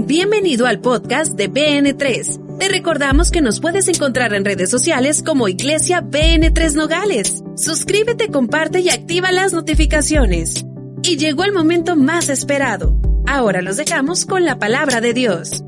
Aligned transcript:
Bienvenido 0.00 0.66
al 0.66 0.80
podcast 0.80 1.34
de 1.34 1.50
BN3. 1.50 2.58
Te 2.58 2.68
recordamos 2.68 3.32
que 3.32 3.40
nos 3.40 3.58
puedes 3.58 3.88
encontrar 3.88 4.32
en 4.32 4.44
redes 4.44 4.70
sociales 4.70 5.24
como 5.26 5.48
Iglesia 5.48 6.02
BN3 6.02 6.74
Nogales. 6.74 7.42
Suscríbete, 7.56 8.28
comparte 8.28 8.78
y 8.78 8.90
activa 8.90 9.32
las 9.32 9.52
notificaciones. 9.52 10.64
Y 11.02 11.16
llegó 11.16 11.42
el 11.42 11.52
momento 11.52 11.96
más 11.96 12.28
esperado. 12.28 12.96
Ahora 13.26 13.60
los 13.60 13.76
dejamos 13.76 14.24
con 14.24 14.44
la 14.44 14.60
palabra 14.60 15.00
de 15.00 15.14
Dios. 15.14 15.64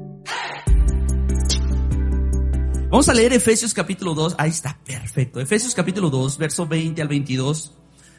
Vamos 2.88 3.08
a 3.08 3.14
leer 3.14 3.32
Efesios 3.32 3.74
capítulo 3.74 4.14
2. 4.14 4.36
Ahí 4.38 4.50
está, 4.50 4.78
perfecto. 4.86 5.40
Efesios 5.40 5.74
capítulo 5.74 6.08
2, 6.08 6.38
verso 6.38 6.68
20 6.68 7.02
al 7.02 7.08
22. 7.08 7.72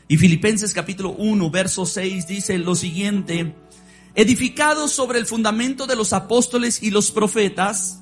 Y 0.10 0.18
Filipenses 0.18 0.74
capítulo 0.74 1.12
1, 1.12 1.50
verso 1.50 1.86
6 1.86 2.28
dice 2.28 2.58
lo 2.58 2.76
siguiente 2.76 3.56
edificados 4.16 4.92
sobre 4.92 5.20
el 5.20 5.26
fundamento 5.26 5.88
de 5.88 5.96
los 5.96 6.14
apóstoles 6.14 6.84
y 6.84 6.92
los 6.92 7.12
profetas, 7.12 8.02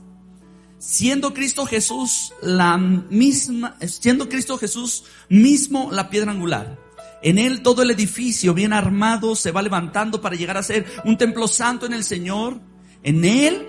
siendo 0.78 1.34
Cristo 1.34 1.66
Jesús 1.66 2.34
la 2.42 2.78
misma, 2.78 3.78
siendo 3.86 4.30
Cristo 4.30 4.58
Jesús 4.58 5.04
mismo 5.28 5.90
la 5.92 6.10
piedra 6.10 6.32
angular. 6.32 6.80
En 7.22 7.38
él 7.38 7.62
todo 7.62 7.82
el 7.82 7.92
edificio 7.92 8.54
bien 8.54 8.72
armado 8.72 9.36
se 9.36 9.52
va 9.52 9.62
levantando 9.62 10.22
para 10.22 10.36
llegar 10.36 10.58
a 10.58 10.64
ser 10.64 10.86
un 11.04 11.18
templo 11.18 11.48
santo 11.48 11.86
en 11.86 11.94
el 11.94 12.04
Señor. 12.04 12.62
En 13.04 13.26
él 13.26 13.68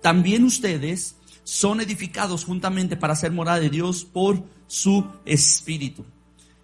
también 0.00 0.44
ustedes 0.44 1.16
son 1.44 1.80
edificados 1.80 2.44
juntamente 2.44 2.96
para 2.96 3.14
ser 3.14 3.32
morada 3.32 3.60
de 3.60 3.70
Dios 3.70 4.04
por 4.04 4.42
su 4.66 5.06
Espíritu. 5.24 6.04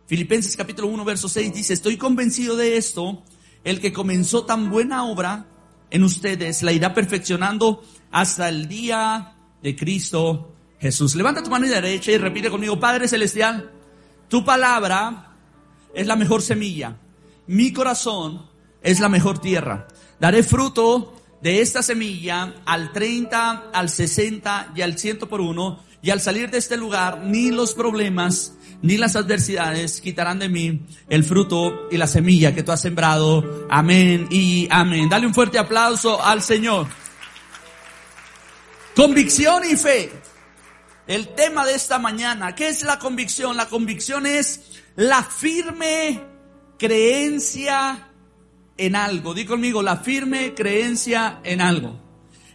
Filipenses 0.06 0.56
capítulo 0.56 0.88
1 0.88 1.04
verso 1.04 1.28
6 1.28 1.54
dice, 1.54 1.74
estoy 1.74 1.96
convencido 1.96 2.56
de 2.56 2.76
esto, 2.76 3.22
el 3.64 3.80
que 3.80 3.92
comenzó 3.92 4.44
tan 4.44 4.70
buena 4.70 5.04
obra 5.04 5.46
en 5.90 6.04
ustedes 6.04 6.62
la 6.62 6.72
irá 6.72 6.94
perfeccionando 6.94 7.82
hasta 8.10 8.48
el 8.48 8.68
día 8.68 9.34
de 9.62 9.76
Cristo 9.76 10.54
Jesús. 10.80 11.14
Levanta 11.14 11.42
tu 11.42 11.50
mano 11.50 11.66
derecha 11.66 12.10
y 12.10 12.18
repite 12.18 12.50
conmigo, 12.50 12.80
Padre 12.80 13.08
Celestial, 13.08 13.70
tu 14.28 14.44
palabra 14.44 15.36
es 15.94 16.06
la 16.06 16.16
mejor 16.16 16.42
semilla, 16.42 16.96
mi 17.46 17.72
corazón 17.72 18.46
es 18.82 19.00
la 19.00 19.08
mejor 19.08 19.38
tierra. 19.38 19.86
Daré 20.18 20.42
fruto 20.42 21.14
de 21.42 21.60
esta 21.60 21.82
semilla 21.82 22.54
al 22.64 22.92
30, 22.92 23.70
al 23.72 23.90
60 23.90 24.72
y 24.74 24.82
al 24.82 24.98
100 24.98 25.18
por 25.20 25.40
uno. 25.40 25.80
Y 26.00 26.10
al 26.10 26.20
salir 26.20 26.50
de 26.50 26.58
este 26.58 26.76
lugar, 26.76 27.22
ni 27.24 27.50
los 27.50 27.74
problemas, 27.74 28.54
ni 28.82 28.96
las 28.96 29.14
adversidades 29.14 30.00
quitarán 30.00 30.40
de 30.40 30.48
mí 30.48 30.82
el 31.08 31.24
fruto 31.24 31.88
y 31.90 31.96
la 31.96 32.08
semilla 32.08 32.54
que 32.54 32.64
tú 32.64 32.72
has 32.72 32.82
sembrado. 32.82 33.66
Amén 33.70 34.26
y 34.30 34.66
amén. 34.70 35.08
Dale 35.08 35.26
un 35.26 35.34
fuerte 35.34 35.58
aplauso 35.58 36.22
al 36.22 36.42
Señor. 36.42 36.88
Convicción 38.94 39.62
y 39.70 39.76
fe. 39.76 40.12
El 41.06 41.28
tema 41.28 41.64
de 41.64 41.74
esta 41.74 41.98
mañana. 41.98 42.54
¿Qué 42.54 42.68
es 42.68 42.82
la 42.82 42.98
convicción? 42.98 43.56
La 43.56 43.66
convicción 43.66 44.26
es 44.26 44.82
la 44.96 45.22
firme 45.22 46.20
creencia 46.78 48.08
en 48.76 48.96
algo. 48.96 49.32
Di 49.32 49.44
conmigo, 49.44 49.82
la 49.82 49.98
firme 49.98 50.54
creencia 50.54 51.40
en 51.44 51.60
algo. 51.60 52.00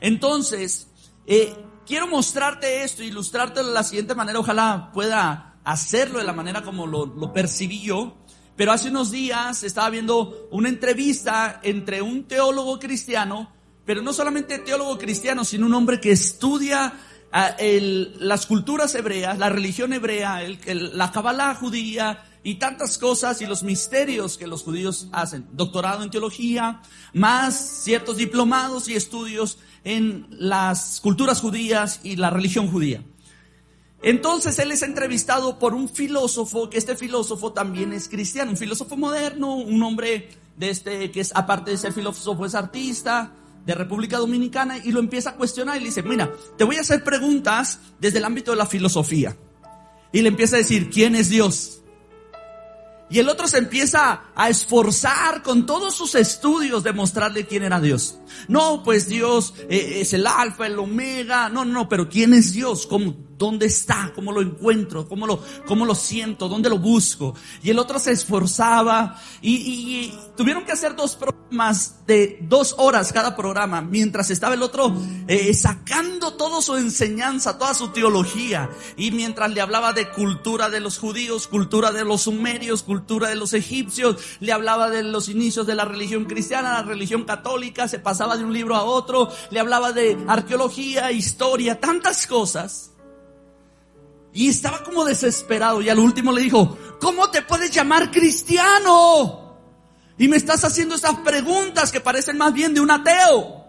Entonces, 0.02 0.90
eh, 1.26 1.56
quiero 1.86 2.08
mostrarte 2.08 2.84
esto, 2.84 3.04
ilustrarte 3.04 3.64
de 3.64 3.72
la 3.72 3.84
siguiente 3.84 4.14
manera. 4.14 4.40
Ojalá 4.40 4.92
pueda 4.94 5.47
hacerlo 5.68 6.20
de 6.20 6.26
la 6.26 6.32
manera 6.32 6.62
como 6.62 6.88
lo, 6.88 7.34
percibí 7.34 7.82
yo. 7.82 8.16
Pero 8.56 8.72
hace 8.72 8.90
unos 8.90 9.12
días 9.12 9.64
estaba 9.64 9.90
viendo 9.90 10.48
una 10.50 10.70
entrevista 10.70 11.60
entre 11.62 12.02
un 12.02 12.24
teólogo 12.24 12.80
cristiano, 12.80 13.52
pero 13.86 14.02
no 14.02 14.14
solamente 14.14 14.60
teólogo 14.60 14.98
cristiano, 14.98 15.44
sino 15.44 15.66
un 15.66 15.74
hombre 15.74 16.00
que 16.00 16.12
estudia 16.12 16.94
ah, 17.32 17.56
las 17.60 18.46
culturas 18.46 18.96
hebreas, 18.96 19.38
la 19.38 19.50
religión 19.50 19.92
hebrea, 19.92 20.42
la 20.66 21.12
cabala 21.12 21.54
judía 21.54 22.24
y 22.44 22.56
tantas 22.56 22.98
cosas 22.98 23.42
y 23.42 23.46
los 23.46 23.62
misterios 23.62 24.38
que 24.38 24.48
los 24.48 24.64
judíos 24.64 25.10
hacen. 25.12 25.48
Doctorado 25.52 26.02
en 26.02 26.10
teología, 26.10 26.82
más 27.14 27.84
ciertos 27.84 28.16
diplomados 28.16 28.88
y 28.88 28.96
estudios 28.96 29.60
en 29.84 30.28
las 30.32 31.02
culturas 31.02 31.42
judías 31.42 32.00
y 32.04 32.16
la 32.16 32.30
religión 32.30 32.72
judía. 32.72 33.04
Entonces 34.02 34.60
él 34.60 34.72
es 34.72 34.84
entrevistado 34.84 35.58
por 35.58 35.74
un 35.74 35.90
filósofo, 35.90 36.70
que 36.70 36.78
este 36.78 36.96
filósofo 36.96 37.52
también 37.52 37.94
es 37.94 38.08
cristiano, 38.08 38.52
un 38.52 38.58
filósofo 38.58 38.96
moderno, 38.96 39.56
un 39.56 39.82
hombre 39.82 40.30
de 40.56 40.70
este, 40.70 41.12
que 41.12 41.22
es, 41.22 41.32
aparte 41.36 41.72
de 41.72 41.78
ser 41.78 41.94
filósofo, 41.94 42.46
es 42.46 42.56
artista 42.56 43.34
de 43.66 43.76
República 43.76 44.18
Dominicana, 44.18 44.78
y 44.78 44.92
lo 44.92 45.00
empieza 45.00 45.32
a 45.32 45.36
cuestionar 45.36 45.78
y 45.78 45.80
le 45.80 45.86
dice, 45.88 46.04
mira, 46.04 46.32
te 46.58 46.64
voy 46.64 46.78
a 46.78 46.82
hacer 46.82 47.04
preguntas 47.04 47.80
desde 48.00 48.20
el 48.20 48.26
ámbito 48.26 48.52
de 48.52 48.58
la 48.58 48.66
filosofía. 48.66 49.36
Y 50.14 50.22
le 50.22 50.30
empieza 50.30 50.56
a 50.56 50.60
decir, 50.60 50.90
¿quién 50.90 51.16
es 51.16 51.30
Dios? 51.30 51.82
Y 53.10 53.20
el 53.20 53.30
otro 53.30 53.48
se 53.48 53.58
empieza 53.58 54.22
a 54.36 54.50
esforzar 54.50 55.44
con 55.44 55.66
todos 55.66 55.96
sus 55.96 56.16
estudios 56.16 56.84
de 56.84 56.94
mostrarle 56.94 57.46
quién 57.46 57.64
era 57.64 57.80
Dios. 57.80 58.20
No, 58.48 58.84
pues 58.84 59.08
Dios 59.08 59.54
eh, 59.70 60.00
es 60.02 60.14
el 60.14 60.28
alfa, 60.28 60.68
el 60.68 60.78
omega. 60.78 61.48
No, 61.50 61.64
no, 61.64 61.88
pero 61.88 62.10
¿quién 62.10 62.34
es 62.34 62.52
Dios? 62.52 62.86
¿Cómo, 62.86 63.16
¿Dónde 63.38 63.68
está? 63.68 64.12
¿Cómo 64.16 64.32
lo 64.32 64.42
encuentro? 64.42 65.08
¿Cómo 65.08 65.28
lo, 65.28 65.40
cómo 65.68 65.86
lo 65.86 65.94
siento? 65.94 66.50
¿Dónde 66.50 66.70
lo 66.70 66.80
busco? 66.80 67.36
Y 67.62 67.70
el 67.70 67.78
otro 67.78 68.00
se 68.00 68.12
esforzaba 68.12 69.22
y, 69.42 69.54
y, 69.54 70.20
tuvieron 70.36 70.66
que 70.66 70.72
hacer 70.72 70.96
dos 70.96 71.16
programas 71.16 72.06
de 72.08 72.40
dos 72.42 72.74
horas 72.80 73.14
cada 73.14 73.36
programa, 73.36 73.82
mientras 73.82 74.32
estaba 74.32 74.56
el 74.56 74.64
otro 74.64 74.96
eh, 75.28 75.54
sacando 75.54 76.34
toda 76.34 76.62
su 76.62 76.78
enseñanza, 76.78 77.60
toda 77.60 77.76
su 77.76 77.90
teología. 77.90 78.72
Y 78.96 79.12
mientras 79.12 79.52
le 79.52 79.62
hablaba 79.62 79.94
de 79.94 80.10
cultura 80.10 80.70
de 80.70 80.80
los 80.80 80.98
judíos, 80.98 81.48
cultura 81.48 81.92
de 81.92 82.06
los 82.06 82.22
sumerios, 82.22 82.82
cultura 82.82 83.30
de 83.30 83.36
los 83.36 83.54
egipcios, 83.54 84.18
le 84.40 84.52
hablaba 84.52 84.90
de 84.90 85.04
los 85.04 85.30
inicios 85.30 85.68
de 85.68 85.76
la 85.76 85.86
religión 85.86 86.26
cristiana, 86.26 86.74
la 86.74 86.84
religión 86.84 87.24
católica, 87.24 87.88
se 87.88 88.00
pasaba 88.00 88.36
de 88.36 88.44
un 88.44 88.54
libro 88.54 88.76
a 88.76 88.84
otro, 88.84 89.30
le 89.52 89.60
hablaba 89.60 89.92
de 89.92 90.18
arqueología, 90.28 91.12
historia, 91.12 91.80
tantas 91.80 92.26
cosas. 92.26 92.97
Y 94.38 94.50
estaba 94.50 94.84
como 94.84 95.04
desesperado 95.04 95.82
y 95.82 95.90
al 95.90 95.98
último 95.98 96.32
le 96.32 96.44
dijo, 96.44 96.78
¿cómo 97.02 97.32
te 97.32 97.42
puedes 97.42 97.72
llamar 97.72 98.12
cristiano? 98.12 99.58
Y 100.16 100.28
me 100.28 100.38
estás 100.38 100.64
haciendo 100.64 100.94
esas 100.94 101.16
preguntas 101.22 101.92
que 101.92 102.02
parecen 102.02 102.38
más 102.38 102.54
bien 102.54 102.76
de 102.76 102.80
un 102.80 102.92
ateo. 102.92 103.66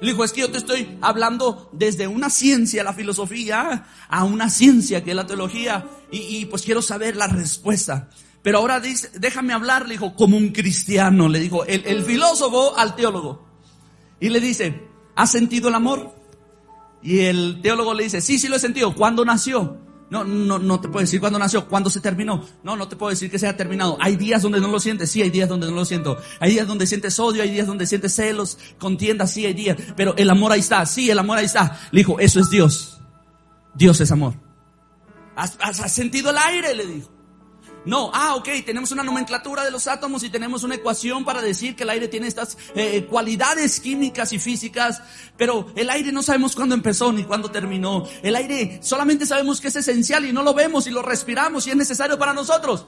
Le 0.00 0.12
dijo, 0.12 0.22
es 0.22 0.32
que 0.32 0.42
yo 0.42 0.50
te 0.52 0.58
estoy 0.58 0.96
hablando 1.00 1.70
desde 1.72 2.06
una 2.06 2.30
ciencia, 2.30 2.84
la 2.84 2.92
filosofía, 2.92 3.84
a 4.08 4.22
una 4.22 4.48
ciencia 4.48 5.02
que 5.02 5.10
es 5.10 5.16
la 5.16 5.26
teología, 5.26 5.88
y, 6.12 6.44
pues 6.46 6.62
quiero 6.62 6.80
saber 6.80 7.16
la 7.16 7.26
respuesta. 7.26 8.10
Pero 8.42 8.58
ahora 8.58 8.78
dice, 8.78 9.10
déjame 9.18 9.54
hablar, 9.54 9.88
le 9.88 9.94
dijo, 9.94 10.14
como 10.14 10.36
un 10.36 10.50
cristiano, 10.50 11.28
le 11.28 11.40
dijo 11.40 11.64
el, 11.64 11.84
el 11.84 12.04
filósofo 12.04 12.78
al 12.78 12.94
teólogo. 12.94 13.44
Y 14.20 14.28
le 14.28 14.38
dice, 14.38 14.86
¿has 15.16 15.32
sentido 15.32 15.68
el 15.68 15.74
amor? 15.74 16.17
Y 17.02 17.20
el 17.20 17.60
teólogo 17.62 17.94
le 17.94 18.04
dice, 18.04 18.20
sí, 18.20 18.38
sí 18.38 18.48
lo 18.48 18.56
he 18.56 18.60
sentido. 18.60 18.94
¿Cuándo 18.94 19.24
nació? 19.24 19.78
No, 20.10 20.24
no, 20.24 20.58
no 20.58 20.80
te 20.80 20.88
puedo 20.88 21.00
decir 21.00 21.20
cuándo 21.20 21.38
nació, 21.38 21.68
cuándo 21.68 21.90
se 21.90 22.00
terminó. 22.00 22.44
No, 22.62 22.76
no 22.76 22.88
te 22.88 22.96
puedo 22.96 23.10
decir 23.10 23.30
que 23.30 23.38
se 23.38 23.46
ha 23.46 23.56
terminado. 23.56 23.98
Hay 24.00 24.16
días 24.16 24.42
donde 24.42 24.60
no 24.60 24.68
lo 24.68 24.80
sientes, 24.80 25.10
sí, 25.10 25.20
hay 25.20 25.30
días 25.30 25.48
donde 25.48 25.66
no 25.66 25.74
lo 25.74 25.84
siento. 25.84 26.18
Hay 26.40 26.52
días 26.52 26.66
donde 26.66 26.86
sientes 26.86 27.18
odio, 27.18 27.42
hay 27.42 27.50
días 27.50 27.66
donde 27.66 27.86
sientes 27.86 28.14
celos, 28.14 28.58
contienda, 28.78 29.26
sí, 29.26 29.44
hay 29.44 29.52
días. 29.52 29.76
Pero 29.96 30.14
el 30.16 30.30
amor 30.30 30.52
ahí 30.52 30.60
está, 30.60 30.84
sí, 30.86 31.10
el 31.10 31.18
amor 31.18 31.38
ahí 31.38 31.44
está. 31.44 31.78
Le 31.90 32.00
dijo, 32.00 32.18
eso 32.20 32.40
es 32.40 32.48
Dios. 32.48 33.00
Dios 33.74 34.00
es 34.00 34.10
amor. 34.10 34.34
¿Has, 35.36 35.56
has 35.60 35.92
sentido 35.92 36.30
el 36.30 36.38
aire? 36.38 36.74
Le 36.74 36.86
dijo. 36.86 37.17
No, 37.88 38.10
ah, 38.12 38.34
ok, 38.34 38.50
tenemos 38.66 38.92
una 38.92 39.02
nomenclatura 39.02 39.64
de 39.64 39.70
los 39.70 39.86
átomos 39.86 40.22
y 40.22 40.28
tenemos 40.28 40.62
una 40.62 40.74
ecuación 40.74 41.24
para 41.24 41.40
decir 41.40 41.74
que 41.74 41.84
el 41.84 41.88
aire 41.88 42.06
tiene 42.06 42.26
estas 42.26 42.58
eh, 42.74 43.06
cualidades 43.08 43.80
químicas 43.80 44.34
y 44.34 44.38
físicas, 44.38 45.00
pero 45.38 45.72
el 45.74 45.88
aire 45.88 46.12
no 46.12 46.22
sabemos 46.22 46.54
cuándo 46.54 46.74
empezó 46.74 47.10
ni 47.14 47.24
cuándo 47.24 47.50
terminó. 47.50 48.06
El 48.22 48.36
aire 48.36 48.80
solamente 48.82 49.24
sabemos 49.24 49.58
que 49.62 49.68
es 49.68 49.76
esencial 49.76 50.26
y 50.26 50.34
no 50.34 50.42
lo 50.42 50.52
vemos 50.52 50.86
y 50.86 50.90
lo 50.90 51.00
respiramos 51.00 51.66
y 51.66 51.70
es 51.70 51.76
necesario 51.76 52.18
para 52.18 52.34
nosotros. 52.34 52.84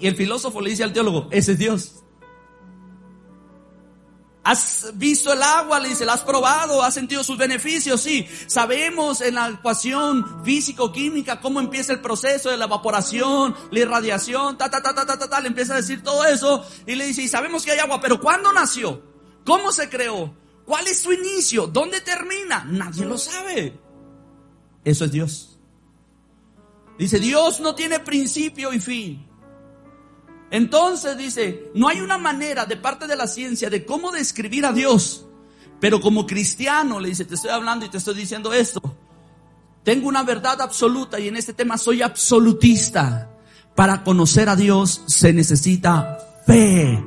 Y 0.00 0.08
el 0.08 0.16
filósofo 0.16 0.60
le 0.60 0.70
dice 0.70 0.82
al 0.82 0.92
teólogo, 0.92 1.28
ese 1.30 1.52
es 1.52 1.58
Dios. 1.58 2.02
¿Has 4.44 4.90
visto 4.94 5.32
el 5.32 5.42
agua? 5.42 5.78
Le 5.78 5.90
dice, 5.90 6.04
¿la 6.04 6.14
has 6.14 6.22
probado? 6.22 6.82
¿Has 6.82 6.94
sentido 6.94 7.22
sus 7.22 7.38
beneficios? 7.38 8.00
Sí. 8.00 8.26
Sabemos 8.48 9.20
en 9.20 9.36
la 9.36 9.48
ecuación 9.48 10.44
físico-química 10.44 11.40
cómo 11.40 11.60
empieza 11.60 11.92
el 11.92 12.00
proceso 12.00 12.50
de 12.50 12.56
la 12.56 12.64
evaporación, 12.64 13.54
la 13.70 13.78
irradiación, 13.78 14.58
ta, 14.58 14.68
ta, 14.68 14.82
ta, 14.82 14.94
ta, 14.94 15.06
ta, 15.06 15.16
ta, 15.16 15.28
ta. 15.28 15.40
Le 15.40 15.48
empieza 15.48 15.74
a 15.74 15.76
decir 15.76 16.02
todo 16.02 16.24
eso 16.24 16.64
y 16.86 16.96
le 16.96 17.06
dice, 17.06 17.22
y 17.22 17.28
sabemos 17.28 17.64
que 17.64 17.70
hay 17.70 17.78
agua, 17.78 18.00
pero 18.00 18.20
¿cuándo 18.20 18.52
nació? 18.52 19.00
¿Cómo 19.44 19.70
se 19.70 19.88
creó? 19.88 20.34
¿Cuál 20.64 20.88
es 20.88 21.00
su 21.00 21.12
inicio? 21.12 21.68
¿Dónde 21.68 22.00
termina? 22.00 22.64
Nadie 22.64 23.04
lo 23.04 23.18
sabe. 23.18 23.78
Eso 24.84 25.04
es 25.04 25.12
Dios. 25.12 25.58
Dice, 26.98 27.20
Dios 27.20 27.60
no 27.60 27.74
tiene 27.76 28.00
principio 28.00 28.72
y 28.72 28.80
fin. 28.80 29.31
Entonces 30.52 31.16
dice, 31.16 31.70
no 31.74 31.88
hay 31.88 32.02
una 32.02 32.18
manera 32.18 32.66
de 32.66 32.76
parte 32.76 33.06
de 33.06 33.16
la 33.16 33.26
ciencia 33.26 33.70
de 33.70 33.86
cómo 33.86 34.12
describir 34.12 34.66
a 34.66 34.72
Dios. 34.72 35.24
Pero 35.80 35.98
como 35.98 36.26
cristiano, 36.26 37.00
le 37.00 37.08
dice, 37.08 37.24
te 37.24 37.36
estoy 37.36 37.50
hablando 37.50 37.86
y 37.86 37.88
te 37.88 37.96
estoy 37.96 38.14
diciendo 38.14 38.52
esto. 38.52 38.82
Tengo 39.82 40.08
una 40.08 40.22
verdad 40.24 40.60
absoluta 40.60 41.18
y 41.18 41.28
en 41.28 41.36
este 41.36 41.54
tema 41.54 41.78
soy 41.78 42.02
absolutista. 42.02 43.30
Para 43.74 44.04
conocer 44.04 44.50
a 44.50 44.54
Dios 44.54 45.00
se 45.06 45.32
necesita 45.32 46.18
fe 46.46 47.02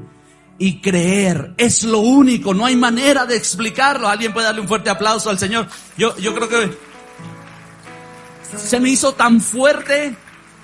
y 0.57 0.81
creer. 0.81 1.53
Es 1.59 1.83
lo 1.83 1.99
único, 1.99 2.55
no 2.55 2.65
hay 2.65 2.75
manera 2.75 3.27
de 3.27 3.37
explicarlo. 3.37 4.07
Alguien 4.07 4.33
puede 4.33 4.47
darle 4.47 4.61
un 4.61 4.67
fuerte 4.67 4.89
aplauso 4.89 5.29
al 5.29 5.37
Señor. 5.37 5.67
Yo, 5.99 6.17
yo 6.17 6.33
creo 6.33 6.49
que 6.49 6.75
se 8.57 8.79
me 8.79 8.89
hizo 8.89 9.13
tan 9.13 9.39
fuerte 9.39 10.17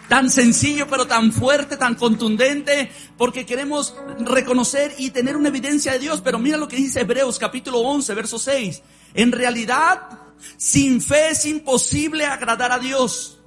tan 0.07 0.29
sencillo, 0.29 0.87
pero 0.87 1.07
tan 1.07 1.31
fuerte, 1.31 1.77
tan 1.77 1.95
contundente, 1.95 2.91
porque 3.17 3.45
queremos 3.45 3.95
reconocer 4.19 4.93
y 4.97 5.11
tener 5.11 5.37
una 5.37 5.49
evidencia 5.49 5.93
de 5.93 5.99
Dios. 5.99 6.21
Pero 6.21 6.39
mira 6.39 6.57
lo 6.57 6.67
que 6.67 6.75
dice 6.75 7.01
Hebreos 7.01 7.39
capítulo 7.39 7.79
11, 7.79 8.13
verso 8.13 8.37
6. 8.37 8.81
En 9.13 9.31
realidad, 9.31 10.09
sin 10.57 11.01
fe 11.01 11.29
es 11.29 11.45
imposible 11.45 12.25
agradar 12.25 12.71
a 12.71 12.79
Dios. 12.79 13.39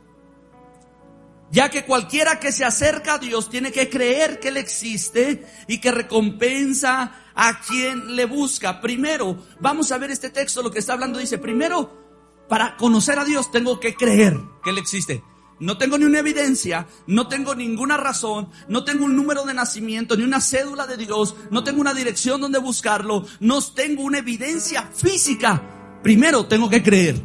Ya 1.50 1.68
que 1.68 1.84
cualquiera 1.84 2.40
que 2.40 2.50
se 2.50 2.64
acerca 2.64 3.14
a 3.14 3.18
Dios 3.18 3.48
tiene 3.48 3.70
que 3.70 3.88
creer 3.88 4.40
que 4.40 4.48
Él 4.48 4.56
existe 4.56 5.46
y 5.68 5.78
que 5.78 5.92
recompensa 5.92 7.12
a 7.34 7.60
quien 7.60 8.16
le 8.16 8.24
busca. 8.24 8.80
Primero, 8.80 9.38
vamos 9.60 9.92
a 9.92 9.98
ver 9.98 10.10
este 10.10 10.30
texto, 10.30 10.62
lo 10.62 10.70
que 10.70 10.80
está 10.80 10.94
hablando 10.94 11.18
dice, 11.18 11.38
primero, 11.38 12.04
para 12.48 12.76
conocer 12.76 13.18
a 13.18 13.24
Dios 13.24 13.50
tengo 13.50 13.78
que 13.78 13.94
creer 13.94 14.36
que 14.62 14.70
Él 14.70 14.78
existe. 14.78 15.22
No 15.60 15.78
tengo 15.78 15.96
ni 15.98 16.04
una 16.04 16.18
evidencia, 16.18 16.86
no 17.06 17.28
tengo 17.28 17.54
ninguna 17.54 17.96
razón, 17.96 18.50
no 18.68 18.84
tengo 18.84 19.04
un 19.04 19.14
número 19.14 19.44
de 19.44 19.54
nacimiento, 19.54 20.16
ni 20.16 20.24
una 20.24 20.40
cédula 20.40 20.86
de 20.86 20.96
Dios, 20.96 21.36
no 21.50 21.62
tengo 21.62 21.80
una 21.80 21.94
dirección 21.94 22.40
donde 22.40 22.58
buscarlo, 22.58 23.24
no 23.40 23.62
tengo 23.62 24.02
una 24.02 24.18
evidencia 24.18 24.90
física. 24.94 25.62
Primero 26.02 26.46
tengo 26.46 26.68
que 26.68 26.82
creer. 26.82 27.22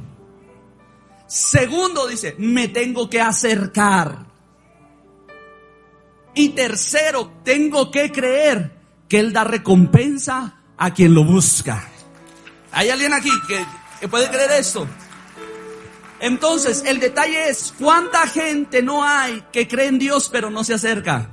Segundo 1.28 2.08
dice, 2.08 2.36
me 2.38 2.68
tengo 2.68 3.10
que 3.10 3.20
acercar. 3.20 4.28
Y 6.36 6.50
tercero, 6.50 7.32
tengo 7.44 7.92
que 7.92 8.12
creer 8.12 8.80
que 9.08 9.20
Él 9.20 9.34
da 9.34 9.44
recompensa 9.44 10.62
a 10.78 10.94
quien 10.94 11.14
lo 11.14 11.24
busca. 11.24 11.90
¿Hay 12.72 12.90
alguien 12.90 13.14
aquí 13.14 13.32
que, 13.48 13.66
que 14.00 14.08
puede 14.08 14.30
creer 14.30 14.52
esto? 14.52 14.88
Entonces, 16.20 16.84
el 16.86 17.00
detalle 17.00 17.50
es, 17.50 17.74
¿cuánta 17.80 18.28
gente 18.28 18.82
no 18.82 19.04
hay 19.04 19.44
que 19.52 19.68
cree 19.68 19.88
en 19.88 20.00
Dios 20.00 20.30
pero 20.32 20.50
no 20.50 20.64
se 20.64 20.74
acerca? 20.74 21.30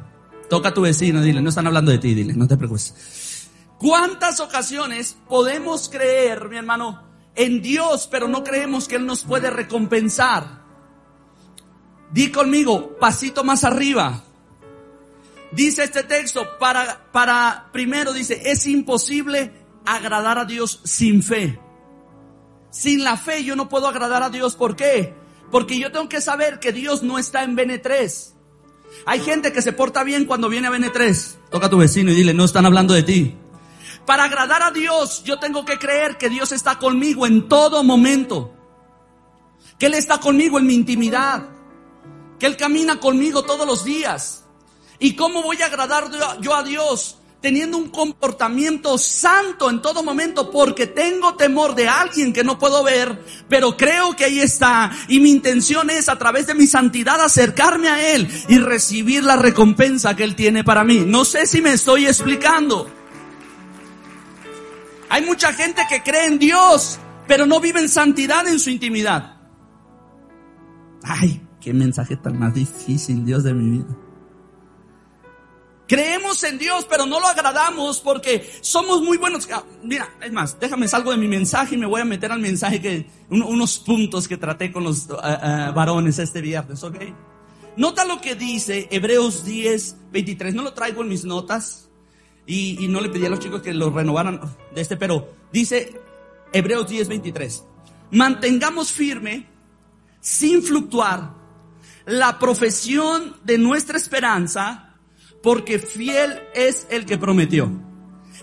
Toca 0.49 0.69
a 0.69 0.75
tu 0.75 0.83
vecino, 0.83 1.21
dile, 1.23 1.43
no 1.43 1.49
están 1.49 1.67
hablando 1.67 1.91
de 1.91 1.99
ti, 1.99 2.15
dile, 2.15 2.35
no 2.35 2.47
te 2.47 2.57
preocupes. 2.57 3.49
¿Cuántas 3.79 4.41
ocasiones 4.41 5.17
podemos 5.29 5.89
creer, 5.89 6.49
mi 6.49 6.57
hermano, 6.57 7.03
en 7.35 7.61
Dios 7.61 8.09
pero 8.11 8.29
no 8.29 8.45
creemos 8.45 8.87
que 8.89 8.97
Él 8.97 9.07
nos 9.07 9.25
puede 9.25 9.51
recompensar? 9.51 10.65
Di 12.13 12.31
conmigo, 12.31 12.97
pasito 12.99 13.43
más 13.43 13.65
arriba. 13.65 14.23
Dice 15.51 15.85
este 15.85 16.05
texto, 16.05 16.59
para, 16.59 17.11
para, 17.13 17.69
primero 17.73 18.13
dice, 18.13 18.43
es 18.45 18.67
imposible 18.67 19.53
agradar 19.85 20.39
a 20.39 20.45
Dios 20.45 20.81
sin 20.85 21.23
fe. 21.23 21.59
Sin 22.77 23.05
la 23.05 23.17
fe 23.17 23.43
yo 23.43 23.57
no 23.57 23.71
puedo 23.71 23.89
agradar 23.89 24.23
a 24.23 24.29
Dios. 24.29 24.55
¿Por 24.55 24.77
qué? 24.77 25.15
Porque 25.51 25.79
yo 25.79 25.91
tengo 25.93 26.11
que 26.11 26.21
saber 26.21 26.61
que 26.61 26.73
Dios 26.73 27.03
no 27.03 27.19
está 27.19 27.43
en 27.43 27.57
BN3. 27.57 28.35
Hay 29.07 29.21
gente 29.21 29.51
que 29.51 29.63
se 29.63 29.73
porta 29.73 30.05
bien 30.05 30.27
cuando 30.27 30.51
viene 30.51 30.69
a 30.69 30.71
BN3. 30.71 31.37
Toca 31.51 31.69
a 31.69 31.71
tu 31.71 31.79
vecino 31.79 32.11
y 32.11 32.15
dile, 32.15 32.35
no 32.35 32.45
están 32.45 32.67
hablando 32.67 32.93
de 32.93 33.03
ti. 33.03 33.35
Para 34.05 34.25
agradar 34.25 34.63
a 34.63 34.73
Dios, 34.73 35.25
yo 35.25 35.39
tengo 35.39 35.65
que 35.65 35.79
creer 35.79 36.19
que 36.19 36.29
Dios 36.29 36.53
está 36.53 36.79
conmigo 36.79 37.27
en 37.27 37.49
todo 37.49 37.83
momento. 37.83 38.53
Que 39.79 39.87
Él 39.87 39.95
está 39.95 40.21
conmigo 40.21 40.59
en 40.59 40.67
mi 40.67 40.75
intimidad. 40.75 41.49
Que 42.39 42.45
Él 42.45 42.59
camina 42.59 43.01
conmigo 43.01 43.43
todos 43.45 43.67
los 43.67 43.85
días. 43.85 44.45
¿Y 44.99 45.17
cómo 45.17 45.43
voy 45.43 45.63
a 45.63 45.67
agradar 45.67 46.11
yo 46.43 46.55
a 46.55 46.63
Dios? 46.63 47.17
Teniendo 47.47 47.79
un 47.79 47.91
comportamiento 47.91 48.99
santo 48.99 49.71
en 49.71 49.81
todo 49.81 50.03
momento 50.03 50.51
porque 50.51 50.89
tengo 50.89 51.37
temor 51.37 51.77
de 51.77 51.87
alguien 51.87 52.33
que 52.33 52.43
no 52.43 52.59
puedo 52.59 52.83
ver, 52.83 53.23
pero 53.49 53.77
creo 53.77 54.17
que 54.17 54.25
ahí 54.25 54.41
está. 54.41 54.91
Y 55.07 55.21
mi 55.21 55.31
intención 55.31 55.89
es 55.89 56.09
a 56.09 56.19
través 56.19 56.49
de 56.49 56.57
mi 56.57 56.67
santidad 56.67 57.21
acercarme 57.21 57.89
a 57.89 58.15
Él 58.17 58.29
y 58.49 58.59
recibir 58.59 59.23
la 59.23 59.37
recompensa 59.37 60.17
que 60.17 60.25
Él 60.25 60.35
tiene 60.35 60.65
para 60.65 60.83
mí. 60.83 61.05
No 61.07 61.25
sé 61.25 61.47
si 61.47 61.63
me 61.63 61.73
estoy 61.73 62.07
explicando. 62.07 62.91
Hay 65.09 65.25
mucha 65.25 65.53
gente 65.53 65.83
que 65.89 66.03
cree 66.03 66.27
en 66.27 66.41
Dios, 66.41 66.99
pero 67.29 67.47
no 67.47 67.61
vive 67.61 67.79
en 67.79 67.89
santidad 67.89 68.49
en 68.49 68.59
su 68.59 68.71
intimidad. 68.71 69.37
Ay, 71.05 71.41
qué 71.61 71.73
mensaje 71.73 72.17
tan 72.17 72.41
más 72.41 72.53
difícil, 72.53 73.25
Dios 73.25 73.45
de 73.45 73.55
mi 73.55 73.79
vida. 73.79 74.06
Creemos 75.87 76.43
en 76.43 76.59
Dios, 76.59 76.85
pero 76.89 77.07
no 77.07 77.21
lo 77.21 77.27
agradamos 77.29 78.01
porque 78.01 78.51
somos 78.61 79.03
muy 79.03 79.19
buenos. 79.19 79.49
Ah, 79.53 79.63
mira, 79.85 80.13
es 80.21 80.33
más, 80.33 80.59
déjame 80.59 80.89
salgo 80.89 81.13
de 81.13 81.17
mi 81.17 81.29
mensaje 81.29 81.77
y 81.77 81.79
me 81.79 81.87
voy 81.87 82.01
a 82.01 82.05
meter 82.05 82.33
al 82.33 82.41
mensaje 82.41 82.81
que, 82.81 83.07
unos 83.31 83.79
puntos 83.79 84.27
que 84.27 84.37
traté 84.37 84.73
con 84.73 84.83
los 84.83 85.09
ah, 85.11 85.69
ah, 85.69 85.73
varones 85.73 86.19
este 86.19 86.41
viernes, 86.41 86.83
¿ok? 86.83 86.97
Nota 87.77 88.05
lo 88.05 88.21
que 88.21 88.35
dice 88.35 88.89
Hebreos 88.91 89.45
10, 89.45 89.97
23. 90.11 90.55
No 90.55 90.63
lo 90.63 90.73
traigo 90.73 91.03
en 91.03 91.09
mis 91.09 91.25
notas 91.25 91.89
y, 92.47 92.85
y 92.85 92.89
no 92.89 93.01
le 93.01 93.09
pedí 93.09 93.27
a 93.27 93.31
los 93.31 93.39
chicos 93.39 93.63
que 93.63 93.73
lo 93.73 93.91
renovaran 93.91 94.41
de 94.75 94.81
este, 94.81 94.97
pero 94.97 95.29
dice 95.53 96.01
Hebreos 96.53 96.89
10, 96.89 97.07
23. 97.07 97.65
Mantengamos 98.11 98.91
firme, 98.91 99.47
sin 100.21 100.63
fluctuar, 100.63 101.35
la 102.07 102.39
profesión 102.39 103.37
de 103.45 103.59
nuestra 103.59 103.99
esperanza 103.99 104.86
porque 105.43 105.79
fiel 105.79 106.41
es 106.55 106.87
el 106.91 107.07
que 107.07 107.19
prometió. 107.19 107.71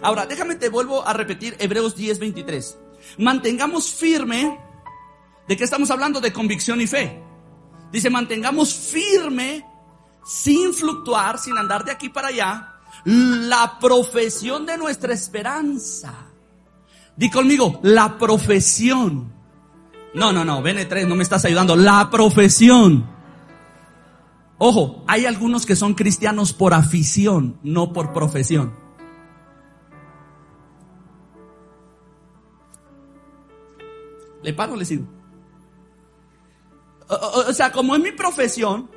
Ahora, 0.01 0.25
déjame 0.25 0.55
te 0.55 0.69
vuelvo 0.69 1.05
a 1.05 1.13
repetir 1.13 1.55
Hebreos 1.59 1.95
10, 1.95 2.19
23. 2.19 2.77
Mantengamos 3.19 3.91
firme, 3.91 4.59
¿de 5.47 5.57
qué 5.57 5.63
estamos 5.63 5.91
hablando? 5.91 6.19
De 6.19 6.33
convicción 6.33 6.81
y 6.81 6.87
fe. 6.87 7.21
Dice, 7.91 8.09
mantengamos 8.09 8.73
firme, 8.73 9.65
sin 10.25 10.73
fluctuar, 10.73 11.37
sin 11.37 11.57
andar 11.57 11.85
de 11.85 11.91
aquí 11.91 12.09
para 12.09 12.29
allá, 12.29 12.73
la 13.05 13.77
profesión 13.79 14.65
de 14.65 14.77
nuestra 14.77 15.13
esperanza. 15.13 16.13
Di 17.15 17.29
conmigo, 17.29 17.79
la 17.83 18.17
profesión. 18.17 19.31
No, 20.15 20.31
no, 20.31 20.43
no, 20.43 20.63
BN3, 20.63 21.07
no 21.07 21.15
me 21.15 21.23
estás 21.23 21.45
ayudando. 21.45 21.75
La 21.75 22.09
profesión 22.09 23.12
Ojo, 24.65 25.03
hay 25.07 25.25
algunos 25.25 25.65
que 25.65 25.75
son 25.75 25.93
cristianos 25.93 26.53
por 26.53 26.73
afición, 26.73 27.59
no 27.63 27.91
por 27.91 28.13
profesión. 28.13 28.73
¿Le 34.41 34.53
paro 34.53 34.71
o 34.71 34.75
le 34.77 34.85
sigo? 34.85 35.03
O, 37.09 37.51
sea, 37.51 37.73
como 37.73 37.93
es 37.93 38.01
mi 38.01 38.13
profesión, 38.13 38.89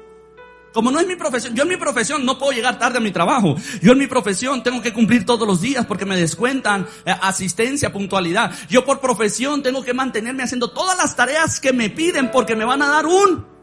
como 0.73 0.93
no 0.93 1.01
es 1.01 1.07
mi 1.09 1.17
profesión, 1.17 1.57
yo 1.57 1.65
en 1.65 1.71
mi 1.71 1.77
profesión 1.77 2.25
no 2.25 2.39
puedo 2.39 2.53
llegar 2.53 2.79
tarde 2.79 2.99
a 2.99 3.01
mi 3.01 3.11
trabajo. 3.11 3.57
Yo 3.83 3.91
en 3.91 3.99
mi 3.99 4.07
profesión 4.07 4.63
tengo 4.63 4.81
que 4.81 4.93
cumplir 4.93 5.27
todos 5.27 5.49
los 5.49 5.61
días 5.61 5.85
porque 5.85 6.05
me 6.05 6.17
descuentan 6.17 6.87
eh, 7.05 7.13
asistencia, 7.23 7.93
puntualidad. 7.93 8.53
Yo 8.69 8.85
por 8.85 9.01
profesión 9.01 9.65
tengo 9.65 9.83
que 9.83 9.95
mantenerme 9.95 10.45
haciendo 10.45 10.71
todas 10.71 10.97
las 10.97 11.17
tareas 11.17 11.59
que 11.59 11.73
me 11.73 11.91
piden 11.91 12.31
porque 12.31 12.55
me 12.55 12.65
van 12.65 12.83
a 12.83 12.89
dar 12.89 13.07
un 13.07 13.56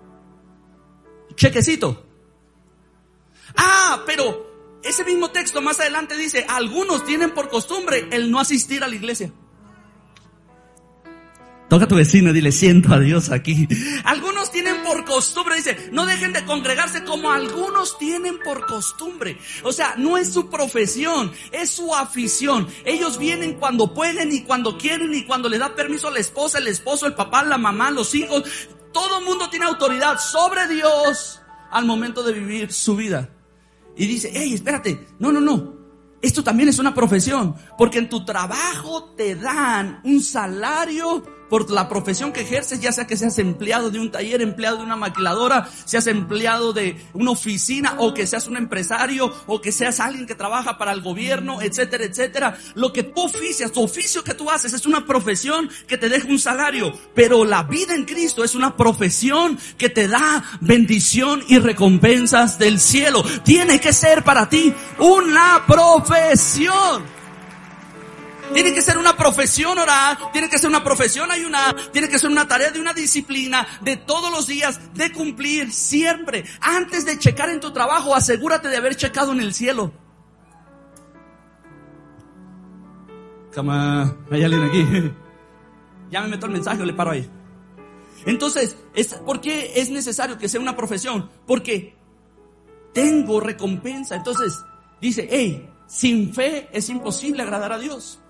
chequecito. 1.36 2.06
Ah, 3.56 4.04
pero 4.06 4.80
ese 4.84 5.04
mismo 5.04 5.32
texto 5.32 5.62
más 5.62 5.80
adelante 5.80 6.18
dice, 6.18 6.46
algunos 6.50 7.06
tienen 7.06 7.32
por 7.32 7.50
costumbre 7.50 8.08
el 8.12 8.32
no 8.32 8.40
asistir 8.40 8.84
a 8.84 8.88
la 8.88 8.96
iglesia. 8.96 9.32
Toca 11.70 11.86
a 11.86 11.88
tu 11.88 11.96
vecino 11.96 12.30
y 12.30 12.34
dile, 12.34 12.52
siento 12.52 12.94
a 12.94 13.00
Dios 13.00 13.32
aquí. 13.32 13.68
Algunos 14.04 14.52
tienen 14.52 14.84
por 14.84 15.06
costumbre, 15.06 15.56
dice, 15.56 15.90
no 15.92 16.06
dejen 16.06 16.32
de 16.32 16.46
congregarse 16.46 17.04
como 17.04 17.32
algunos 17.32 17.98
tienen 17.98 18.38
por 18.44 18.68
costumbre. 18.68 19.40
O 19.64 19.74
sea, 19.74 19.96
no 19.98 20.18
es 20.18 20.32
su 20.32 20.52
profesión, 20.52 21.32
es 21.52 21.72
su 21.72 21.96
afición. 21.96 22.68
Ellos 22.86 23.18
vienen 23.18 23.56
cuando 23.56 23.92
pueden 23.92 24.32
y 24.32 24.42
cuando 24.42 24.78
quieren 24.78 25.16
y 25.16 25.26
cuando 25.26 25.50
le 25.50 25.58
da 25.58 25.74
permiso 25.74 26.10
a 26.10 26.12
la 26.12 26.20
esposa, 26.20 26.60
el 26.60 26.68
esposo, 26.68 27.08
el 27.08 27.16
papá, 27.16 27.44
la 27.44 27.58
mamá, 27.58 27.90
los 27.90 28.14
hijos. 28.14 28.44
Todo 28.94 29.20
el 29.20 29.26
mundo 29.26 29.50
tiene 29.50 29.66
autoridad 29.66 30.20
sobre 30.20 30.68
Dios 30.68 31.42
al 31.72 31.86
momento 31.86 32.24
de 32.24 32.34
vivir 32.34 32.72
su 32.72 32.96
vida. 32.96 33.30
Y 33.96 34.06
dice, 34.06 34.32
hey, 34.34 34.54
espérate, 34.54 35.08
no, 35.20 35.32
no, 35.32 35.42
no. 35.42 35.74
Esto 36.22 36.44
también 36.44 36.70
es 36.70 36.80
una 36.80 36.94
profesión, 36.94 37.56
porque 37.78 38.00
en 38.00 38.08
tu 38.08 38.24
trabajo 38.24 39.14
te 39.18 39.36
dan 39.36 40.00
un 40.06 40.22
salario 40.22 41.22
por 41.54 41.70
la 41.70 41.88
profesión 41.88 42.34
que 42.34 42.42
ejerces, 42.42 42.80
ya 42.80 42.92
sea 42.92 43.06
que 43.06 43.16
seas 43.16 43.38
empleado 43.38 43.92
de 43.92 44.00
un 44.00 44.10
taller, 44.10 44.42
empleado 44.42 44.78
de 44.78 44.86
una 44.86 44.96
maquiladora, 44.96 45.70
seas 45.86 46.08
empleado 46.08 46.74
de 46.74 47.00
una 47.14 47.30
oficina 47.30 47.94
o 48.00 48.12
que 48.12 48.26
seas 48.26 48.48
un 48.48 48.58
empresario 48.58 49.32
o 49.46 49.62
que 49.62 49.72
seas 49.72 50.00
alguien 50.00 50.26
que 50.26 50.34
trabaja 50.34 50.80
para 50.80 50.92
el 50.92 51.02
gobierno, 51.02 51.62
etcétera, 51.62 52.06
etcétera. 52.06 52.58
Lo 52.74 52.92
que 52.92 53.04
tú 53.04 53.26
oficias, 53.26 53.72
tu 53.72 53.84
oficio 53.84 54.24
que 54.24 54.34
tú 54.34 54.50
haces 54.50 54.74
es 54.74 54.88
una 54.88 55.06
profesión 55.06 55.70
que 55.86 56.00
te 56.00 56.10
deja 56.10 56.28
un 56.28 56.40
salario, 56.40 56.92
pero 57.14 57.46
la 57.46 57.62
vida 57.62 57.94
en 57.94 58.06
Cristo 58.06 58.44
es 58.44 58.56
una 58.56 58.76
profesión 58.76 59.60
que 59.78 59.90
te 59.90 60.08
da 60.08 60.44
bendición 60.60 61.44
y 61.48 61.60
recompensas 61.60 62.58
del 62.58 62.80
cielo. 62.80 63.24
Tiene 63.44 63.80
que 63.80 63.94
ser 63.94 64.24
para 64.24 64.50
ti 64.50 64.74
una 64.98 65.64
profesión. 65.68 67.23
Tiene 68.54 68.74
que 68.74 68.82
ser 68.82 68.98
una 68.98 69.16
profesión 69.16 69.78
orar, 69.78 70.32
tiene 70.32 70.50
que 70.50 70.58
ser 70.58 70.70
una 70.70 70.84
profesión 70.84 71.32
ayunar, 71.32 71.76
tiene 71.92 72.10
que 72.10 72.20
ser 72.20 72.30
una 72.30 72.48
tarea 72.48 72.72
de 72.72 72.80
una 72.80 72.94
disciplina 72.94 73.66
de 73.82 73.98
todos 73.98 74.32
los 74.32 74.48
días, 74.48 74.94
de 74.94 75.12
cumplir 75.12 75.72
siempre. 75.72 76.44
Antes 76.62 77.06
de 77.06 77.18
checar 77.18 77.50
en 77.50 77.60
tu 77.60 77.72
trabajo, 77.72 78.16
asegúrate 78.16 78.68
de 78.68 78.78
haber 78.78 78.96
checado 78.96 79.32
en 79.32 79.42
el 79.42 79.54
cielo. 79.54 79.92
Cama, 83.52 84.18
hay 84.32 84.44
alguien 84.44 84.64
aquí. 84.64 85.14
Ya 86.12 86.22
me 86.22 86.28
meto 86.28 86.46
el 86.46 86.52
mensaje 86.52 86.86
le 86.86 86.94
paro 86.94 87.10
ahí. 87.10 87.28
Entonces, 88.28 88.76
¿por 89.26 89.42
qué 89.42 89.74
es 89.76 89.90
necesario 89.90 90.38
que 90.38 90.48
sea 90.48 90.62
una 90.62 90.76
profesión? 90.76 91.28
Porque 91.48 91.96
tengo 92.94 93.40
recompensa. 93.40 94.16
Entonces, 94.16 94.64
dice, 95.02 95.28
hey, 95.32 95.68
sin 95.88 96.32
fe 96.32 96.70
es 96.72 96.88
imposible 96.90 97.42
agradar 97.42 97.72
a 97.74 97.80
Dios. 97.80 98.23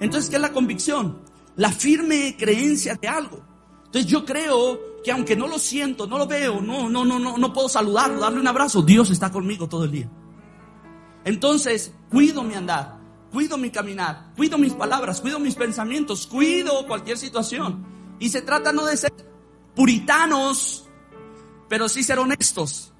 Entonces, 0.00 0.30
¿qué 0.30 0.36
es 0.36 0.42
la 0.42 0.52
convicción? 0.52 1.18
La 1.56 1.72
firme 1.72 2.36
creencia 2.38 2.94
de 2.94 3.08
algo. 3.08 3.40
Entonces 3.86 4.06
yo 4.06 4.24
creo 4.24 4.80
que 5.02 5.10
aunque 5.10 5.36
no 5.36 5.46
lo 5.46 5.58
siento, 5.58 6.06
no 6.06 6.18
lo 6.18 6.26
veo, 6.26 6.60
no, 6.60 6.88
no, 6.88 7.04
no, 7.04 7.18
no, 7.18 7.38
no 7.38 7.52
puedo 7.52 7.68
saludarlo, 7.68 8.20
darle 8.20 8.40
un 8.40 8.48
abrazo, 8.48 8.82
Dios 8.82 9.10
está 9.10 9.30
conmigo 9.30 9.68
todo 9.68 9.84
el 9.84 9.90
día. 9.90 10.10
Entonces, 11.24 11.92
cuido 12.10 12.42
mi 12.42 12.54
andar, 12.54 12.98
cuido 13.32 13.56
mi 13.56 13.70
caminar, 13.70 14.32
cuido 14.36 14.58
mis 14.58 14.72
palabras, 14.72 15.20
cuido 15.20 15.38
mis 15.38 15.54
pensamientos, 15.54 16.26
cuido 16.26 16.86
cualquier 16.86 17.18
situación. 17.18 17.84
Y 18.18 18.28
se 18.28 18.42
trata 18.42 18.72
no 18.72 18.84
de 18.84 18.96
ser 18.96 19.12
puritanos, 19.74 20.88
pero 21.68 21.88
sí 21.88 22.02
ser 22.02 22.18
honestos. 22.18 22.92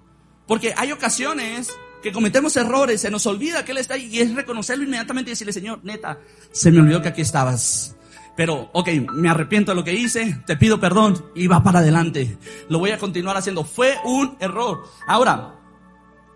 Porque 0.46 0.72
hay 0.76 0.92
ocasiones 0.92 1.70
que 2.02 2.12
cometemos 2.12 2.56
errores, 2.56 3.00
se 3.00 3.10
nos 3.10 3.26
olvida 3.26 3.64
que 3.64 3.72
Él 3.72 3.78
está 3.78 3.94
ahí 3.94 4.08
y 4.10 4.20
es 4.20 4.34
reconocerlo 4.34 4.84
inmediatamente 4.84 5.30
y 5.30 5.32
decirle, 5.32 5.52
Señor, 5.52 5.80
neta, 5.82 6.20
se 6.52 6.70
me 6.70 6.80
olvidó 6.80 7.02
que 7.02 7.08
aquí 7.08 7.22
estabas. 7.22 7.96
Pero, 8.36 8.70
ok, 8.72 8.88
me 9.14 9.28
arrepiento 9.28 9.72
de 9.72 9.74
lo 9.74 9.82
que 9.82 9.92
hice, 9.92 10.40
te 10.46 10.56
pido 10.56 10.78
perdón 10.78 11.32
y 11.34 11.48
va 11.48 11.64
para 11.64 11.80
adelante. 11.80 12.38
Lo 12.68 12.78
voy 12.78 12.92
a 12.92 12.98
continuar 12.98 13.36
haciendo. 13.36 13.64
Fue 13.64 13.96
un 14.04 14.36
error. 14.38 14.84
Ahora, 15.08 15.58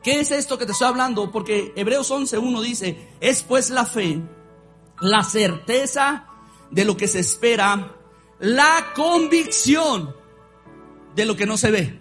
¿qué 0.02 0.19
es 0.19 0.33
esto 0.33 0.59
que 0.59 0.66
te 0.66 0.73
estoy 0.73 0.88
hablando? 0.88 1.31
Porque 1.31 1.73
Hebreos 1.76 2.11
11.1 2.11 2.61
dice, 2.61 3.09
es 3.21 3.45
pues 3.45 3.71
la 3.71 3.87
fe, 3.87 4.21
la 5.00 5.23
certeza 5.23 6.26
de 6.73 6.85
lo 6.85 6.97
que 6.97 7.07
se 7.07 7.21
espera, 7.21 7.95
la 8.40 8.92
convicción 8.97 10.12
de 11.14 11.25
lo 11.25 11.37
que 11.37 11.47
no 11.47 11.57
se 11.57 11.71
ve. 11.71 12.00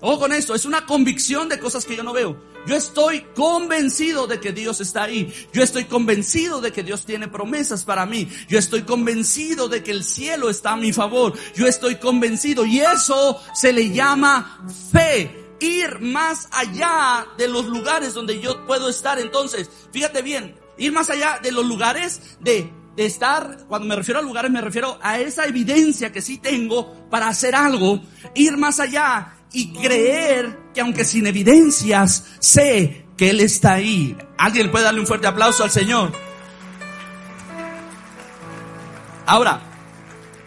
Ojo 0.00 0.18
con 0.18 0.32
esto, 0.32 0.56
es 0.56 0.64
una 0.64 0.86
convicción 0.86 1.48
de 1.48 1.60
cosas 1.60 1.84
que 1.84 1.96
yo 1.96 2.02
no 2.02 2.12
veo. 2.12 2.36
Yo 2.66 2.76
estoy 2.76 3.20
convencido 3.34 4.26
de 4.26 4.40
que 4.40 4.52
Dios 4.52 4.80
está 4.80 5.04
ahí. 5.04 5.32
Yo 5.52 5.62
estoy 5.62 5.84
convencido 5.84 6.60
de 6.60 6.72
que 6.72 6.82
Dios 6.82 7.04
tiene 7.04 7.28
promesas 7.28 7.84
para 7.84 8.06
mí. 8.06 8.28
Yo 8.48 8.58
estoy 8.58 8.82
convencido 8.82 9.68
de 9.68 9.82
que 9.82 9.92
el 9.92 10.04
cielo 10.04 10.50
está 10.50 10.72
a 10.72 10.76
mi 10.76 10.92
favor. 10.92 11.34
Yo 11.54 11.66
estoy 11.66 11.96
convencido 11.96 12.66
y 12.66 12.80
eso 12.80 13.40
se 13.54 13.72
le 13.72 13.90
llama 13.90 14.66
fe. 14.92 15.44
Ir 15.60 16.00
más 16.00 16.48
allá 16.50 17.26
de 17.38 17.48
los 17.48 17.66
lugares 17.66 18.14
donde 18.14 18.40
yo 18.40 18.66
puedo 18.66 18.88
estar. 18.88 19.18
Entonces, 19.18 19.70
fíjate 19.92 20.22
bien, 20.22 20.54
ir 20.76 20.92
más 20.92 21.08
allá 21.08 21.38
de 21.42 21.52
los 21.52 21.64
lugares 21.64 22.36
de 22.40 22.70
de 22.96 23.04
estar, 23.04 23.66
cuando 23.68 23.86
me 23.86 23.94
refiero 23.94 24.20
a 24.20 24.22
lugares, 24.22 24.50
me 24.50 24.60
refiero 24.60 24.98
a 25.02 25.18
esa 25.20 25.44
evidencia 25.44 26.10
que 26.10 26.22
sí 26.22 26.38
tengo 26.38 27.08
para 27.10 27.28
hacer 27.28 27.54
algo, 27.54 28.00
ir 28.34 28.56
más 28.56 28.80
allá 28.80 29.35
y 29.52 29.72
creer 29.72 30.58
que 30.74 30.80
aunque 30.80 31.04
sin 31.04 31.26
evidencias, 31.26 32.24
sé 32.38 33.06
que 33.16 33.30
Él 33.30 33.40
está 33.40 33.74
ahí. 33.74 34.16
¿Alguien 34.38 34.70
puede 34.70 34.84
darle 34.84 35.00
un 35.00 35.06
fuerte 35.06 35.26
aplauso 35.26 35.64
al 35.64 35.70
Señor? 35.70 36.12
Ahora, 39.26 39.60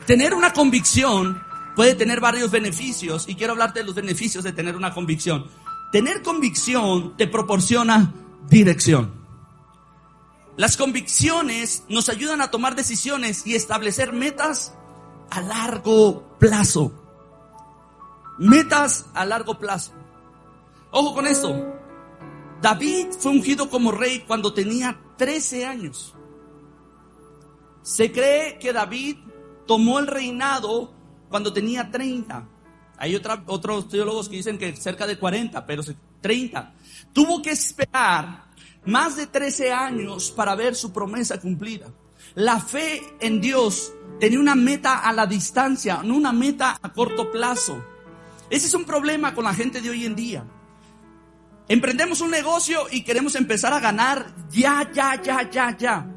tener 0.06 0.34
una 0.34 0.54
convicción 0.54 1.44
puede 1.76 1.96
tener 1.96 2.20
varios 2.20 2.52
beneficios 2.52 3.28
y 3.28 3.36
quiero 3.36 3.54
hablarte 3.54 3.80
de 3.80 3.86
los 3.86 3.96
beneficios 3.96 4.44
de 4.44 4.52
tener 4.52 4.76
una 4.76 4.94
convicción. 4.94 5.48
Tener 5.92 6.22
convicción 6.22 7.18
te 7.18 7.28
proporciona 7.28 8.14
dirección. 8.50 9.20
Las 10.56 10.76
convicciones 10.76 11.84
nos 11.88 12.10
ayudan 12.10 12.42
a 12.42 12.52
tomar 12.52 12.76
decisiones 12.76 13.48
y 13.48 13.56
establecer 13.56 14.12
metas 14.12 14.74
a 15.30 15.42
largo 15.42 16.38
plazo 16.38 16.99
metas 18.40 19.06
a 19.14 19.26
largo 19.26 19.60
plazo. 19.60 19.92
Ojo 20.92 21.14
con 21.14 21.28
esto. 21.28 21.76
David 22.62 23.08
fue 23.18 23.32
ungido 23.32 23.70
como 23.70 23.92
rey 23.92 24.22
cuando 24.28 24.54
tenía 24.54 25.00
13 25.18 25.66
años. 25.66 26.16
Se 27.82 28.12
cree 28.12 28.60
que 28.60 28.74
David 28.74 29.18
tomó 29.66 30.00
el 30.00 30.08
reinado 30.08 30.94
cuando 31.30 31.54
tenía 31.54 31.90
30. 31.92 32.48
Hay 32.98 33.16
otra, 33.16 33.44
otros 33.46 33.88
teólogos 33.88 34.28
que 34.28 34.38
dicen 34.38 34.58
que 34.58 34.76
cerca 34.76 35.08
de 35.08 35.18
40, 35.18 35.66
pero 35.66 35.84
30. 36.22 36.74
Tuvo 37.14 37.42
que 37.42 37.52
esperar 37.52 38.50
más 38.86 39.16
de 39.16 39.28
13 39.28 39.72
años 39.72 40.32
para 40.32 40.56
ver 40.56 40.76
su 40.76 40.92
promesa 40.92 41.40
cumplida. 41.40 41.88
La 42.36 42.60
fe 42.60 43.02
en 43.22 43.40
Dios 43.40 43.94
tenía 44.20 44.40
una 44.40 44.56
meta 44.56 45.00
a 45.00 45.14
la 45.14 45.26
distancia, 45.26 46.02
no 46.04 46.16
una 46.16 46.34
meta 46.34 46.78
a 46.82 46.92
corto 46.92 47.32
plazo. 47.32 47.84
Ese 48.50 48.68
es 48.68 48.74
un 48.74 48.86
problema 48.86 49.34
con 49.34 49.44
la 49.44 49.54
gente 49.54 49.82
de 49.82 49.90
hoy 49.90 50.06
en 50.06 50.16
día. 50.16 50.46
Emprendemos 51.68 52.22
un 52.22 52.32
negocio 52.32 52.88
y 52.92 53.04
queremos 53.04 53.36
empezar 53.36 53.74
a 53.74 53.80
ganar 53.80 54.34
ya, 54.50 54.90
ya, 54.92 55.22
ya, 55.22 55.50
ya, 55.50 55.78
ya. 55.78 56.08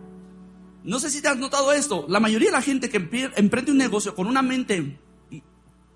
No 0.82 0.98
sé 0.98 1.10
si 1.10 1.20
te 1.20 1.28
has 1.28 1.36
notado 1.36 1.72
esto. 1.72 2.06
La 2.08 2.20
mayoría 2.20 2.48
de 2.48 2.56
la 2.56 2.62
gente 2.62 2.88
que 2.88 2.96
emprende 3.36 3.70
un 3.70 3.78
negocio 3.78 4.14
con 4.14 4.26
una 4.26 4.42
mente 4.42 4.98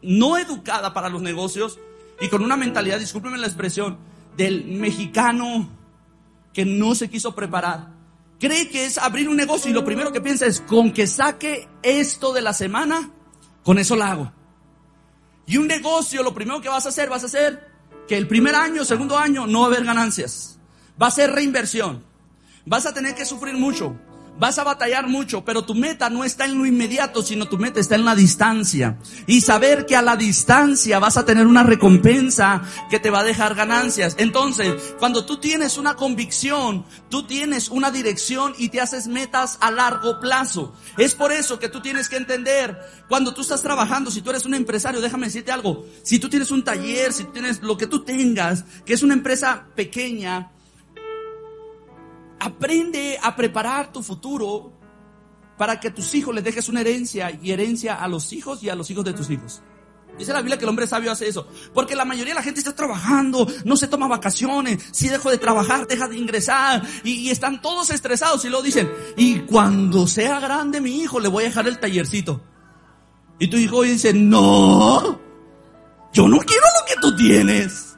no 0.02 0.36
educada 0.36 0.92
para 0.92 1.08
los 1.08 1.22
negocios 1.22 1.78
y 2.20 2.28
con 2.28 2.42
una 2.44 2.56
mentalidad, 2.56 2.98
discúlpenme 2.98 3.38
la 3.38 3.46
expresión, 3.46 3.98
del 4.36 4.64
mexicano 4.66 5.68
que 6.52 6.64
no 6.64 6.94
se 6.94 7.08
quiso 7.08 7.34
preparar. 7.34 7.94
Cree 8.38 8.68
que 8.68 8.84
es 8.84 8.98
abrir 8.98 9.28
un 9.28 9.36
negocio 9.36 9.70
y 9.70 9.74
lo 9.74 9.84
primero 9.84 10.12
que 10.12 10.20
piensa 10.20 10.46
es, 10.46 10.60
con 10.60 10.92
que 10.92 11.06
saque 11.06 11.68
esto 11.82 12.32
de 12.32 12.42
la 12.42 12.52
semana, 12.52 13.10
con 13.62 13.78
eso 13.78 13.96
la 13.96 14.12
hago. 14.12 14.32
Y 15.46 15.56
un 15.56 15.68
negocio, 15.68 16.22
lo 16.22 16.34
primero 16.34 16.60
que 16.60 16.68
vas 16.68 16.86
a 16.86 16.88
hacer, 16.88 17.08
vas 17.08 17.22
a 17.22 17.26
hacer 17.26 17.68
que 18.08 18.16
el 18.16 18.26
primer 18.26 18.54
año, 18.54 18.84
segundo 18.84 19.16
año, 19.16 19.46
no 19.46 19.60
va 19.60 19.66
a 19.66 19.68
haber 19.68 19.84
ganancias. 19.84 20.58
Va 21.00 21.06
a 21.06 21.10
ser 21.10 21.30
reinversión. 21.32 22.04
Vas 22.64 22.86
a 22.86 22.92
tener 22.92 23.14
que 23.14 23.24
sufrir 23.24 23.54
mucho. 23.54 23.96
Vas 24.38 24.58
a 24.58 24.64
batallar 24.64 25.08
mucho, 25.08 25.44
pero 25.44 25.64
tu 25.64 25.74
meta 25.74 26.10
no 26.10 26.22
está 26.22 26.44
en 26.44 26.58
lo 26.58 26.66
inmediato, 26.66 27.22
sino 27.22 27.48
tu 27.48 27.56
meta 27.56 27.80
está 27.80 27.94
en 27.94 28.04
la 28.04 28.14
distancia. 28.14 28.98
Y 29.26 29.40
saber 29.40 29.86
que 29.86 29.96
a 29.96 30.02
la 30.02 30.16
distancia 30.16 30.98
vas 30.98 31.16
a 31.16 31.24
tener 31.24 31.46
una 31.46 31.62
recompensa 31.62 32.62
que 32.90 33.00
te 33.00 33.08
va 33.08 33.20
a 33.20 33.24
dejar 33.24 33.54
ganancias. 33.54 34.14
Entonces, 34.18 34.94
cuando 34.98 35.24
tú 35.24 35.38
tienes 35.38 35.78
una 35.78 35.94
convicción, 35.94 36.84
tú 37.08 37.26
tienes 37.26 37.70
una 37.70 37.90
dirección 37.90 38.54
y 38.58 38.68
te 38.68 38.80
haces 38.80 39.06
metas 39.06 39.56
a 39.60 39.70
largo 39.70 40.20
plazo. 40.20 40.74
Es 40.98 41.14
por 41.14 41.32
eso 41.32 41.58
que 41.58 41.70
tú 41.70 41.80
tienes 41.80 42.08
que 42.10 42.16
entender, 42.16 42.78
cuando 43.08 43.32
tú 43.32 43.40
estás 43.40 43.62
trabajando, 43.62 44.10
si 44.10 44.20
tú 44.20 44.30
eres 44.30 44.44
un 44.44 44.54
empresario, 44.54 45.00
déjame 45.00 45.28
decirte 45.28 45.50
algo, 45.50 45.86
si 46.02 46.18
tú 46.18 46.28
tienes 46.28 46.50
un 46.50 46.62
taller, 46.62 47.14
si 47.14 47.24
tú 47.24 47.32
tienes 47.32 47.62
lo 47.62 47.78
que 47.78 47.86
tú 47.86 48.04
tengas, 48.04 48.64
que 48.84 48.92
es 48.92 49.02
una 49.02 49.14
empresa 49.14 49.64
pequeña, 49.74 50.50
Aprende 52.40 53.18
a 53.22 53.34
preparar 53.34 53.92
tu 53.92 54.02
futuro 54.02 54.72
para 55.56 55.80
que 55.80 55.90
tus 55.90 56.14
hijos 56.14 56.34
les 56.34 56.44
dejes 56.44 56.68
una 56.68 56.80
herencia 56.80 57.30
y 57.30 57.50
herencia 57.50 57.94
a 57.94 58.08
los 58.08 58.32
hijos 58.32 58.62
y 58.62 58.68
a 58.68 58.74
los 58.74 58.90
hijos 58.90 59.04
de 59.04 59.14
tus 59.14 59.30
hijos. 59.30 59.62
Dice 60.18 60.32
la 60.32 60.40
Biblia 60.40 60.56
que 60.56 60.64
el 60.64 60.70
hombre 60.70 60.86
sabio 60.86 61.12
hace 61.12 61.28
eso. 61.28 61.46
Porque 61.74 61.94
la 61.94 62.04
mayoría 62.04 62.32
de 62.32 62.40
la 62.40 62.42
gente 62.42 62.60
está 62.60 62.74
trabajando, 62.74 63.46
no 63.64 63.76
se 63.76 63.86
toma 63.86 64.08
vacaciones, 64.08 64.82
si 64.90 65.08
dejo 65.08 65.30
de 65.30 65.38
trabajar, 65.38 65.86
deja 65.86 66.08
de 66.08 66.16
ingresar, 66.16 66.82
y, 67.04 67.12
y, 67.12 67.30
están 67.30 67.60
todos 67.60 67.90
estresados 67.90 68.44
y 68.44 68.48
luego 68.48 68.62
dicen, 68.62 68.90
y 69.16 69.40
cuando 69.40 70.06
sea 70.06 70.40
grande 70.40 70.80
mi 70.80 71.02
hijo, 71.02 71.20
le 71.20 71.28
voy 71.28 71.44
a 71.44 71.48
dejar 71.48 71.68
el 71.68 71.78
tallercito. 71.78 72.40
Y 73.38 73.48
tu 73.48 73.58
hijo 73.58 73.82
dice, 73.82 74.14
no, 74.14 75.20
yo 76.12 76.28
no 76.28 76.38
quiero 76.38 76.64
lo 76.80 76.86
que 76.86 77.00
tú 77.00 77.14
tienes. 77.16 77.96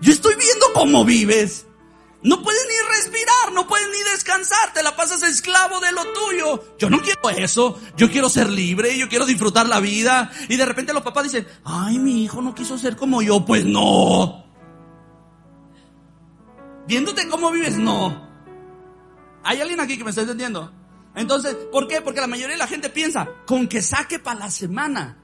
Yo 0.00 0.12
estoy 0.12 0.34
viendo 0.36 0.66
cómo 0.72 1.04
vives. 1.04 1.66
No 2.24 2.40
puedes 2.40 2.62
ni 2.68 2.96
respirar, 2.96 3.52
no 3.52 3.66
puedes 3.66 3.88
ni 3.88 4.10
descansar, 4.12 4.72
te 4.72 4.82
la 4.82 4.94
pasas 4.94 5.22
esclavo 5.24 5.80
de 5.80 5.90
lo 5.90 6.04
tuyo. 6.12 6.76
Yo 6.78 6.88
no 6.88 7.00
quiero 7.00 7.30
eso, 7.30 7.80
yo 7.96 8.10
quiero 8.10 8.28
ser 8.28 8.48
libre, 8.48 8.96
yo 8.96 9.08
quiero 9.08 9.26
disfrutar 9.26 9.66
la 9.66 9.80
vida. 9.80 10.30
Y 10.48 10.56
de 10.56 10.64
repente 10.64 10.92
los 10.92 11.02
papás 11.02 11.24
dicen, 11.24 11.48
ay, 11.64 11.98
mi 11.98 12.22
hijo 12.22 12.40
no 12.40 12.54
quiso 12.54 12.78
ser 12.78 12.96
como 12.96 13.22
yo, 13.22 13.44
pues 13.44 13.64
no. 13.64 14.44
Viéndote 16.86 17.28
cómo 17.28 17.50
vives, 17.50 17.76
no. 17.76 18.30
¿Hay 19.42 19.60
alguien 19.60 19.80
aquí 19.80 19.98
que 19.98 20.04
me 20.04 20.10
está 20.10 20.22
entendiendo? 20.22 20.72
Entonces, 21.16 21.56
¿por 21.72 21.88
qué? 21.88 22.00
Porque 22.02 22.20
la 22.20 22.28
mayoría 22.28 22.54
de 22.54 22.58
la 22.58 22.68
gente 22.68 22.88
piensa, 22.88 23.28
con 23.46 23.66
que 23.66 23.82
saque 23.82 24.20
para 24.20 24.40
la 24.40 24.50
semana. 24.50 25.21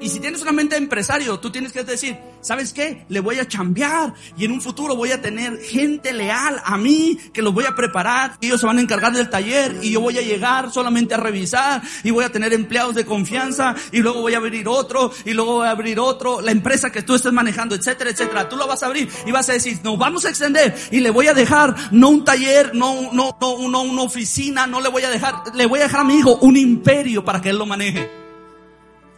Y 0.00 0.08
si 0.08 0.18
tienes 0.18 0.42
una 0.42 0.50
mente 0.50 0.76
empresario, 0.76 1.38
tú 1.38 1.52
tienes 1.52 1.72
que 1.72 1.84
decir, 1.84 2.18
¿sabes 2.40 2.72
qué? 2.72 3.04
Le 3.08 3.20
voy 3.20 3.38
a 3.38 3.46
chambear 3.46 4.12
y 4.36 4.44
en 4.44 4.50
un 4.50 4.60
futuro 4.60 4.96
voy 4.96 5.12
a 5.12 5.22
tener 5.22 5.56
gente 5.60 6.12
leal 6.12 6.60
a 6.64 6.76
mí 6.76 7.16
que 7.32 7.42
los 7.42 7.54
voy 7.54 7.64
a 7.64 7.76
preparar. 7.76 8.36
Ellos 8.40 8.60
se 8.60 8.66
van 8.66 8.78
a 8.78 8.80
encargar 8.80 9.12
del 9.12 9.30
taller 9.30 9.78
y 9.82 9.92
yo 9.92 10.00
voy 10.00 10.18
a 10.18 10.22
llegar 10.22 10.72
solamente 10.72 11.14
a 11.14 11.18
revisar 11.18 11.80
y 12.02 12.10
voy 12.10 12.24
a 12.24 12.32
tener 12.32 12.52
empleados 12.52 12.96
de 12.96 13.04
confianza 13.04 13.76
y 13.92 14.00
luego 14.00 14.20
voy 14.20 14.34
a 14.34 14.38
abrir 14.38 14.66
otro 14.66 15.12
y 15.24 15.32
luego 15.32 15.54
voy 15.54 15.68
a 15.68 15.70
abrir 15.70 16.00
otro, 16.00 16.40
la 16.40 16.50
empresa 16.50 16.90
que 16.90 17.02
tú 17.02 17.14
estés 17.14 17.32
manejando, 17.32 17.76
etcétera, 17.76 18.10
etcétera. 18.10 18.48
Tú 18.48 18.56
lo 18.56 18.66
vas 18.66 18.82
a 18.82 18.86
abrir 18.86 19.08
y 19.24 19.30
vas 19.30 19.48
a 19.48 19.52
decir, 19.52 19.78
nos 19.84 19.96
vamos 19.96 20.24
a 20.24 20.30
extender 20.30 20.74
y 20.90 20.98
le 21.00 21.10
voy 21.10 21.28
a 21.28 21.34
dejar 21.34 21.92
no 21.92 22.08
un 22.08 22.24
taller, 22.24 22.74
no, 22.74 23.12
no, 23.12 23.36
no, 23.40 23.68
no 23.68 23.82
una 23.82 24.02
oficina, 24.02 24.66
no 24.66 24.80
le 24.80 24.88
voy 24.88 25.04
a 25.04 25.10
dejar, 25.10 25.54
le 25.54 25.66
voy 25.66 25.78
a 25.78 25.84
dejar 25.84 26.00
a 26.00 26.04
mi 26.04 26.16
hijo 26.16 26.36
un 26.42 26.56
imperio 26.56 27.24
para 27.24 27.40
que 27.40 27.50
él 27.50 27.58
lo 27.58 27.66
maneje. 27.66 28.23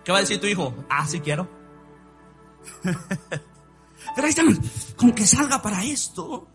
¿Qué 0.06 0.12
va 0.12 0.18
a 0.18 0.20
decir 0.20 0.40
tu 0.40 0.46
hijo? 0.46 0.72
Ah, 0.88 1.04
sí 1.04 1.18
quiero. 1.18 1.50
Pero 2.84 4.28
ahí 4.28 4.34
con 4.94 5.10
que 5.10 5.26
salga 5.26 5.60
para 5.60 5.82
esto. 5.82 6.46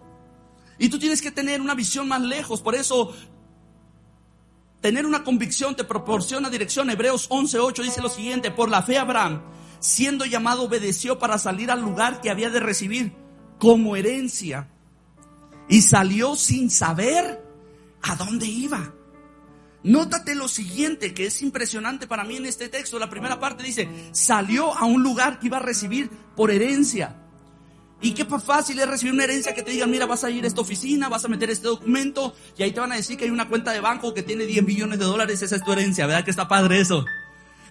Y 0.79 0.87
tú 0.87 0.97
tienes 0.97 1.21
que 1.21 1.31
tener 1.31 1.59
una 1.59 1.75
visión 1.75 2.07
más 2.07 2.21
lejos. 2.21 2.61
Por 2.61 2.75
eso, 2.75 3.13
tener 4.79 5.05
una 5.05 5.25
convicción 5.25 5.75
te 5.75 5.83
proporciona 5.83 6.49
dirección. 6.49 6.89
Hebreos 6.91 7.29
11.8 7.29 7.83
dice 7.83 8.01
lo 8.01 8.07
siguiente. 8.07 8.51
Por 8.51 8.69
la 8.69 8.83
fe 8.83 8.97
Abraham, 8.97 9.41
siendo 9.81 10.23
llamado, 10.23 10.63
obedeció 10.63 11.19
para 11.19 11.37
salir 11.37 11.71
al 11.71 11.81
lugar 11.81 12.21
que 12.21 12.29
había 12.29 12.49
de 12.51 12.61
recibir 12.61 13.13
como 13.59 13.97
herencia. 13.97 14.69
Y 15.67 15.81
salió 15.81 16.37
sin 16.37 16.69
saber 16.69 17.43
a 18.01 18.15
dónde 18.15 18.45
iba. 18.45 18.93
Nótate 19.83 20.35
lo 20.35 20.47
siguiente 20.47 21.13
que 21.13 21.25
es 21.25 21.41
impresionante 21.41 22.05
para 22.05 22.23
mí 22.23 22.37
en 22.37 22.45
este 22.45 22.69
texto. 22.69 22.99
La 22.99 23.09
primera 23.09 23.39
parte 23.39 23.63
dice, 23.63 23.89
salió 24.11 24.75
a 24.77 24.85
un 24.85 25.01
lugar 25.01 25.39
que 25.39 25.47
iba 25.47 25.57
a 25.57 25.61
recibir 25.61 26.09
por 26.35 26.51
herencia. 26.51 27.17
Y 28.03 28.13
qué 28.13 28.25
fácil 28.25 28.79
es 28.79 28.87
recibir 28.87 29.13
una 29.13 29.25
herencia 29.25 29.53
que 29.53 29.61
te 29.61 29.71
digan, 29.71 29.91
mira, 29.91 30.07
vas 30.07 30.23
a 30.23 30.31
ir 30.31 30.43
a 30.43 30.47
esta 30.47 30.61
oficina, 30.61 31.07
vas 31.07 31.23
a 31.23 31.27
meter 31.27 31.51
este 31.51 31.67
documento 31.67 32.35
y 32.57 32.63
ahí 32.63 32.71
te 32.71 32.79
van 32.79 32.91
a 32.91 32.95
decir 32.95 33.15
que 33.15 33.25
hay 33.25 33.29
una 33.29 33.47
cuenta 33.47 33.71
de 33.71 33.79
banco 33.79 34.13
que 34.13 34.23
tiene 34.23 34.45
10 34.45 34.63
millones 34.65 34.97
de 34.97 35.05
dólares, 35.05 35.43
esa 35.43 35.55
es 35.55 35.63
tu 35.63 35.71
herencia, 35.71 36.07
¿verdad 36.07 36.25
que 36.25 36.31
está 36.31 36.47
padre 36.47 36.79
eso? 36.79 37.05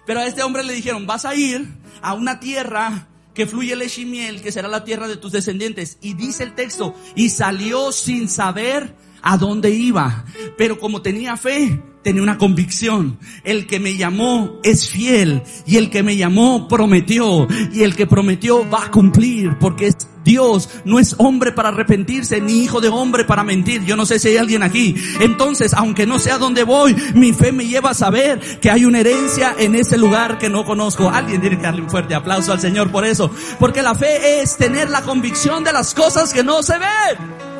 Pero 0.05 0.21
a 0.21 0.25
este 0.25 0.41
hombre 0.41 0.63
le 0.63 0.73
dijeron, 0.73 1.05
vas 1.05 1.25
a 1.25 1.35
ir 1.35 1.67
a 2.01 2.13
una 2.13 2.39
tierra 2.39 3.09
que 3.33 3.45
fluye 3.45 3.75
leche 3.75 4.01
y 4.01 4.05
miel, 4.05 4.41
que 4.41 4.53
será 4.53 4.69
la 4.69 4.85
tierra 4.85 5.09
de 5.09 5.17
tus 5.17 5.33
descendientes. 5.33 5.97
Y 6.01 6.13
dice 6.13 6.43
el 6.43 6.55
texto, 6.55 6.95
y 7.15 7.29
salió 7.29 7.91
sin 7.91 8.29
saber 8.29 8.95
a 9.21 9.37
dónde 9.37 9.69
iba, 9.69 10.25
pero 10.57 10.79
como 10.79 11.01
tenía 11.01 11.37
fe, 11.37 11.81
tenía 12.03 12.23
una 12.23 12.37
convicción. 12.37 13.19
El 13.43 13.67
que 13.67 13.79
me 13.79 13.95
llamó 13.95 14.59
es 14.63 14.89
fiel 14.89 15.43
y 15.65 15.77
el 15.77 15.89
que 15.89 16.03
me 16.03 16.17
llamó 16.17 16.67
prometió 16.67 17.47
y 17.73 17.83
el 17.83 17.95
que 17.95 18.07
prometió 18.07 18.69
va 18.69 18.85
a 18.85 18.91
cumplir 18.91 19.57
porque 19.59 19.87
es 19.87 20.07
Dios, 20.23 20.69
no 20.85 20.99
es 20.99 21.15
hombre 21.17 21.51
para 21.51 21.69
arrepentirse 21.69 22.41
ni 22.41 22.63
hijo 22.63 22.79
de 22.79 22.89
hombre 22.89 23.25
para 23.25 23.43
mentir. 23.43 23.83
Yo 23.85 23.95
no 23.95 24.05
sé 24.05 24.19
si 24.19 24.29
hay 24.29 24.37
alguien 24.37 24.63
aquí. 24.63 24.95
Entonces, 25.19 25.73
aunque 25.73 26.05
no 26.05 26.19
sé 26.19 26.31
a 26.31 26.37
dónde 26.37 26.63
voy, 26.63 26.95
mi 27.15 27.33
fe 27.33 27.51
me 27.51 27.65
lleva 27.65 27.91
a 27.91 27.95
saber 27.95 28.39
que 28.59 28.69
hay 28.69 28.85
una 28.85 28.99
herencia 28.99 29.55
en 29.57 29.75
ese 29.75 29.97
lugar 29.97 30.37
que 30.37 30.49
no 30.49 30.63
conozco. 30.63 31.09
Alguien 31.09 31.41
tiene 31.41 31.57
que 31.57 31.63
darle 31.63 31.81
un 31.81 31.89
fuerte 31.89 32.13
aplauso 32.13 32.51
al 32.51 32.59
Señor 32.59 32.91
por 32.91 33.05
eso. 33.05 33.31
Porque 33.59 33.81
la 33.81 33.95
fe 33.95 34.41
es 34.41 34.57
tener 34.57 34.89
la 34.89 35.01
convicción 35.01 35.63
de 35.63 35.73
las 35.73 35.93
cosas 35.93 36.33
que 36.33 36.43
no 36.43 36.61
se 36.61 36.77
ven. 36.77 37.50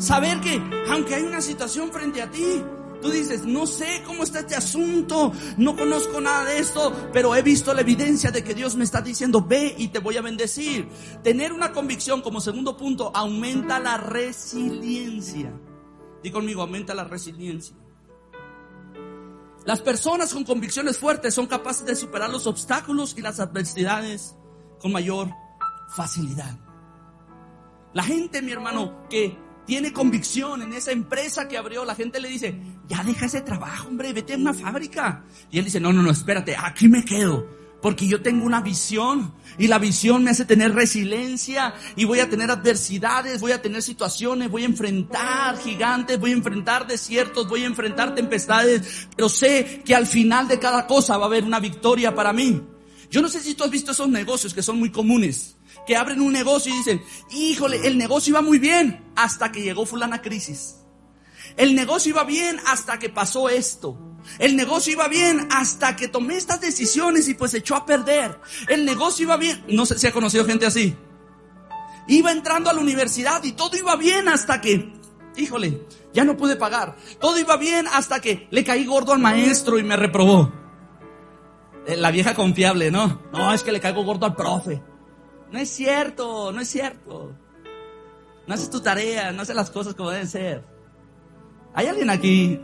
Saber 0.00 0.40
que 0.40 0.60
aunque 0.88 1.14
hay 1.14 1.22
una 1.22 1.42
situación 1.42 1.92
frente 1.92 2.22
a 2.22 2.30
ti, 2.30 2.64
tú 3.02 3.10
dices, 3.10 3.44
no 3.44 3.66
sé 3.66 4.02
cómo 4.06 4.22
está 4.24 4.40
este 4.40 4.56
asunto, 4.56 5.30
no 5.58 5.76
conozco 5.76 6.22
nada 6.22 6.46
de 6.46 6.58
esto, 6.58 7.10
pero 7.12 7.36
he 7.36 7.42
visto 7.42 7.74
la 7.74 7.82
evidencia 7.82 8.30
de 8.30 8.42
que 8.42 8.54
Dios 8.54 8.76
me 8.76 8.84
está 8.84 9.02
diciendo, 9.02 9.44
ve 9.46 9.74
y 9.76 9.88
te 9.88 9.98
voy 9.98 10.16
a 10.16 10.22
bendecir. 10.22 10.88
Tener 11.22 11.52
una 11.52 11.72
convicción 11.72 12.22
como 12.22 12.40
segundo 12.40 12.78
punto 12.78 13.12
aumenta 13.14 13.78
la 13.78 13.98
resiliencia. 13.98 15.52
Di 16.22 16.30
conmigo, 16.30 16.62
aumenta 16.62 16.94
la 16.94 17.04
resiliencia. 17.04 17.76
Las 19.66 19.82
personas 19.82 20.32
con 20.32 20.44
convicciones 20.44 20.96
fuertes 20.96 21.34
son 21.34 21.46
capaces 21.46 21.84
de 21.84 21.94
superar 21.94 22.30
los 22.30 22.46
obstáculos 22.46 23.14
y 23.18 23.20
las 23.20 23.38
adversidades 23.38 24.34
con 24.78 24.92
mayor 24.92 25.28
facilidad. 25.94 26.58
La 27.92 28.02
gente, 28.02 28.40
mi 28.40 28.52
hermano, 28.52 29.06
que 29.10 29.49
tiene 29.70 29.92
convicción 29.92 30.62
en 30.62 30.72
esa 30.72 30.90
empresa 30.90 31.46
que 31.46 31.56
abrió, 31.56 31.84
la 31.84 31.94
gente 31.94 32.18
le 32.18 32.28
dice, 32.28 32.60
ya 32.88 33.04
deja 33.04 33.26
ese 33.26 33.40
trabajo, 33.42 33.86
hombre, 33.86 34.12
vete 34.12 34.34
a 34.34 34.36
una 34.36 34.52
fábrica. 34.52 35.22
Y 35.48 35.60
él 35.60 35.64
dice, 35.64 35.78
no, 35.78 35.92
no, 35.92 36.02
no, 36.02 36.10
espérate, 36.10 36.56
aquí 36.58 36.88
me 36.88 37.04
quedo. 37.04 37.46
Porque 37.80 38.08
yo 38.08 38.20
tengo 38.20 38.44
una 38.44 38.62
visión 38.62 39.32
y 39.58 39.68
la 39.68 39.78
visión 39.78 40.24
me 40.24 40.32
hace 40.32 40.44
tener 40.44 40.74
resiliencia 40.74 41.72
y 41.94 42.04
voy 42.04 42.18
a 42.18 42.28
tener 42.28 42.50
adversidades, 42.50 43.40
voy 43.40 43.52
a 43.52 43.62
tener 43.62 43.80
situaciones, 43.80 44.50
voy 44.50 44.64
a 44.64 44.66
enfrentar 44.66 45.56
gigantes, 45.58 46.18
voy 46.18 46.32
a 46.32 46.34
enfrentar 46.34 46.88
desiertos, 46.88 47.48
voy 47.48 47.62
a 47.62 47.66
enfrentar 47.66 48.16
tempestades, 48.16 49.06
pero 49.14 49.28
sé 49.28 49.82
que 49.84 49.94
al 49.94 50.08
final 50.08 50.48
de 50.48 50.58
cada 50.58 50.88
cosa 50.88 51.16
va 51.16 51.26
a 51.26 51.28
haber 51.28 51.44
una 51.44 51.60
victoria 51.60 52.12
para 52.12 52.32
mí. 52.32 52.60
Yo 53.08 53.22
no 53.22 53.28
sé 53.28 53.38
si 53.38 53.54
tú 53.54 53.62
has 53.62 53.70
visto 53.70 53.92
esos 53.92 54.08
negocios 54.08 54.52
que 54.52 54.64
son 54.64 54.80
muy 54.80 54.90
comunes 54.90 55.54
que 55.86 55.96
abren 55.96 56.20
un 56.20 56.32
negocio 56.32 56.72
y 56.72 56.78
dicen, 56.78 57.02
híjole, 57.30 57.86
el 57.86 57.98
negocio 57.98 58.30
iba 58.30 58.42
muy 58.42 58.58
bien 58.58 59.12
hasta 59.16 59.50
que 59.52 59.62
llegó 59.62 59.86
fulana 59.86 60.22
crisis. 60.22 60.76
El 61.56 61.74
negocio 61.74 62.10
iba 62.10 62.24
bien 62.24 62.60
hasta 62.66 62.98
que 62.98 63.08
pasó 63.08 63.48
esto. 63.48 63.98
El 64.38 64.56
negocio 64.56 64.92
iba 64.92 65.08
bien 65.08 65.48
hasta 65.50 65.96
que 65.96 66.08
tomé 66.08 66.36
estas 66.36 66.60
decisiones 66.60 67.28
y 67.28 67.34
pues 67.34 67.54
echó 67.54 67.76
a 67.76 67.86
perder. 67.86 68.38
El 68.68 68.84
negocio 68.84 69.24
iba 69.24 69.36
bien. 69.36 69.64
No 69.68 69.86
sé 69.86 69.98
si 69.98 70.06
ha 70.06 70.12
conocido 70.12 70.44
gente 70.44 70.66
así. 70.66 70.96
Iba 72.06 72.32
entrando 72.32 72.70
a 72.70 72.72
la 72.72 72.80
universidad 72.80 73.42
y 73.44 73.52
todo 73.52 73.76
iba 73.76 73.96
bien 73.96 74.28
hasta 74.28 74.60
que, 74.60 74.92
híjole, 75.36 75.86
ya 76.12 76.24
no 76.24 76.36
pude 76.36 76.56
pagar. 76.56 76.96
Todo 77.20 77.38
iba 77.38 77.56
bien 77.56 77.86
hasta 77.88 78.20
que 78.20 78.48
le 78.50 78.64
caí 78.64 78.84
gordo 78.84 79.12
al 79.12 79.18
maestro 79.20 79.78
y 79.78 79.82
me 79.82 79.96
reprobó. 79.96 80.52
Eh, 81.86 81.96
la 81.96 82.10
vieja 82.10 82.34
confiable, 82.34 82.90
¿no? 82.90 83.22
No, 83.32 83.52
es 83.52 83.62
que 83.62 83.72
le 83.72 83.80
caigo 83.80 84.04
gordo 84.04 84.26
al 84.26 84.36
profe. 84.36 84.82
No 85.52 85.58
es 85.58 85.70
cierto, 85.70 86.52
no 86.52 86.60
es 86.60 86.68
cierto. 86.68 87.32
No 88.46 88.54
haces 88.54 88.70
tu 88.70 88.80
tarea, 88.80 89.32
no 89.32 89.42
haces 89.42 89.56
las 89.56 89.70
cosas 89.70 89.94
como 89.94 90.10
deben 90.10 90.28
ser. 90.28 90.64
¿Hay 91.74 91.86
alguien 91.86 92.10
aquí? 92.10 92.58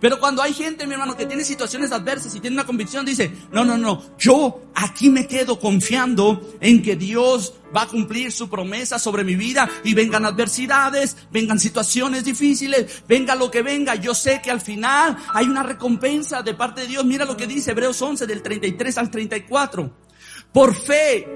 Pero 0.00 0.18
cuando 0.18 0.40
hay 0.40 0.54
gente, 0.54 0.86
mi 0.86 0.94
hermano, 0.94 1.14
que 1.14 1.26
tiene 1.26 1.44
situaciones 1.44 1.92
adversas 1.92 2.34
y 2.34 2.40
tiene 2.40 2.56
una 2.56 2.64
convicción, 2.64 3.04
dice, 3.04 3.30
no, 3.52 3.66
no, 3.66 3.76
no, 3.76 4.02
yo 4.18 4.62
aquí 4.74 5.10
me 5.10 5.26
quedo 5.26 5.60
confiando 5.60 6.56
en 6.60 6.82
que 6.82 6.96
Dios 6.96 7.52
va 7.76 7.82
a 7.82 7.86
cumplir 7.86 8.32
su 8.32 8.48
promesa 8.48 8.98
sobre 8.98 9.24
mi 9.24 9.34
vida 9.34 9.68
y 9.84 9.92
vengan 9.92 10.24
adversidades, 10.24 11.16
vengan 11.30 11.60
situaciones 11.60 12.24
difíciles, 12.24 13.02
venga 13.06 13.34
lo 13.34 13.50
que 13.50 13.60
venga, 13.60 13.94
yo 13.94 14.14
sé 14.14 14.40
que 14.42 14.50
al 14.50 14.62
final 14.62 15.18
hay 15.34 15.46
una 15.46 15.62
recompensa 15.62 16.42
de 16.42 16.54
parte 16.54 16.80
de 16.82 16.86
Dios. 16.86 17.04
Mira 17.04 17.26
lo 17.26 17.36
que 17.36 17.46
dice 17.46 17.72
Hebreos 17.72 18.00
11 18.00 18.26
del 18.26 18.40
33 18.40 18.96
al 18.96 19.10
34. 19.10 20.09
Por 20.52 20.74
fe 20.74 21.28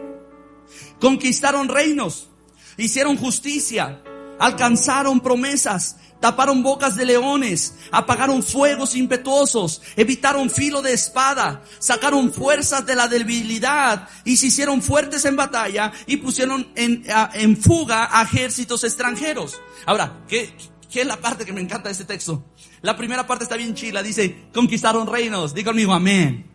conquistaron 1.01 1.69
reinos, 1.69 2.31
hicieron 2.77 3.17
justicia, 3.17 4.03
alcanzaron 4.39 5.21
promesas, 5.21 5.97
taparon 6.21 6.63
bocas 6.63 6.97
de 6.97 7.05
leones, 7.05 7.75
apagaron 7.93 8.43
fuegos 8.43 8.97
impetuosos, 8.97 9.83
evitaron 9.95 10.49
filo 10.49 10.83
de 10.83 10.95
espada, 10.95 11.63
sacaron 11.79 12.33
fuerzas 12.33 12.87
de 12.87 12.97
la 12.97 13.09
debilidad 13.09 14.09
y 14.25 14.37
se 14.37 14.47
hicieron 14.47 14.83
fuertes 14.83 15.25
en 15.27 15.37
batalla 15.37 15.93
y 16.07 16.17
pusieron 16.17 16.67
en, 16.75 17.57
fuga 17.59 18.09
a 18.19 18.23
ejércitos 18.23 18.85
extranjeros. 18.85 19.61
Ahora, 19.87 20.25
¿qué, 20.27 20.57
¿qué, 20.91 21.03
es 21.03 21.07
la 21.07 21.19
parte 21.19 21.45
que 21.45 21.53
me 21.53 21.61
encanta 21.61 21.89
de 21.89 21.93
este 21.93 22.05
texto? 22.05 22.45
La 22.81 22.97
primera 22.97 23.27
parte 23.27 23.45
está 23.45 23.57
bien 23.57 23.75
chila, 23.75 24.03
dice, 24.03 24.49
conquistaron 24.53 25.07
reinos, 25.07 25.55
diga 25.55 25.73
conmigo 25.73 25.93
amén. 25.93 26.54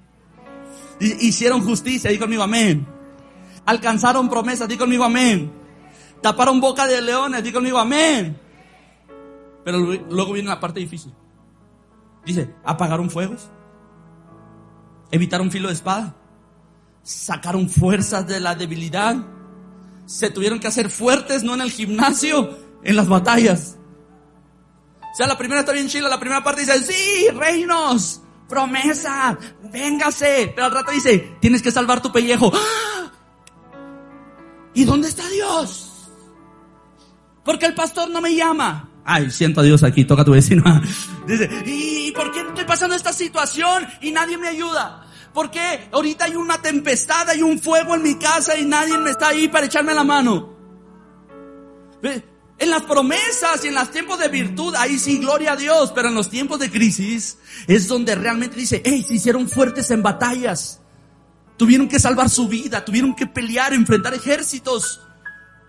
Hicieron 0.99 1.61
justicia, 1.61 2.09
di 2.09 2.17
conmigo 2.17 2.43
amén. 2.43 2.85
Alcanzaron 3.65 4.29
promesas, 4.29 4.67
di 4.67 4.77
conmigo 4.77 5.03
amén. 5.03 5.51
Taparon 6.21 6.59
boca 6.59 6.87
de 6.87 7.01
leones, 7.01 7.43
di 7.43 7.51
conmigo 7.51 7.79
amén. 7.79 8.39
Pero 9.63 9.77
luego 9.77 10.33
viene 10.33 10.49
la 10.49 10.59
parte 10.59 10.79
difícil. 10.79 11.13
Dice, 12.25 12.53
apagaron 12.63 13.09
fuegos, 13.09 13.49
evitaron 15.11 15.51
filo 15.51 15.69
de 15.69 15.73
espada, 15.73 16.15
sacaron 17.01 17.69
fuerzas 17.69 18.27
de 18.27 18.39
la 18.39 18.55
debilidad, 18.55 19.15
se 20.05 20.29
tuvieron 20.29 20.59
que 20.59 20.67
hacer 20.67 20.89
fuertes, 20.89 21.43
no 21.43 21.53
en 21.53 21.61
el 21.61 21.71
gimnasio, 21.71 22.57
en 22.83 22.95
las 22.95 23.07
batallas. 23.07 23.77
O 25.11 25.15
sea, 25.15 25.27
la 25.27 25.37
primera 25.37 25.61
está 25.61 25.71
bien 25.71 25.87
chila, 25.87 26.09
la 26.09 26.19
primera 26.19 26.43
parte 26.43 26.61
dice, 26.61 26.79
sí, 26.83 27.29
reinos, 27.33 28.21
promesa, 28.49 29.37
véngase. 29.71 30.51
Pero 30.53 30.65
al 30.65 30.73
rato 30.73 30.91
dice, 30.91 31.37
tienes 31.39 31.61
que 31.61 31.71
salvar 31.71 32.01
tu 32.01 32.11
pellejo. 32.11 32.51
¡Ah! 32.53 33.11
¿Y 34.73 34.83
dónde 34.83 35.07
está 35.07 35.27
Dios? 35.29 36.09
Porque 37.45 37.65
el 37.65 37.73
pastor 37.73 38.09
no 38.09 38.19
me 38.19 38.35
llama. 38.35 38.89
Ay, 39.05 39.31
siento 39.31 39.61
a 39.61 39.63
Dios 39.63 39.83
aquí, 39.83 40.03
toca 40.05 40.23
a 40.23 40.25
tu 40.25 40.31
vecino. 40.31 40.63
Dice, 41.27 41.49
¿y 41.65 42.11
por 42.11 42.31
qué 42.31 42.41
estoy 42.41 42.65
pasando 42.65 42.95
esta 42.95 43.13
situación 43.13 43.87
y 44.01 44.11
nadie 44.11 44.37
me 44.37 44.49
ayuda? 44.49 45.05
¿Por 45.33 45.49
qué 45.49 45.89
ahorita 45.91 46.25
hay 46.25 46.35
una 46.35 46.61
tempestad, 46.61 47.29
hay 47.29 47.41
un 47.41 47.59
fuego 47.59 47.95
en 47.95 48.03
mi 48.03 48.15
casa 48.15 48.57
y 48.57 48.65
nadie 48.65 48.97
me 48.97 49.11
está 49.11 49.29
ahí 49.29 49.47
para 49.47 49.65
echarme 49.65 49.93
la 49.93 50.03
mano? 50.03 50.57
En 52.59 52.69
las 52.69 52.83
promesas 52.83 53.63
y 53.63 53.69
en 53.69 53.75
los 53.75 53.89
tiempos 53.89 54.19
de 54.19 54.27
virtud, 54.27 54.75
ahí 54.75 54.99
sí, 54.99 55.17
gloria 55.17 55.53
a 55.53 55.55
Dios, 55.55 55.93
pero 55.95 56.09
en 56.09 56.15
los 56.15 56.29
tiempos 56.29 56.59
de 56.59 56.69
crisis 56.69 57.37
es 57.67 57.87
donde 57.87 58.15
realmente 58.15 58.57
dice, 58.57 58.81
hey, 58.83 59.03
se 59.07 59.15
hicieron 59.15 59.47
fuertes 59.49 59.89
en 59.91 60.03
batallas. 60.03 60.81
Tuvieron 61.55 61.87
que 61.87 61.99
salvar 61.99 62.29
su 62.29 62.49
vida, 62.49 62.83
tuvieron 62.83 63.15
que 63.15 63.27
pelear, 63.27 63.73
enfrentar 63.73 64.13
ejércitos. 64.13 65.01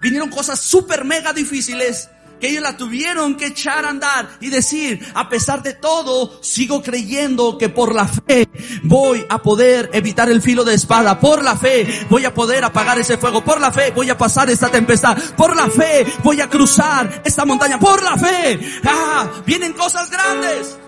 Vinieron 0.01 0.31
cosas 0.31 0.59
súper 0.61 1.05
mega 1.05 1.33
difíciles 1.33 2.09
que 2.41 2.49
ellos 2.49 2.63
la 2.63 2.77
tuvieron 2.77 3.37
que 3.37 3.47
echar 3.47 3.85
a 3.85 3.91
andar 3.91 4.29
y 4.41 4.49
decir, 4.49 5.07
a 5.15 5.29
pesar 5.29 5.63
de 5.63 5.75
todo, 5.75 6.43
sigo 6.43 6.83
creyendo 6.83 7.59
que 7.59 7.69
por 7.69 7.95
la 7.95 8.09
fe 8.09 8.49
voy 8.83 9.25
a 9.29 9.43
poder 9.43 9.91
evitar 9.93 10.31
el 10.31 10.43
filo 10.43 10.65
de 10.65 10.75
espada, 10.75 11.21
por 11.21 11.45
la 11.45 11.57
fe 11.57 12.07
voy 12.09 12.25
a 12.25 12.35
poder 12.35 12.65
apagar 12.65 12.99
ese 12.99 13.19
fuego, 13.19 13.45
por 13.45 13.61
la 13.61 13.71
fe 13.71 13.93
voy 13.95 14.11
a 14.11 14.19
pasar 14.19 14.51
esta 14.51 14.71
tempestad, 14.71 15.17
por 15.37 15.55
la 15.55 15.69
fe 15.69 16.07
voy 16.25 16.41
a 16.41 16.49
cruzar 16.49 17.23
esta 17.25 17.45
montaña, 17.45 17.79
por 17.79 18.03
la 18.03 18.17
fe. 18.17 18.59
Ah, 18.85 19.31
vienen 19.47 19.73
cosas 19.75 20.11
grandes. 20.11 20.79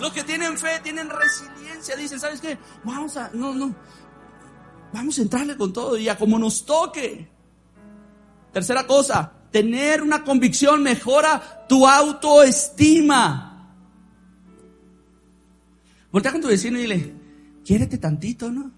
Los 0.00 0.12
que 0.12 0.22
tienen 0.22 0.56
fe 0.56 0.80
tienen 0.82 1.10
resiliencia, 1.10 1.96
dicen, 1.96 2.20
¿sabes 2.20 2.40
qué? 2.40 2.56
Vamos 2.84 3.16
a, 3.16 3.30
no, 3.34 3.52
no, 3.52 3.74
vamos 4.92 5.18
a 5.18 5.22
entrarle 5.22 5.56
con 5.56 5.72
todo 5.72 5.96
y 5.98 6.08
a 6.08 6.16
como 6.16 6.38
nos 6.38 6.64
toque. 6.64 7.28
Tercera 8.52 8.86
cosa, 8.86 9.32
tener 9.50 10.02
una 10.02 10.24
convicción 10.24 10.82
mejora 10.82 11.66
tu 11.68 11.86
autoestima. 11.86 13.48
Voltea 16.10 16.32
con 16.32 16.40
tu 16.40 16.48
vecino 16.48 16.78
y 16.78 16.82
dile, 16.82 17.14
quiérete 17.64 17.98
tantito, 17.98 18.50
¿no? 18.50 18.70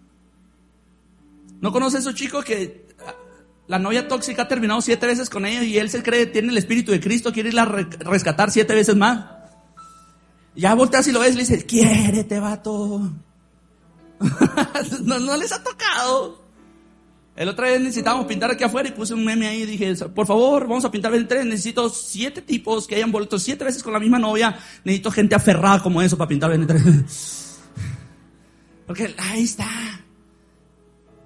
¿No 1.60 1.72
conoces 1.72 1.96
a 1.96 2.00
esos 2.00 2.14
chicos 2.14 2.44
que 2.44 2.86
ah, 3.06 3.14
la 3.68 3.78
novia 3.78 4.08
tóxica 4.08 4.42
ha 4.42 4.48
terminado 4.48 4.80
siete 4.80 5.06
veces 5.06 5.30
con 5.30 5.46
ellos 5.46 5.64
y 5.64 5.78
él 5.78 5.90
se 5.90 6.02
cree, 6.02 6.26
tiene 6.26 6.48
el 6.48 6.58
espíritu 6.58 6.90
de 6.90 7.00
Cristo, 7.00 7.32
quiere 7.32 7.50
irla 7.50 7.62
a 7.62 7.66
rescatar 7.66 8.50
siete 8.50 8.74
veces 8.74 8.96
más? 8.96 9.26
Ya 10.56 10.74
volteas 10.74 11.06
y 11.06 11.12
lo 11.12 11.20
ves 11.20 11.34
y 11.34 11.36
le 11.36 11.40
dices, 11.42 11.64
quiérete, 11.64 12.40
vato. 12.40 13.12
no, 15.04 15.18
no 15.18 15.36
les 15.36 15.52
ha 15.52 15.62
tocado. 15.62 16.39
El 17.36 17.48
otro 17.48 17.66
día 17.66 17.78
necesitábamos 17.78 18.26
pintar 18.26 18.50
aquí 18.50 18.64
afuera 18.64 18.88
y 18.88 18.92
puse 18.92 19.14
un 19.14 19.24
meme 19.24 19.46
ahí 19.46 19.62
y 19.62 19.66
dije, 19.66 19.94
por 20.08 20.26
favor, 20.26 20.66
vamos 20.66 20.84
a 20.84 20.90
pintar 20.90 21.12
23. 21.12 21.46
Necesito 21.46 21.88
siete 21.88 22.42
tipos 22.42 22.86
que 22.86 22.96
hayan 22.96 23.12
vuelto 23.12 23.38
siete 23.38 23.64
veces 23.64 23.82
con 23.82 23.92
la 23.92 24.00
misma 24.00 24.18
novia. 24.18 24.58
Necesito 24.84 25.10
gente 25.10 25.34
aferrada 25.34 25.80
como 25.80 26.02
eso 26.02 26.18
para 26.18 26.28
pintar 26.28 26.50
23. 26.50 27.58
Porque 28.86 29.14
ahí 29.18 29.44
está. 29.44 29.68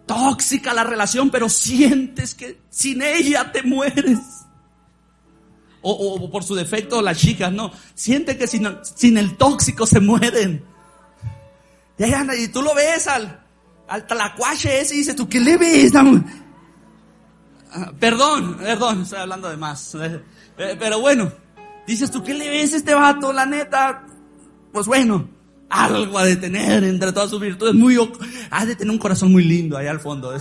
Tóxica 0.07 0.75
la 0.75 0.85
relación, 0.85 1.31
pero 1.31 1.49
sientes 1.49 2.35
que 2.35 2.61
sin 2.69 3.01
ella 3.03 3.51
te 3.51 3.63
mueres. 3.63 4.19
O, 5.81 6.31
por 6.31 6.45
su 6.45 6.55
defecto 6.55 7.03
las 7.03 7.19
chicas, 7.19 7.53
no. 7.53 7.73
Siente 7.95 8.39
que 8.39 8.47
sin, 8.47 8.67
sin 8.83 9.19
el 9.19 9.37
tóxico 9.37 9.87
se 9.87 10.01
mueren. 10.01 10.65
Y, 11.99 12.43
y 12.43 12.49
tú 12.49 12.63
lo 12.63 12.75
ves 12.75 13.07
al, 13.07 13.44
al 13.89 14.07
tlacuache 14.07 14.81
ese 14.81 14.95
y 14.95 14.99
dice, 14.99 15.15
¿tú 15.15 15.29
qué 15.29 15.41
le 15.41 15.57
ves? 15.57 15.93
Ah, 15.95 17.93
perdón, 17.99 18.57
perdón, 18.59 19.03
estoy 19.03 19.19
hablando 19.19 19.49
de 19.49 19.57
más. 19.57 19.95
Eh, 19.97 20.77
pero 20.79 21.01
bueno, 21.01 21.33
dices, 21.87 22.11
¿tú 22.11 22.23
qué 22.23 22.35
le 22.35 22.49
ves 22.49 22.73
a 22.73 22.77
este 22.77 22.95
vato? 22.95 23.33
La 23.33 23.47
neta, 23.47 24.07
pues 24.73 24.87
bueno, 24.87 25.29
algo 25.69 26.19
ha 26.19 26.25
de 26.25 26.37
tener 26.37 26.85
entre 26.85 27.13
todas 27.13 27.31
sus 27.31 27.41
virtudes. 27.41 27.75
Muy, 27.75 27.99
ha 28.51 28.65
de 28.65 28.77
tener 28.77 28.93
un 28.93 28.99
corazón 28.99 29.33
muy 29.33 29.45
lindo 29.45 29.77
ahí 29.77 29.87
al 29.87 30.01
fondo. 30.01 30.33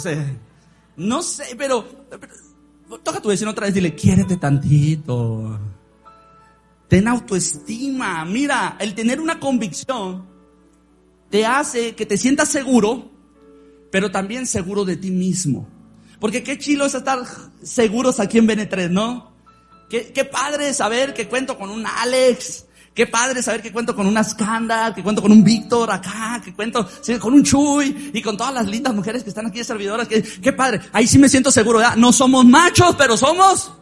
No 0.96 1.24
sé, 1.24 1.56
pero, 1.58 1.88
toca 3.04 3.20
tu 3.20 3.30
vecino 3.30 3.52
otra 3.52 3.66
vez 3.66 3.74
dile, 3.74 3.96
quiérete 3.96 4.38
tantito. 4.38 5.60
Ten 6.88 7.08
autoestima. 7.08 8.24
Mira, 8.26 8.78
el 8.80 8.94
tener 8.94 9.20
una 9.20 9.40
convicción 9.40 10.26
te 11.32 11.48
hace 11.48 11.96
que 11.96 12.06
te 12.06 12.18
sientas 12.18 12.50
seguro 12.50 13.13
pero 13.94 14.10
también 14.10 14.48
seguro 14.48 14.86
de 14.86 14.98
ti 14.98 15.12
mismo. 15.12 15.68
Porque 16.20 16.42
qué 16.42 16.58
chilo 16.58 16.88
es 16.88 16.96
estar 16.96 17.20
seguros 17.62 18.20
aquí 18.20 18.40
en 18.40 18.48
BN3, 18.48 18.90
¿no? 18.90 19.32
Qué, 19.88 20.26
padre 20.26 20.74
saber 20.74 21.14
que 21.14 21.28
cuento 21.28 21.60
con 21.60 21.70
un 21.70 21.86
Alex, 21.86 22.66
Qué 22.96 23.06
padre 23.06 23.44
saber 23.44 23.62
que 23.62 23.72
cuento 23.72 23.96
con 23.96 24.08
una 24.08 24.24
Skandar, 24.24 24.96
que 24.96 25.04
cuento 25.04 25.22
con 25.22 25.32
un 25.32 25.44
Víctor 25.44 25.92
acá, 25.92 26.42
que 26.44 26.56
cuento 26.56 26.90
con 27.20 27.36
un 27.36 27.44
Chuy 27.44 28.12
y 28.16 28.22
con 28.24 28.36
todas 28.36 28.54
las 28.56 28.66
lindas 28.66 28.96
mujeres 28.96 29.22
que 29.22 29.30
están 29.30 29.46
aquí 29.46 29.60
de 29.60 29.64
servidoras. 29.64 30.08
Qué 30.08 30.54
padre. 30.54 30.82
Ahí 30.92 31.06
sí 31.06 31.20
me 31.20 31.30
siento 31.30 31.52
seguro. 31.52 31.80
No 31.96 32.12
somos 32.12 32.46
machos, 32.46 32.96
pero 32.96 33.16
somos. 33.16 33.74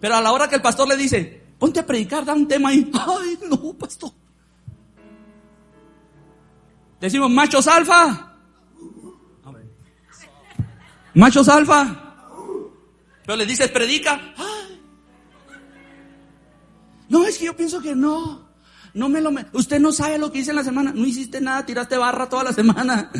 Pero 0.00 0.16
a 0.16 0.20
la 0.20 0.32
hora 0.32 0.48
que 0.48 0.56
el 0.56 0.62
pastor 0.62 0.86
le 0.86 0.98
dice, 0.98 1.44
ponte 1.58 1.80
a 1.80 1.86
predicar, 1.86 2.26
da 2.26 2.34
un 2.34 2.46
tema 2.46 2.68
ahí. 2.68 2.90
Ay, 3.06 3.38
no, 3.48 3.72
pastor. 3.72 4.12
Decimos 7.00 7.30
machos 7.30 7.66
alfa. 7.66 8.36
Machos 11.14 11.48
alfa. 11.48 12.02
Pero 13.24 13.36
le 13.36 13.46
dices 13.46 13.70
predica. 13.70 14.20
No, 17.08 17.24
es 17.24 17.38
que 17.38 17.46
yo 17.46 17.56
pienso 17.56 17.80
que 17.80 17.94
no. 17.94 18.46
No 18.94 19.08
me 19.08 19.20
lo 19.20 19.30
Usted 19.52 19.78
no 19.78 19.92
sabe 19.92 20.18
lo 20.18 20.32
que 20.32 20.38
hice 20.38 20.50
en 20.50 20.56
la 20.56 20.64
semana. 20.64 20.92
No 20.94 21.04
hiciste 21.04 21.40
nada, 21.40 21.66
tiraste 21.66 21.96
barra 21.96 22.28
toda 22.28 22.44
la 22.44 22.52
semana. 22.52 23.10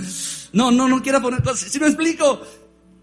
No, 0.52 0.70
no, 0.70 0.88
no 0.88 1.02
quiero 1.02 1.20
poner 1.20 1.42
cosas. 1.42 1.70
Si 1.70 1.78
me 1.78 1.86
explico? 1.86 2.40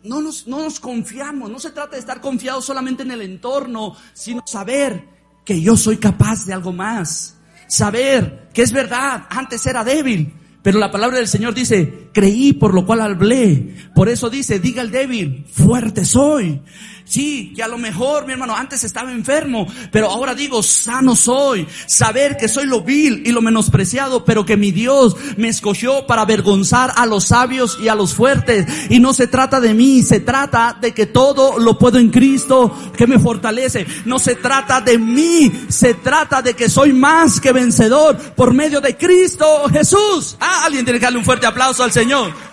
No 0.03 0.21
nos, 0.21 0.47
no 0.47 0.59
nos 0.59 0.79
confiamos. 0.79 1.51
No 1.51 1.59
se 1.59 1.71
trata 1.71 1.91
de 1.91 1.99
estar 1.99 2.19
confiados 2.19 2.65
solamente 2.65 3.03
en 3.03 3.11
el 3.11 3.21
entorno, 3.21 3.95
sino 4.13 4.41
saber 4.45 5.07
que 5.45 5.61
yo 5.61 5.77
soy 5.77 5.97
capaz 5.97 6.45
de 6.45 6.53
algo 6.53 6.73
más. 6.73 7.37
Saber 7.67 8.49
que 8.53 8.63
es 8.63 8.71
verdad. 8.71 9.27
Antes 9.29 9.65
era 9.67 9.83
débil, 9.83 10.33
pero 10.63 10.79
la 10.79 10.91
palabra 10.91 11.17
del 11.17 11.27
Señor 11.27 11.53
dice, 11.53 12.07
creí 12.13 12.53
por 12.53 12.73
lo 12.73 12.85
cual 12.85 13.01
hablé. 13.01 13.75
Por 13.93 14.07
eso 14.07 14.29
dice, 14.29 14.59
diga 14.59 14.81
el 14.81 14.91
débil, 14.91 15.45
fuerte 15.51 16.05
soy. 16.05 16.61
Sí, 17.05 17.53
que 17.55 17.61
a 17.61 17.67
lo 17.67 17.77
mejor, 17.77 18.25
mi 18.25 18.33
hermano, 18.33 18.55
antes 18.55 18.83
estaba 18.83 19.11
enfermo, 19.11 19.67
pero 19.91 20.09
ahora 20.09 20.33
digo, 20.33 20.63
sano 20.63 21.15
soy. 21.15 21.67
Saber 21.85 22.37
que 22.37 22.47
soy 22.47 22.65
lo 22.65 22.81
vil 22.81 23.23
y 23.25 23.31
lo 23.31 23.41
menospreciado, 23.41 24.23
pero 24.25 24.45
que 24.45 24.57
mi 24.57 24.71
Dios 24.71 25.15
me 25.37 25.49
escogió 25.49 26.07
para 26.07 26.23
avergonzar 26.23 26.93
a 26.95 27.05
los 27.05 27.25
sabios 27.25 27.77
y 27.81 27.87
a 27.87 27.95
los 27.95 28.13
fuertes. 28.13 28.65
Y 28.89 28.99
no 28.99 29.13
se 29.13 29.27
trata 29.27 29.59
de 29.59 29.73
mí, 29.73 30.01
se 30.01 30.21
trata 30.21 30.77
de 30.79 30.93
que 30.93 31.05
todo 31.05 31.59
lo 31.59 31.77
puedo 31.77 31.99
en 31.99 32.09
Cristo 32.09 32.75
que 32.97 33.07
me 33.07 33.19
fortalece. 33.19 33.85
No 34.05 34.17
se 34.17 34.35
trata 34.35 34.81
de 34.81 34.97
mí, 34.97 35.51
se 35.69 35.95
trata 35.95 36.41
de 36.41 36.53
que 36.55 36.69
soy 36.69 36.93
más 36.93 37.39
que 37.39 37.51
vencedor 37.51 38.17
por 38.35 38.53
medio 38.53 38.81
de 38.81 38.95
Cristo 38.95 39.69
Jesús. 39.71 40.37
Ah, 40.39 40.63
alguien 40.65 40.85
tiene 40.85 40.99
que 40.99 41.05
darle 41.05 41.19
un 41.19 41.25
fuerte 41.25 41.45
aplauso 41.45 41.83
al 41.83 41.91
Señor. 41.91 42.52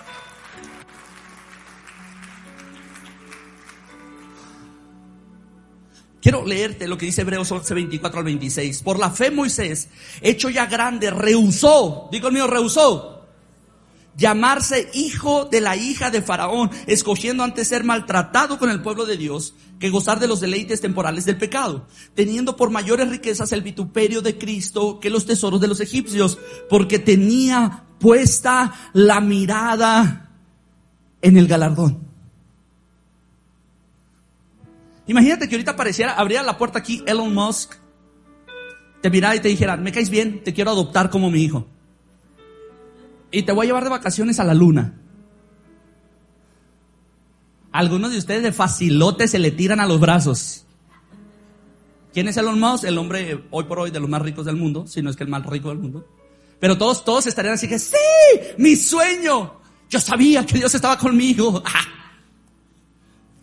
Quiero 6.21 6.45
leerte 6.45 6.87
lo 6.87 6.97
que 6.97 7.07
dice 7.07 7.21
Hebreos 7.21 7.51
11, 7.51 7.73
24 7.73 8.19
al 8.19 8.25
26. 8.25 8.83
Por 8.83 8.99
la 8.99 9.09
fe 9.09 9.31
Moisés, 9.31 9.89
hecho 10.21 10.49
ya 10.49 10.67
grande, 10.67 11.09
rehusó, 11.09 12.09
digo 12.11 12.27
el 12.27 12.33
mío, 12.35 12.47
rehusó. 12.47 13.25
llamarse 14.15 14.89
hijo 14.93 15.45
de 15.45 15.61
la 15.61 15.75
hija 15.77 16.11
de 16.11 16.21
Faraón, 16.21 16.69
escogiendo 16.85 17.43
antes 17.43 17.69
ser 17.69 17.83
maltratado 17.83 18.59
con 18.59 18.69
el 18.69 18.81
pueblo 18.81 19.05
de 19.05 19.17
Dios 19.17 19.55
que 19.79 19.89
gozar 19.89 20.19
de 20.19 20.27
los 20.27 20.41
deleites 20.41 20.79
temporales 20.79 21.25
del 21.25 21.37
pecado, 21.37 21.87
teniendo 22.13 22.55
por 22.55 22.69
mayores 22.69 23.09
riquezas 23.09 23.51
el 23.51 23.63
vituperio 23.63 24.21
de 24.21 24.37
Cristo 24.37 24.99
que 24.99 25.09
los 25.09 25.25
tesoros 25.25 25.59
de 25.59 25.69
los 25.69 25.79
egipcios, 25.79 26.37
porque 26.69 26.99
tenía 26.99 27.85
puesta 27.99 28.73
la 28.93 29.21
mirada 29.21 30.29
en 31.21 31.37
el 31.37 31.47
galardón. 31.47 32.10
Imagínate 35.07 35.49
que 35.49 35.55
ahorita 35.55 35.71
apareciera, 35.71 36.13
abriera 36.13 36.43
la 36.43 36.57
puerta 36.57 36.79
aquí 36.79 37.03
Elon 37.05 37.33
Musk, 37.33 37.73
te 39.01 39.09
mirara 39.09 39.35
y 39.35 39.39
te 39.39 39.47
dijera, 39.47 39.77
me 39.77 39.91
caes 39.91 40.09
bien, 40.09 40.43
te 40.43 40.53
quiero 40.53 40.71
adoptar 40.71 41.09
como 41.09 41.31
mi 41.31 41.41
hijo. 41.41 41.67
Y 43.31 43.43
te 43.43 43.51
voy 43.51 43.65
a 43.65 43.67
llevar 43.67 43.83
de 43.83 43.89
vacaciones 43.89 44.39
a 44.39 44.43
la 44.43 44.53
luna. 44.53 44.99
Algunos 47.71 48.11
de 48.11 48.17
ustedes 48.17 48.43
de 48.43 48.51
facilote 48.51 49.27
se 49.27 49.39
le 49.39 49.51
tiran 49.51 49.79
a 49.79 49.87
los 49.87 49.99
brazos. 49.99 50.65
¿Quién 52.13 52.27
es 52.27 52.35
Elon 52.37 52.59
Musk? 52.59 52.83
El 52.83 52.97
hombre 52.97 53.45
hoy 53.49 53.63
por 53.63 53.79
hoy 53.79 53.91
de 53.91 53.99
los 53.99 54.09
más 54.09 54.21
ricos 54.21 54.45
del 54.45 54.57
mundo, 54.57 54.85
si 54.85 55.01
no 55.01 55.09
es 55.09 55.15
que 55.15 55.23
el 55.23 55.29
más 55.29 55.45
rico 55.45 55.69
del 55.69 55.79
mundo. 55.79 56.05
Pero 56.59 56.77
todos, 56.77 57.03
todos 57.03 57.25
estarían 57.25 57.55
así 57.55 57.67
que, 57.67 57.79
sí, 57.79 57.95
mi 58.57 58.75
sueño. 58.75 59.61
Yo 59.89 59.99
sabía 59.99 60.45
que 60.45 60.57
Dios 60.57 60.75
estaba 60.75 60.97
conmigo. 60.97 61.63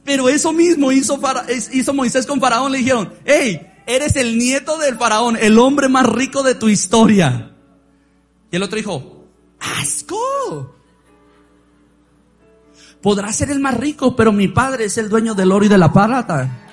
Pero 0.09 0.31
eso 0.31 0.55
mismo 0.55 0.91
hizo, 0.91 1.21
hizo 1.71 1.93
Moisés 1.93 2.25
con 2.25 2.41
Faraón. 2.41 2.73
Le 2.73 2.79
dijeron, 2.79 3.13
hey, 3.27 3.61
eres 3.85 4.17
el 4.17 4.39
nieto 4.39 4.79
del 4.79 4.97
Faraón, 4.97 5.37
el 5.39 5.59
hombre 5.59 5.91
más 5.91 6.07
rico 6.07 6.43
de 6.43 6.55
tu 6.55 6.71
historia. 6.71 7.55
Y 8.51 8.57
el 8.57 8.63
otro 8.63 8.79
dijo, 8.79 9.27
asco. 9.61 10.75
Podrá 13.03 13.31
ser 13.35 13.51
el 13.51 13.61
más 13.61 13.77
rico, 13.77 14.17
pero 14.17 14.33
mi 14.33 14.49
padre 14.49 14.87
es 14.87 14.97
el 14.97 15.11
dueño 15.11 15.35
del 15.35 15.53
oro 15.53 15.67
y 15.67 15.69
de 15.69 15.77
la 15.77 15.93
plata. 15.93 16.68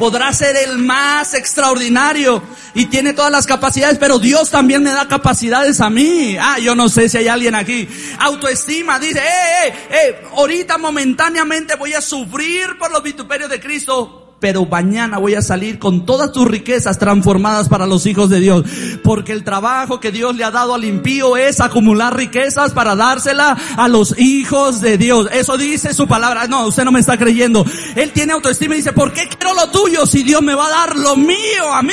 Podrá 0.00 0.32
ser 0.32 0.56
el 0.56 0.78
más 0.78 1.34
extraordinario 1.34 2.42
y 2.72 2.86
tiene 2.86 3.12
todas 3.12 3.30
las 3.30 3.46
capacidades, 3.46 3.98
pero 3.98 4.18
Dios 4.18 4.50
también 4.50 4.82
me 4.82 4.92
da 4.92 5.06
capacidades 5.06 5.78
a 5.82 5.90
mí. 5.90 6.38
Ah, 6.40 6.58
yo 6.58 6.74
no 6.74 6.88
sé 6.88 7.10
si 7.10 7.18
hay 7.18 7.28
alguien 7.28 7.54
aquí. 7.54 7.86
Autoestima, 8.18 8.98
dice, 8.98 9.18
eh, 9.18 9.68
eh, 9.68 9.74
eh, 9.90 10.22
ahorita 10.34 10.78
momentáneamente 10.78 11.74
voy 11.76 11.92
a 11.92 12.00
sufrir 12.00 12.78
por 12.78 12.90
los 12.90 13.02
vituperios 13.02 13.50
de 13.50 13.60
Cristo, 13.60 14.19
pero 14.40 14.64
mañana 14.64 15.18
voy 15.18 15.34
a 15.34 15.42
salir 15.42 15.78
con 15.78 16.06
todas 16.06 16.32
tus 16.32 16.48
riquezas 16.48 16.98
transformadas 16.98 17.68
para 17.68 17.86
los 17.86 18.06
hijos 18.06 18.30
de 18.30 18.40
Dios. 18.40 18.64
Porque 19.04 19.32
el 19.32 19.44
trabajo 19.44 20.00
que 20.00 20.10
Dios 20.10 20.34
le 20.34 20.44
ha 20.44 20.50
dado 20.50 20.74
al 20.74 20.84
impío 20.84 21.36
es 21.36 21.60
acumular 21.60 22.16
riquezas 22.16 22.72
para 22.72 22.96
dársela 22.96 23.56
a 23.76 23.88
los 23.88 24.18
hijos 24.18 24.80
de 24.80 24.98
Dios. 24.98 25.28
Eso 25.32 25.56
dice 25.58 25.94
su 25.94 26.08
palabra. 26.08 26.46
No, 26.46 26.66
usted 26.66 26.84
no 26.84 26.92
me 26.92 27.00
está 27.00 27.18
creyendo. 27.18 27.64
Él 27.94 28.10
tiene 28.12 28.32
autoestima 28.32 28.74
y 28.74 28.78
dice, 28.78 28.92
¿por 28.92 29.12
qué 29.12 29.28
quiero 29.28 29.54
lo 29.54 29.70
tuyo 29.70 30.06
si 30.06 30.22
Dios 30.22 30.42
me 30.42 30.54
va 30.54 30.66
a 30.66 30.70
dar 30.70 30.96
lo 30.96 31.16
mío 31.16 31.72
a 31.72 31.82
mí? 31.82 31.92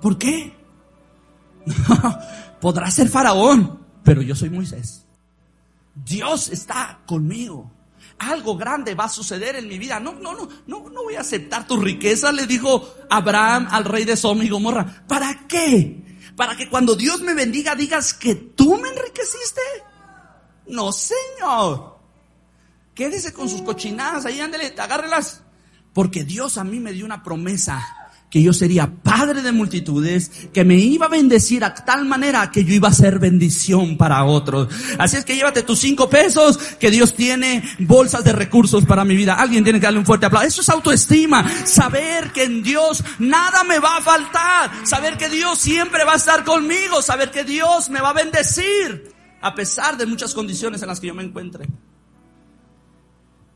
¿Por 0.00 0.18
qué? 0.18 0.54
Podrá 2.60 2.90
ser 2.90 3.08
faraón, 3.08 3.80
pero 4.02 4.20
yo 4.20 4.34
soy 4.34 4.50
Moisés. 4.50 5.06
Dios 5.94 6.48
está 6.48 7.00
conmigo. 7.06 7.70
Algo 8.18 8.56
grande 8.56 8.94
va 8.94 9.04
a 9.04 9.08
suceder 9.08 9.56
en 9.56 9.68
mi 9.68 9.78
vida. 9.78 9.98
No, 9.98 10.12
no, 10.14 10.34
no, 10.34 10.48
no, 10.66 10.90
no 10.90 11.02
voy 11.04 11.14
a 11.14 11.20
aceptar 11.20 11.66
tu 11.66 11.78
riqueza, 11.78 12.32
le 12.32 12.46
dijo 12.46 12.94
Abraham 13.08 13.68
al 13.70 13.84
rey 13.84 14.04
de 14.04 14.16
Sodoma 14.16 14.44
y 14.44 14.48
Gomorra. 14.48 15.04
¿Para 15.08 15.46
qué? 15.46 16.32
Para 16.36 16.56
que 16.56 16.68
cuando 16.68 16.94
Dios 16.94 17.20
me 17.20 17.34
bendiga 17.34 17.74
digas 17.74 18.14
que 18.14 18.34
tú 18.34 18.76
me 18.76 18.88
enriqueciste. 18.88 19.60
No, 20.68 20.92
señor. 20.92 21.98
Quédese 22.94 23.32
con 23.32 23.48
sus 23.48 23.62
cochinadas 23.62 24.26
ahí, 24.26 24.40
ándele, 24.40 24.74
agárrelas. 24.78 25.42
Porque 25.92 26.24
Dios 26.24 26.58
a 26.58 26.64
mí 26.64 26.78
me 26.78 26.92
dio 26.92 27.04
una 27.04 27.22
promesa 27.22 27.99
que 28.30 28.40
yo 28.40 28.52
sería 28.52 28.92
padre 29.02 29.42
de 29.42 29.50
multitudes, 29.50 30.30
que 30.52 30.64
me 30.64 30.76
iba 30.76 31.06
a 31.06 31.08
bendecir 31.08 31.64
a 31.64 31.74
tal 31.74 32.04
manera 32.04 32.52
que 32.52 32.64
yo 32.64 32.72
iba 32.72 32.88
a 32.88 32.92
ser 32.92 33.18
bendición 33.18 33.96
para 33.96 34.24
otros. 34.24 34.72
Así 34.98 35.16
es 35.16 35.24
que 35.24 35.34
llévate 35.34 35.64
tus 35.64 35.80
cinco 35.80 36.08
pesos, 36.08 36.56
que 36.56 36.92
Dios 36.92 37.14
tiene 37.14 37.64
bolsas 37.80 38.22
de 38.22 38.32
recursos 38.32 38.86
para 38.86 39.04
mi 39.04 39.16
vida. 39.16 39.34
Alguien 39.34 39.64
tiene 39.64 39.80
que 39.80 39.86
darle 39.86 39.98
un 39.98 40.06
fuerte 40.06 40.26
aplauso. 40.26 40.46
Eso 40.46 40.60
es 40.60 40.68
autoestima. 40.68 41.44
Saber 41.66 42.30
que 42.30 42.44
en 42.44 42.62
Dios 42.62 43.02
nada 43.18 43.64
me 43.64 43.80
va 43.80 43.96
a 43.96 44.00
faltar. 44.02 44.86
Saber 44.86 45.16
que 45.16 45.28
Dios 45.28 45.58
siempre 45.58 46.04
va 46.04 46.12
a 46.12 46.16
estar 46.16 46.44
conmigo. 46.44 47.02
Saber 47.02 47.32
que 47.32 47.42
Dios 47.42 47.90
me 47.90 48.00
va 48.00 48.10
a 48.10 48.14
bendecir. 48.14 49.12
A 49.42 49.56
pesar 49.56 49.96
de 49.96 50.06
muchas 50.06 50.34
condiciones 50.34 50.80
en 50.82 50.88
las 50.88 51.00
que 51.00 51.08
yo 51.08 51.14
me 51.14 51.24
encuentre. 51.24 51.66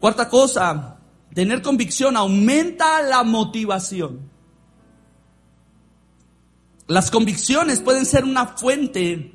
Cuarta 0.00 0.28
cosa, 0.28 0.98
tener 1.32 1.62
convicción 1.62 2.16
aumenta 2.16 3.02
la 3.02 3.22
motivación. 3.22 4.33
Las 6.86 7.10
convicciones 7.10 7.80
pueden 7.80 8.04
ser 8.04 8.24
una 8.24 8.46
fuente 8.46 9.32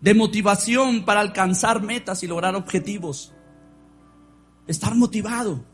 de 0.00 0.14
motivación 0.14 1.04
para 1.04 1.20
alcanzar 1.20 1.82
metas 1.82 2.22
y 2.22 2.26
lograr 2.26 2.54
objetivos. 2.56 3.32
Estar 4.66 4.94
motivado. 4.94 5.64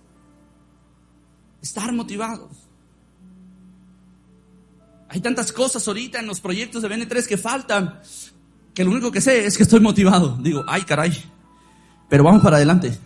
Estar 1.62 1.92
motivado. 1.92 2.50
Hay 5.08 5.20
tantas 5.20 5.52
cosas 5.52 5.86
ahorita 5.86 6.18
en 6.18 6.26
los 6.26 6.40
proyectos 6.40 6.82
de 6.82 6.88
BN3 6.88 7.26
que 7.26 7.38
faltan, 7.38 8.00
que 8.74 8.84
lo 8.84 8.90
único 8.90 9.12
que 9.12 9.20
sé 9.20 9.46
es 9.46 9.56
que 9.56 9.62
estoy 9.62 9.80
motivado. 9.80 10.36
Digo, 10.42 10.64
ay 10.66 10.82
caray, 10.82 11.12
pero 12.08 12.24
vamos 12.24 12.42
para 12.42 12.56
adelante. 12.56 12.98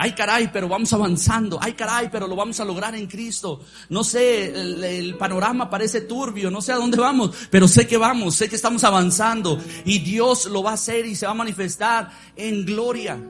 Ay 0.00 0.12
caray, 0.12 0.48
pero 0.52 0.68
vamos 0.68 0.92
avanzando. 0.92 1.58
Ay 1.60 1.72
caray, 1.72 2.08
pero 2.08 2.28
lo 2.28 2.36
vamos 2.36 2.60
a 2.60 2.64
lograr 2.64 2.94
en 2.94 3.08
Cristo. 3.08 3.60
No 3.88 4.04
sé, 4.04 4.46
el, 4.46 5.16
panorama 5.16 5.68
parece 5.68 6.02
turbio, 6.02 6.52
no 6.52 6.62
sé 6.62 6.70
a 6.70 6.76
dónde 6.76 6.98
vamos, 6.98 7.34
pero 7.50 7.66
sé 7.66 7.88
que 7.88 7.96
vamos, 7.96 8.36
sé 8.36 8.48
que 8.48 8.54
estamos 8.54 8.84
avanzando 8.84 9.58
y 9.84 9.98
Dios 9.98 10.46
lo 10.46 10.62
va 10.62 10.70
a 10.70 10.74
hacer 10.74 11.04
y 11.04 11.16
se 11.16 11.26
va 11.26 11.32
a 11.32 11.34
manifestar 11.34 12.12
en 12.36 12.64
gloria. 12.64 13.20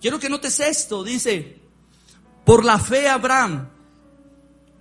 Quiero 0.00 0.18
que 0.18 0.28
notes 0.28 0.58
esto, 0.58 1.04
dice, 1.04 1.60
por 2.44 2.64
la 2.64 2.80
fe 2.80 3.08
Abraham, 3.08 3.68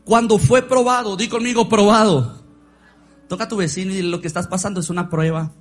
cuando 0.06 0.40
fue 0.40 0.64
probado, 0.64 1.16
di 1.16 1.28
conmigo 1.28 1.70
probado. 1.70 2.42
Toca 3.30 3.44
a 3.44 3.48
tu 3.48 3.58
vecino 3.58 3.94
y 3.94 4.02
lo 4.02 4.20
que 4.20 4.28
estás 4.28 4.48
pasando 4.48 4.80
es 4.80 4.90
una 4.90 5.12
prueba. 5.12 5.52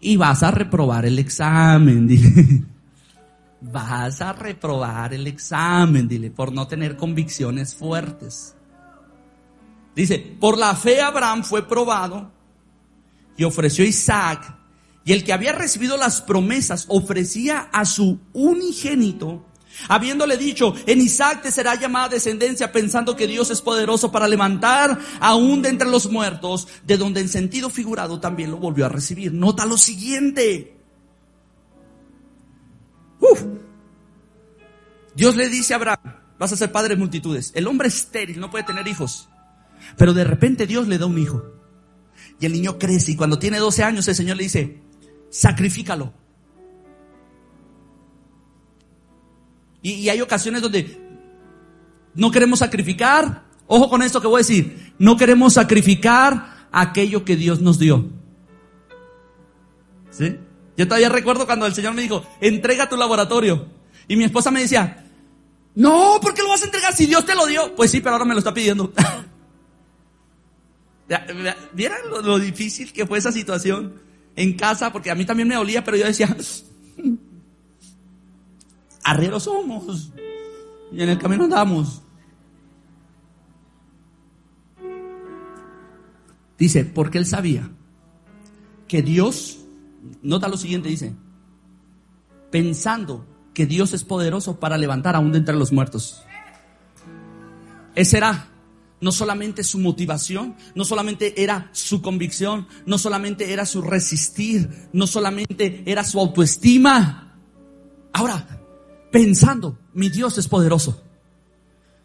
Y 0.00 0.16
vas 0.16 0.42
a 0.42 0.50
reprobar 0.50 1.04
el 1.04 1.18
examen, 1.18 2.08
vas 3.60 4.20
a 4.20 4.32
reprobar 4.32 5.14
el 5.14 5.26
examen, 5.26 6.08
dile, 6.08 6.30
por 6.30 6.52
no 6.52 6.66
tener 6.66 6.96
convicciones 6.96 7.74
fuertes. 7.74 8.54
Dice, 9.94 10.18
por 10.18 10.58
la 10.58 10.74
fe 10.74 11.00
Abraham 11.00 11.42
fue 11.42 11.66
probado 11.66 12.30
y 13.36 13.44
ofreció 13.44 13.84
Isaac, 13.84 14.54
y 15.04 15.12
el 15.12 15.24
que 15.24 15.32
había 15.32 15.52
recibido 15.52 15.96
las 15.96 16.20
promesas 16.20 16.86
ofrecía 16.88 17.68
a 17.72 17.84
su 17.84 18.18
unigénito, 18.32 19.46
habiéndole 19.88 20.36
dicho, 20.36 20.74
en 20.86 21.00
Isaac 21.00 21.42
te 21.42 21.52
será 21.52 21.76
llamada 21.76 22.08
descendencia, 22.08 22.72
pensando 22.72 23.14
que 23.16 23.26
Dios 23.26 23.50
es 23.50 23.62
poderoso 23.62 24.10
para 24.10 24.28
levantar 24.28 24.98
aún 25.20 25.62
de 25.62 25.68
entre 25.68 25.88
los 25.88 26.10
muertos, 26.10 26.66
de 26.84 26.96
donde 26.96 27.20
en 27.20 27.28
sentido 27.28 27.70
figurado 27.70 28.20
también 28.20 28.50
lo 28.50 28.56
volvió 28.56 28.84
a 28.86 28.90
recibir. 28.90 29.32
Nota 29.32 29.64
lo 29.64 29.78
siguiente. 29.78 30.75
Dios 35.14 35.36
le 35.36 35.48
dice 35.48 35.72
a 35.72 35.76
Abraham, 35.76 36.14
vas 36.38 36.52
a 36.52 36.56
ser 36.56 36.70
padre 36.70 36.94
de 36.94 37.00
multitudes. 37.00 37.52
El 37.54 37.66
hombre 37.66 37.88
estéril 37.88 38.38
no 38.38 38.50
puede 38.50 38.64
tener 38.64 38.86
hijos. 38.86 39.28
Pero 39.96 40.12
de 40.12 40.24
repente 40.24 40.66
Dios 40.66 40.88
le 40.88 40.98
da 40.98 41.06
un 41.06 41.18
hijo. 41.18 41.42
Y 42.38 42.46
el 42.46 42.52
niño 42.52 42.78
crece 42.78 43.12
y 43.12 43.16
cuando 43.16 43.38
tiene 43.38 43.58
12 43.58 43.82
años 43.82 44.08
el 44.08 44.14
Señor 44.14 44.36
le 44.36 44.42
dice, 44.44 44.82
sacrifícalo. 45.30 46.12
Y, 49.82 49.92
y 49.92 50.08
hay 50.10 50.20
ocasiones 50.20 50.60
donde 50.62 51.00
no 52.14 52.30
queremos 52.30 52.58
sacrificar. 52.58 53.46
Ojo 53.66 53.88
con 53.88 54.02
esto 54.02 54.20
que 54.20 54.26
voy 54.26 54.36
a 54.36 54.44
decir. 54.44 54.94
No 54.98 55.16
queremos 55.16 55.54
sacrificar 55.54 56.68
aquello 56.72 57.24
que 57.24 57.36
Dios 57.36 57.60
nos 57.60 57.78
dio. 57.78 58.10
¿Sí? 60.10 60.36
Yo 60.76 60.86
todavía 60.86 61.08
recuerdo 61.08 61.46
cuando 61.46 61.66
el 61.66 61.74
Señor 61.74 61.94
me 61.94 62.02
dijo, 62.02 62.24
entrega 62.40 62.88
tu 62.88 62.96
laboratorio. 62.96 63.66
Y 64.08 64.16
mi 64.16 64.24
esposa 64.24 64.50
me 64.50 64.60
decía, 64.60 65.04
no, 65.74 66.18
¿por 66.20 66.34
qué 66.34 66.42
lo 66.42 66.48
vas 66.48 66.62
a 66.62 66.66
entregar 66.66 66.94
si 66.94 67.06
Dios 67.06 67.24
te 67.24 67.34
lo 67.34 67.46
dio? 67.46 67.74
Pues 67.74 67.90
sí, 67.90 68.00
pero 68.00 68.14
ahora 68.14 68.24
me 68.24 68.34
lo 68.34 68.38
está 68.38 68.52
pidiendo. 68.54 68.92
¿Vieran 71.72 71.98
lo, 72.10 72.38
difícil 72.38 72.92
que 72.92 73.06
fue 73.06 73.18
esa 73.18 73.30
situación 73.30 74.00
en 74.34 74.54
casa? 74.54 74.92
Porque 74.92 75.10
a 75.10 75.14
mí 75.14 75.24
también 75.24 75.48
me 75.48 75.54
dolía, 75.54 75.84
pero 75.84 75.96
yo 75.96 76.06
decía, 76.06 76.34
arrieros 79.04 79.44
somos. 79.44 80.10
Y 80.92 81.02
en 81.02 81.08
el 81.08 81.18
camino 81.18 81.44
andamos. 81.44 82.02
Dice, 86.58 86.84
porque 86.84 87.18
él 87.18 87.26
sabía 87.26 87.70
que 88.88 89.02
Dios, 89.02 89.58
nota 90.26 90.48
lo 90.48 90.56
siguiente, 90.56 90.88
dice, 90.88 91.14
pensando 92.50 93.26
que 93.54 93.66
Dios 93.66 93.94
es 93.94 94.04
poderoso 94.04 94.58
para 94.60 94.76
levantar 94.76 95.16
aún 95.16 95.32
de 95.32 95.38
entre 95.38 95.56
los 95.56 95.72
muertos. 95.72 96.22
Ese 97.94 98.18
era 98.18 98.48
no 99.00 99.12
solamente 99.12 99.62
su 99.62 99.78
motivación, 99.78 100.56
no 100.74 100.84
solamente 100.84 101.42
era 101.42 101.70
su 101.72 102.02
convicción, 102.02 102.66
no 102.86 102.98
solamente 102.98 103.52
era 103.52 103.64
su 103.66 103.82
resistir, 103.82 104.88
no 104.92 105.06
solamente 105.06 105.82
era 105.86 106.04
su 106.04 106.18
autoestima. 106.18 107.38
Ahora, 108.12 108.60
pensando, 109.12 109.78
mi 109.94 110.08
Dios 110.08 110.36
es 110.38 110.48
poderoso. 110.48 111.02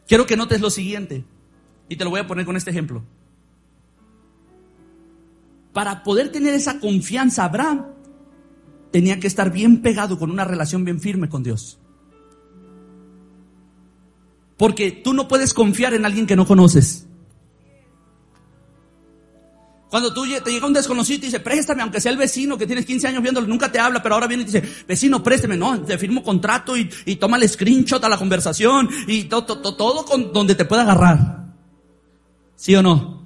Quiero 0.07 0.25
que 0.25 0.37
notes 0.37 0.61
lo 0.61 0.69
siguiente, 0.69 1.25
y 1.89 1.95
te 1.95 2.03
lo 2.03 2.09
voy 2.09 2.19
a 2.19 2.27
poner 2.27 2.45
con 2.45 2.55
este 2.55 2.69
ejemplo. 2.69 3.03
Para 5.73 6.03
poder 6.03 6.31
tener 6.31 6.53
esa 6.53 6.79
confianza, 6.79 7.45
Abraham 7.45 8.00
tenía 8.91 9.19
que 9.19 9.27
estar 9.27 9.51
bien 9.51 9.81
pegado 9.81 10.19
con 10.19 10.31
una 10.31 10.43
relación 10.43 10.85
bien 10.85 10.99
firme 10.99 11.29
con 11.29 11.43
Dios. 11.43 11.79
Porque 14.57 14.91
tú 14.91 15.13
no 15.13 15.27
puedes 15.27 15.53
confiar 15.53 15.93
en 15.93 16.05
alguien 16.05 16.27
que 16.27 16.35
no 16.35 16.45
conoces. 16.45 17.07
Cuando 19.89 20.13
tú 20.13 20.23
te 20.23 20.51
llega 20.51 20.67
un 20.67 20.71
desconocido 20.71 21.17
y 21.17 21.19
te 21.19 21.25
dice, 21.25 21.41
préstame, 21.41 21.81
aunque 21.81 21.99
sea 21.99 22.13
el 22.13 22.17
vecino 22.17 22.57
que 22.57 22.65
tienes 22.65 22.85
15 22.85 23.07
años 23.07 23.21
viéndolo, 23.21 23.45
nunca 23.47 23.69
te 23.69 23.77
habla, 23.77 24.01
pero 24.01 24.15
ahora 24.15 24.27
viene 24.27 24.43
y 24.43 24.45
dice, 24.45 24.63
vecino, 24.87 25.21
préstame, 25.21 25.57
no, 25.57 25.81
te 25.81 25.97
firmo 25.97 26.23
contrato 26.23 26.77
y, 26.77 26.85
toma 27.17 27.35
el 27.35 27.49
screenshot 27.49 28.01
a 28.01 28.07
la 28.07 28.17
conversación 28.17 28.87
y 29.07 29.25
todo, 29.25 29.61
donde 30.33 30.55
te 30.55 30.63
pueda 30.63 30.83
agarrar. 30.83 31.55
¿Sí 32.55 32.73
o 32.73 32.81
no? 32.81 33.21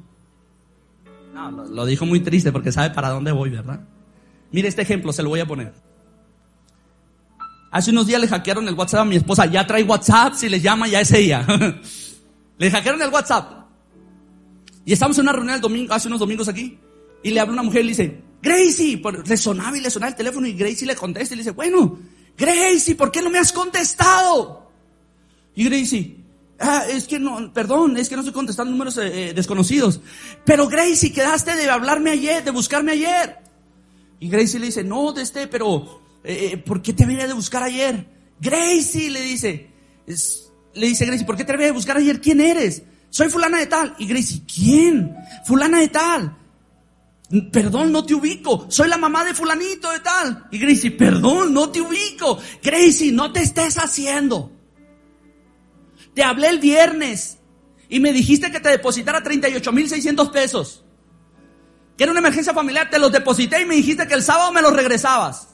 No, 1.35 1.51
lo 1.51 1.85
dijo 1.85 2.07
muy 2.07 2.21
triste 2.21 2.51
porque 2.51 2.71
sabe 2.71 2.89
para 2.89 3.09
dónde 3.09 3.31
voy, 3.31 3.51
¿verdad? 3.51 3.81
Mire 4.51 4.67
este 4.67 4.81
ejemplo, 4.81 5.11
se 5.11 5.23
lo 5.23 5.29
voy 5.29 5.39
a 5.39 5.45
poner. 5.45 5.73
Hace 7.71 7.91
unos 7.91 8.07
días 8.07 8.21
le 8.21 8.27
hackearon 8.27 8.67
el 8.67 8.73
WhatsApp 8.73 9.01
a 9.01 9.05
mi 9.05 9.17
esposa. 9.17 9.45
Ya 9.47 9.67
trae 9.67 9.83
WhatsApp, 9.83 10.33
si 10.33 10.47
le 10.47 10.61
llama 10.61 10.87
ya 10.87 11.01
es 11.01 11.11
ella. 11.11 11.45
le 12.57 12.71
hackearon 12.71 13.01
el 13.01 13.09
WhatsApp. 13.09 13.65
Y 14.85 14.93
estamos 14.93 15.17
en 15.17 15.23
una 15.23 15.33
reunión 15.33 15.55
el 15.55 15.61
domingo, 15.61 15.93
hace 15.93 16.07
unos 16.07 16.19
domingos 16.19 16.47
aquí. 16.47 16.79
Y 17.23 17.31
le 17.31 17.39
habla 17.39 17.53
una 17.53 17.63
mujer 17.63 17.81
y 17.81 17.85
le 17.85 17.89
dice, 17.89 18.21
Gracie, 18.41 19.01
le 19.25 19.35
sonaba 19.35 19.75
y 19.77 19.81
le 19.81 19.89
sonaba 19.89 20.11
el 20.11 20.15
teléfono 20.15 20.45
y 20.45 20.53
Gracie 20.53 20.85
le 20.85 20.95
contesta 20.95 21.33
y 21.33 21.37
le 21.37 21.41
dice, 21.41 21.51
bueno, 21.51 21.99
Gracie, 22.37 22.95
¿por 22.95 23.11
qué 23.11 23.21
no 23.21 23.31
me 23.31 23.39
has 23.39 23.51
contestado? 23.51 24.71
Y 25.55 25.63
Gracie, 25.65 26.17
ah, 26.59 26.83
es 26.87 27.07
que 27.07 27.17
no, 27.17 27.51
perdón, 27.51 27.97
es 27.97 28.07
que 28.07 28.15
no 28.15 28.21
estoy 28.21 28.33
contestando 28.33 28.71
números 28.71 28.97
eh, 28.99 29.29
eh, 29.29 29.33
desconocidos. 29.33 29.99
Pero 30.45 30.67
Gracie, 30.67 31.11
quedaste 31.11 31.55
de 31.55 31.69
hablarme 31.69 32.11
ayer, 32.11 32.43
de 32.43 32.51
buscarme 32.51 32.91
ayer. 32.91 33.44
Y 34.19 34.29
Gracie 34.29 34.59
le 34.59 34.67
dice, 34.67 34.83
no, 34.83 35.11
de 35.13 35.21
este, 35.21 35.47
pero 35.47 36.01
eh, 36.23 36.51
eh, 36.53 36.57
¿por 36.57 36.81
qué 36.81 36.93
te 36.93 37.05
venía 37.05 37.27
de 37.27 37.33
buscar 37.33 37.63
ayer? 37.63 38.07
Gracie 38.39 39.09
le 39.09 39.21
dice, 39.21 39.69
le 40.73 40.87
dice 40.87 41.05
Gracie, 41.05 41.25
¿por 41.25 41.37
qué 41.37 41.43
te 41.43 41.51
venía 41.51 41.67
de 41.67 41.73
buscar 41.73 41.97
ayer? 41.97 42.21
¿Quién 42.21 42.41
eres? 42.41 42.83
Soy 43.09 43.29
fulana 43.29 43.59
de 43.59 43.67
tal. 43.67 43.95
Y 43.97 44.07
Gracie, 44.07 44.41
¿quién? 44.53 45.15
Fulana 45.45 45.79
de 45.79 45.87
tal. 45.89 46.37
Perdón, 47.51 47.91
no 47.91 48.05
te 48.05 48.13
ubico. 48.13 48.67
Soy 48.69 48.87
la 48.87 48.97
mamá 48.97 49.23
de 49.25 49.33
fulanito 49.33 49.91
de 49.91 49.99
tal. 49.99 50.47
Y 50.51 50.59
Gracie, 50.59 50.91
perdón, 50.91 51.53
no 51.53 51.69
te 51.69 51.81
ubico. 51.81 52.39
Gracie, 52.63 53.11
no 53.11 53.31
te 53.31 53.41
estés 53.41 53.77
haciendo. 53.77 54.51
Te 56.13 56.23
hablé 56.23 56.49
el 56.49 56.59
viernes 56.59 57.39
y 57.89 57.99
me 57.99 58.13
dijiste 58.13 58.51
que 58.51 58.59
te 58.59 58.69
depositara 58.69 59.21
38 59.21 59.71
mil 59.71 59.89
600 59.89 60.29
pesos. 60.29 60.84
Que 61.97 62.03
era 62.03 62.11
una 62.11 62.19
emergencia 62.19 62.53
familiar, 62.53 62.89
te 62.89 62.99
los 62.99 63.11
deposité 63.11 63.61
y 63.61 63.65
me 63.65 63.75
dijiste 63.75 64.07
que 64.07 64.13
el 64.13 64.23
sábado 64.23 64.51
me 64.51 64.61
los 64.61 64.73
regresabas. 64.73 65.47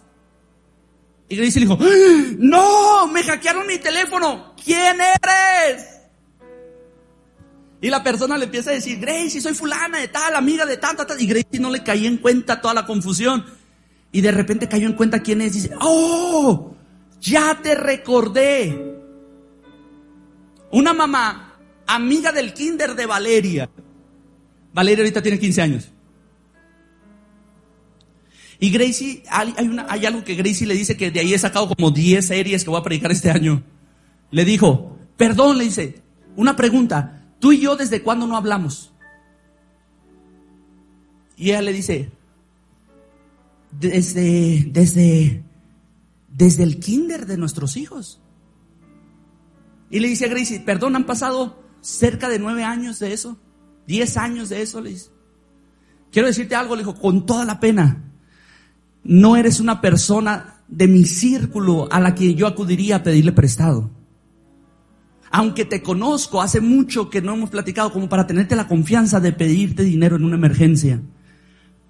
Y 1.30 1.38
Gracie 1.38 1.62
le 1.62 1.68
dijo, 1.68 1.78
¡Ah! 1.82 2.36
no, 2.40 3.08
me 3.08 3.24
hackearon 3.24 3.66
mi 3.66 3.78
teléfono. 3.78 4.54
¿Quién 4.62 4.98
eres? 5.00 5.88
Y 7.80 7.90
la 7.90 8.04
persona 8.04 8.38
le 8.38 8.46
empieza 8.46 8.72
a 8.72 8.74
decir, 8.74 9.00
Gracie, 9.00 9.40
soy 9.40 9.54
fulana 9.54 10.00
de 10.00 10.08
tal, 10.08 10.36
amiga 10.36 10.66
de 10.66 10.78
tal, 10.78 10.96
tal. 10.98 11.22
Y 11.22 11.28
Gracie 11.28 11.60
no 11.60 11.72
le 11.72 11.84
caía 11.84 12.08
en 12.08 12.18
cuenta 12.18 12.60
toda 12.60 12.74
la 12.74 12.86
confusión. 12.86 13.46
Y 14.12 14.22
de 14.22 14.32
repente 14.32 14.68
cayó 14.68 14.88
en 14.88 14.94
cuenta 14.94 15.22
quién 15.22 15.42
es. 15.42 15.54
Dice, 15.54 15.72
oh, 15.80 16.76
ya 17.22 17.60
te 17.64 17.76
recordé. 17.76 19.00
Una 20.72 20.94
mamá, 20.94 21.60
amiga 21.88 22.32
del 22.32 22.54
kinder 22.54 22.94
de 22.94 23.06
Valeria. 23.06 23.70
Valeria 24.74 25.04
ahorita 25.04 25.22
tiene 25.22 25.40
15 25.40 25.62
años. 25.62 25.92
Y 28.64 28.70
Gracie, 28.70 29.24
hay, 29.32 30.06
algo 30.06 30.24
que 30.24 30.36
Gracie 30.36 30.68
le 30.68 30.76
dice 30.76 30.96
que 30.96 31.10
de 31.10 31.20
ahí 31.20 31.34
he 31.34 31.40
sacado 31.40 31.68
como 31.68 31.90
10 31.90 32.24
series 32.24 32.64
que 32.64 32.70
voy 32.70 32.80
a 32.80 32.84
predicar 32.84 33.12
este 33.12 33.32
año. 33.32 33.64
Le 34.30 34.46
dijo, 34.46 35.00
perdón, 35.18 35.58
le 35.58 35.64
dice, 35.64 36.04
una 36.36 36.56
pregunta, 36.56 37.26
tú 37.40 37.54
y 37.54 37.60
yo 37.60 37.76
desde 37.76 38.04
cuándo 38.04 38.28
no 38.28 38.38
hablamos? 38.38 38.94
Y 41.36 41.50
ella 41.50 41.64
le 41.64 41.74
dice, 41.74 42.12
desde, 43.72 44.68
desde, 44.70 45.44
desde 46.30 46.62
el 46.62 46.80
kinder 46.80 47.26
de 47.26 47.38
nuestros 47.38 47.78
hijos. 47.78 48.22
Y 49.90 50.02
le 50.02 50.08
dice 50.08 50.26
a 50.26 50.30
Gracie, 50.30 50.60
perdón, 50.60 50.96
han 50.96 51.08
pasado 51.08 51.64
cerca 51.82 52.30
de 52.30 52.38
nueve 52.38 52.64
años 52.64 53.00
de 53.00 53.12
eso, 53.12 53.40
diez 53.88 54.18
años 54.18 54.50
de 54.50 54.62
eso, 54.62 54.82
le 54.82 54.92
dice. 54.92 55.10
Quiero 56.12 56.28
decirte 56.28 56.54
algo, 56.54 56.76
le 56.76 56.84
dijo, 56.84 56.94
con 56.94 57.26
toda 57.26 57.44
la 57.44 57.60
pena 57.60 58.11
no 59.04 59.36
eres 59.36 59.60
una 59.60 59.82
persona 59.82 60.62
de 60.68 60.88
mi 60.88 61.06
círculo 61.06 61.88
a 61.92 62.00
la 62.00 62.16
que 62.16 62.34
yo 62.34 62.48
acudiría 62.48 62.98
a 62.98 63.04
pedirle 63.04 63.32
prestado. 63.32 63.90
Aunque 65.32 65.66
te 65.66 65.82
conozco, 65.82 66.42
hace 66.42 66.60
mucho 66.60 67.10
que 67.10 67.22
no 67.22 67.34
hemos 67.34 67.50
platicado 67.50 67.92
como 67.92 68.10
para 68.10 68.28
tenerte 68.28 68.56
la 68.56 68.68
confianza 68.68 69.20
de 69.20 69.32
pedirte 69.32 69.84
dinero 69.84 70.18
en 70.18 70.26
una 70.26 70.36
emergencia. 70.36 71.02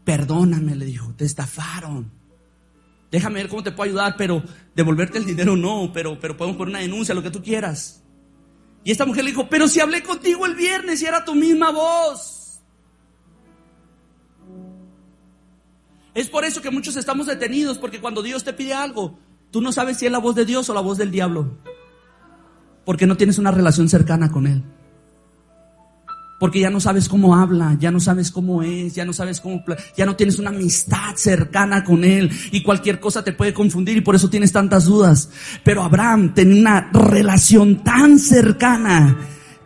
Perdóname, 0.03 0.75
le 0.75 0.85
dijo, 0.85 1.13
te 1.15 1.25
estafaron. 1.25 2.11
Déjame 3.11 3.41
ver 3.41 3.49
cómo 3.49 3.63
te 3.63 3.71
puedo 3.71 3.89
ayudar, 3.89 4.15
pero 4.17 4.43
devolverte 4.75 5.17
el 5.17 5.25
dinero 5.25 5.57
no, 5.57 5.91
pero, 5.93 6.19
pero 6.19 6.37
podemos 6.37 6.57
poner 6.57 6.71
una 6.71 6.79
denuncia, 6.79 7.15
lo 7.15 7.23
que 7.23 7.31
tú 7.31 7.41
quieras. 7.41 8.03
Y 8.83 8.91
esta 8.91 9.05
mujer 9.05 9.23
le 9.23 9.31
dijo, 9.31 9.49
pero 9.49 9.67
si 9.67 9.79
hablé 9.79 10.01
contigo 10.01 10.45
el 10.45 10.55
viernes 10.55 11.01
y 11.01 11.05
era 11.05 11.25
tu 11.25 11.35
misma 11.35 11.71
voz. 11.71 12.40
Es 16.13 16.29
por 16.29 16.43
eso 16.43 16.61
que 16.61 16.71
muchos 16.71 16.97
estamos 16.97 17.27
detenidos, 17.27 17.77
porque 17.77 18.01
cuando 18.01 18.21
Dios 18.21 18.43
te 18.43 18.53
pide 18.53 18.73
algo, 18.73 19.17
tú 19.49 19.61
no 19.61 19.71
sabes 19.71 19.97
si 19.97 20.05
es 20.05 20.11
la 20.11 20.19
voz 20.19 20.35
de 20.35 20.45
Dios 20.45 20.69
o 20.69 20.73
la 20.73 20.81
voz 20.81 20.97
del 20.97 21.11
diablo. 21.11 21.57
Porque 22.85 23.07
no 23.07 23.15
tienes 23.15 23.37
una 23.37 23.51
relación 23.51 23.87
cercana 23.87 24.29
con 24.31 24.47
Él. 24.47 24.63
Porque 26.39 26.59
ya 26.59 26.71
no 26.71 26.79
sabes 26.79 27.07
cómo 27.07 27.35
habla, 27.35 27.77
ya 27.79 27.91
no 27.91 27.99
sabes 27.99 28.31
cómo 28.31 28.63
es, 28.63 28.95
ya 28.95 29.05
no 29.05 29.13
sabes 29.13 29.39
cómo, 29.39 29.63
ya 29.95 30.07
no 30.07 30.15
tienes 30.15 30.39
una 30.39 30.49
amistad 30.49 31.15
cercana 31.15 31.83
con 31.83 32.03
Él 32.03 32.31
y 32.51 32.63
cualquier 32.63 32.99
cosa 32.99 33.23
te 33.23 33.31
puede 33.31 33.53
confundir 33.53 33.97
y 33.97 34.01
por 34.01 34.15
eso 34.15 34.29
tienes 34.29 34.51
tantas 34.51 34.85
dudas. 34.85 35.29
Pero 35.63 35.83
Abraham 35.83 36.33
tenía 36.33 36.61
una 36.61 36.89
relación 36.91 37.83
tan 37.83 38.17
cercana 38.17 39.17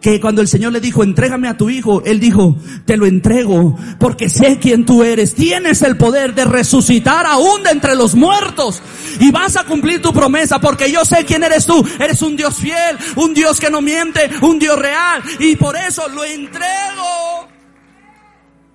que 0.05 0.21
cuando 0.21 0.43
el 0.43 0.47
Señor 0.47 0.71
le 0.71 0.79
dijo, 0.79 1.01
entrégame 1.01 1.47
a 1.47 1.57
tu 1.57 1.67
hijo, 1.67 2.03
él 2.05 2.19
dijo, 2.19 2.55
te 2.85 2.95
lo 2.95 3.07
entrego 3.07 3.75
porque 3.97 4.29
sé 4.29 4.59
quién 4.59 4.85
tú 4.85 5.03
eres. 5.03 5.33
Tienes 5.33 5.81
el 5.81 5.97
poder 5.97 6.35
de 6.35 6.45
resucitar 6.45 7.25
aún 7.25 7.63
de 7.63 7.71
entre 7.71 7.95
los 7.95 8.13
muertos 8.13 8.83
y 9.19 9.31
vas 9.31 9.57
a 9.57 9.63
cumplir 9.63 10.03
tu 10.03 10.13
promesa 10.13 10.59
porque 10.59 10.91
yo 10.91 11.03
sé 11.05 11.25
quién 11.25 11.41
eres 11.41 11.65
tú. 11.65 11.83
Eres 11.99 12.21
un 12.21 12.37
Dios 12.37 12.55
fiel, 12.57 12.95
un 13.15 13.33
Dios 13.33 13.59
que 13.59 13.71
no 13.71 13.81
miente, 13.81 14.29
un 14.43 14.59
Dios 14.59 14.77
real 14.77 15.23
y 15.39 15.55
por 15.55 15.75
eso 15.75 16.07
lo 16.09 16.23
entrego 16.23 17.49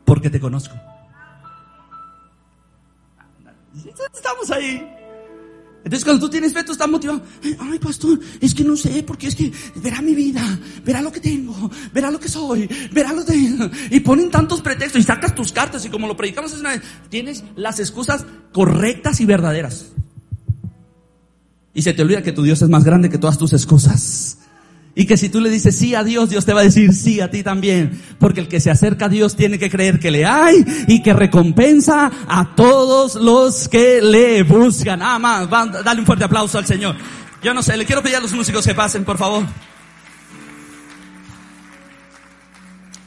porque 0.04 0.30
te 0.30 0.40
conozco. 0.40 0.74
Estamos 4.12 4.50
ahí. 4.50 4.99
Entonces 5.84 6.04
cuando 6.04 6.26
tú 6.26 6.30
tienes 6.30 6.52
fe, 6.52 6.62
tú 6.62 6.72
estás 6.72 6.88
motivado. 6.88 7.22
Ay, 7.58 7.78
pastor, 7.78 8.20
es 8.40 8.54
que 8.54 8.64
no 8.64 8.76
sé, 8.76 9.02
porque 9.02 9.28
es 9.28 9.34
que 9.34 9.50
verá 9.76 10.02
mi 10.02 10.14
vida, 10.14 10.42
verá 10.84 11.00
lo 11.00 11.10
que 11.10 11.20
tengo, 11.20 11.70
verá 11.92 12.10
lo 12.10 12.20
que 12.20 12.28
soy, 12.28 12.68
verá 12.92 13.12
lo 13.12 13.24
de... 13.24 13.70
Y 13.90 14.00
ponen 14.00 14.30
tantos 14.30 14.60
pretextos 14.60 15.00
y 15.00 15.04
sacas 15.04 15.34
tus 15.34 15.52
cartas 15.52 15.84
y 15.84 15.88
como 15.88 16.06
lo 16.06 16.16
predicamos 16.16 16.52
es 16.52 16.60
una 16.60 16.70
vez, 16.70 16.82
tienes 17.08 17.44
las 17.56 17.80
excusas 17.80 18.26
correctas 18.52 19.20
y 19.20 19.24
verdaderas. 19.24 19.92
Y 21.72 21.82
se 21.82 21.94
te 21.94 22.02
olvida 22.02 22.22
que 22.22 22.32
tu 22.32 22.42
Dios 22.42 22.60
es 22.60 22.68
más 22.68 22.84
grande 22.84 23.08
que 23.08 23.18
todas 23.18 23.38
tus 23.38 23.52
excusas. 23.52 24.38
Y 24.94 25.06
que 25.06 25.16
si 25.16 25.28
tú 25.28 25.40
le 25.40 25.50
dices 25.50 25.76
sí 25.76 25.94
a 25.94 26.02
Dios, 26.02 26.30
Dios 26.30 26.44
te 26.44 26.52
va 26.52 26.60
a 26.60 26.64
decir 26.64 26.92
sí 26.92 27.20
a 27.20 27.30
ti 27.30 27.42
también. 27.42 28.00
Porque 28.18 28.40
el 28.40 28.48
que 28.48 28.60
se 28.60 28.70
acerca 28.70 29.06
a 29.06 29.08
Dios 29.08 29.36
tiene 29.36 29.58
que 29.58 29.70
creer 29.70 30.00
que 30.00 30.10
le 30.10 30.24
hay 30.24 30.64
y 30.88 31.02
que 31.02 31.12
recompensa 31.12 32.10
a 32.26 32.54
todos 32.56 33.14
los 33.14 33.68
que 33.68 34.02
le 34.02 34.42
buscan. 34.42 34.98
Nada 34.98 35.18
más, 35.18 35.48
dale 35.48 36.00
un 36.00 36.06
fuerte 36.06 36.24
aplauso 36.24 36.58
al 36.58 36.66
Señor. 36.66 36.96
Yo 37.42 37.54
no 37.54 37.62
sé, 37.62 37.76
le 37.76 37.86
quiero 37.86 38.02
pedir 38.02 38.16
a 38.16 38.20
los 38.20 38.32
músicos 38.32 38.66
que 38.66 38.74
pasen, 38.74 39.04
por 39.04 39.16
favor. 39.16 39.46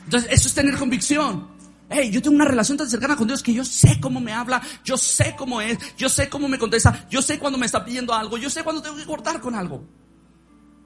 Entonces, 0.05 0.31
eso 0.31 0.47
es 0.47 0.53
tener 0.53 0.77
convicción. 0.77 1.47
Hey, 1.89 2.09
yo 2.11 2.21
tengo 2.21 2.35
una 2.35 2.45
relación 2.45 2.77
tan 2.77 2.89
cercana 2.89 3.15
con 3.15 3.27
Dios 3.27 3.43
que 3.43 3.53
yo 3.53 3.63
sé 3.63 3.99
cómo 3.99 4.19
me 4.19 4.31
habla, 4.31 4.61
yo 4.83 4.97
sé 4.97 5.35
cómo 5.37 5.61
es, 5.61 5.77
yo 5.95 6.09
sé 6.09 6.29
cómo 6.29 6.47
me 6.47 6.57
contesta, 6.57 7.07
yo 7.09 7.21
sé 7.21 7.37
cuando 7.37 7.59
me 7.59 7.65
está 7.65 7.85
pidiendo 7.85 8.13
algo, 8.13 8.37
yo 8.37 8.49
sé 8.49 8.63
cuando 8.63 8.81
tengo 8.81 8.95
que 8.95 9.05
cortar 9.05 9.39
con 9.39 9.53
algo. 9.53 9.83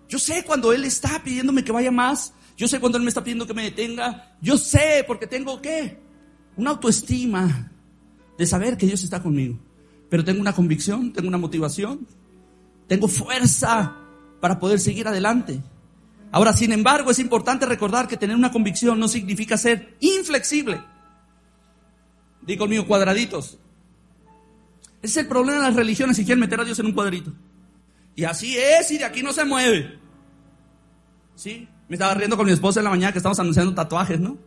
Yo 0.08 0.20
sé 0.20 0.44
cuando 0.44 0.72
Él 0.74 0.86
está 0.86 1.22
pidiéndome 1.24 1.64
que 1.64 1.72
vaya 1.72 1.92
más, 1.92 2.34
yo 2.56 2.68
sé 2.68 2.80
cuando 2.80 2.98
Él 2.98 3.04
me 3.04 3.10
está 3.10 3.24
pidiendo 3.24 3.46
que 3.46 3.54
me 3.54 3.64
detenga, 3.64 4.36
yo 4.42 4.58
sé 4.58 5.04
porque 5.06 5.28
tengo 5.28 5.62
qué? 5.62 6.00
Una 6.56 6.72
autoestima 6.72 7.72
de 8.38 8.46
saber 8.46 8.78
que 8.78 8.86
Dios 8.86 9.04
está 9.04 9.22
conmigo. 9.22 9.60
Pero 10.10 10.24
tengo 10.24 10.40
una 10.40 10.54
convicción, 10.54 11.12
tengo 11.12 11.28
una 11.28 11.38
motivación, 11.38 12.08
tengo 12.88 13.08
fuerza 13.08 13.96
para 14.40 14.60
poder 14.60 14.80
seguir 14.80 15.08
adelante. 15.08 15.62
Ahora, 16.32 16.54
sin 16.54 16.72
embargo, 16.72 17.12
es 17.12 17.20
importante 17.20 17.66
recordar 17.66 18.08
que 18.08 18.18
tener 18.18 18.36
una 18.36 18.52
convicción 18.52 19.00
no 19.00 19.08
significa 19.08 19.58
ser 19.58 19.98
inflexible. 20.00 20.82
Digo 22.42 22.64
conmigo, 22.64 22.88
cuadraditos. 22.88 23.60
Ese 25.02 25.12
es 25.12 25.18
el 25.18 25.28
problema 25.28 25.60
de 25.60 25.68
las 25.68 25.76
religiones 25.76 26.18
si 26.18 26.26
quieren 26.26 26.40
meter 26.40 26.60
a 26.60 26.66
Dios 26.66 26.80
en 26.80 26.88
un 26.88 26.94
cuadrito. 26.94 27.34
Y 28.18 28.24
así 28.26 28.58
es, 28.58 28.90
y 28.90 28.98
de 28.98 29.06
aquí 29.06 29.22
no 29.22 29.32
se 29.32 29.46
mueve. 29.46 30.00
¿Sí? 31.36 31.70
Me 31.88 31.96
estaba 31.96 32.16
riendo 32.16 32.36
con 32.36 32.48
mi 32.48 32.52
esposa 32.52 32.80
en 32.80 32.86
la 32.86 32.90
mañana 32.90 33.12
que 33.12 33.20
estamos 33.20 33.40
anunciando 33.40 33.76
tatuajes, 33.76 34.20
¿no? 34.20 34.40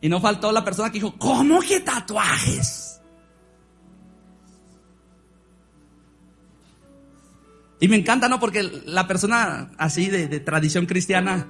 Y 0.00 0.08
no 0.08 0.18
faltó 0.18 0.50
la 0.50 0.64
persona 0.64 0.88
que 0.90 0.94
dijo, 0.94 1.14
¿cómo 1.18 1.60
que 1.60 1.80
tatuajes? 1.80 3.02
Y 7.80 7.88
me 7.88 7.96
encanta, 7.96 8.30
¿no? 8.30 8.40
Porque 8.40 8.62
la 8.86 9.06
persona 9.06 9.70
así 9.76 10.08
de, 10.08 10.26
de 10.26 10.40
tradición 10.40 10.86
cristiana, 10.86 11.46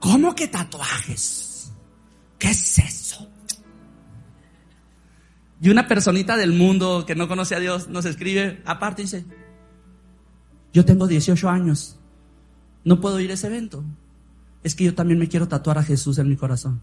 ¿cómo 0.00 0.34
que 0.34 0.48
tatuajes? 0.48 1.70
¿Qué 2.38 2.48
es 2.48 2.78
eso? 2.78 3.28
Y 5.60 5.68
una 5.68 5.86
personita 5.86 6.38
del 6.38 6.54
mundo 6.54 7.04
que 7.06 7.14
no 7.14 7.28
conoce 7.28 7.54
a 7.56 7.60
Dios 7.60 7.88
nos 7.88 8.06
escribe, 8.06 8.62
aparte 8.64 9.02
dice, 9.02 9.26
yo 10.74 10.84
tengo 10.84 11.06
18 11.06 11.48
años, 11.48 11.96
no 12.84 13.00
puedo 13.00 13.20
ir 13.20 13.30
a 13.30 13.34
ese 13.34 13.46
evento. 13.46 13.84
Es 14.64 14.74
que 14.74 14.84
yo 14.84 14.94
también 14.94 15.20
me 15.20 15.28
quiero 15.28 15.46
tatuar 15.46 15.78
a 15.78 15.84
Jesús 15.84 16.18
en 16.18 16.28
mi 16.28 16.36
corazón. 16.36 16.80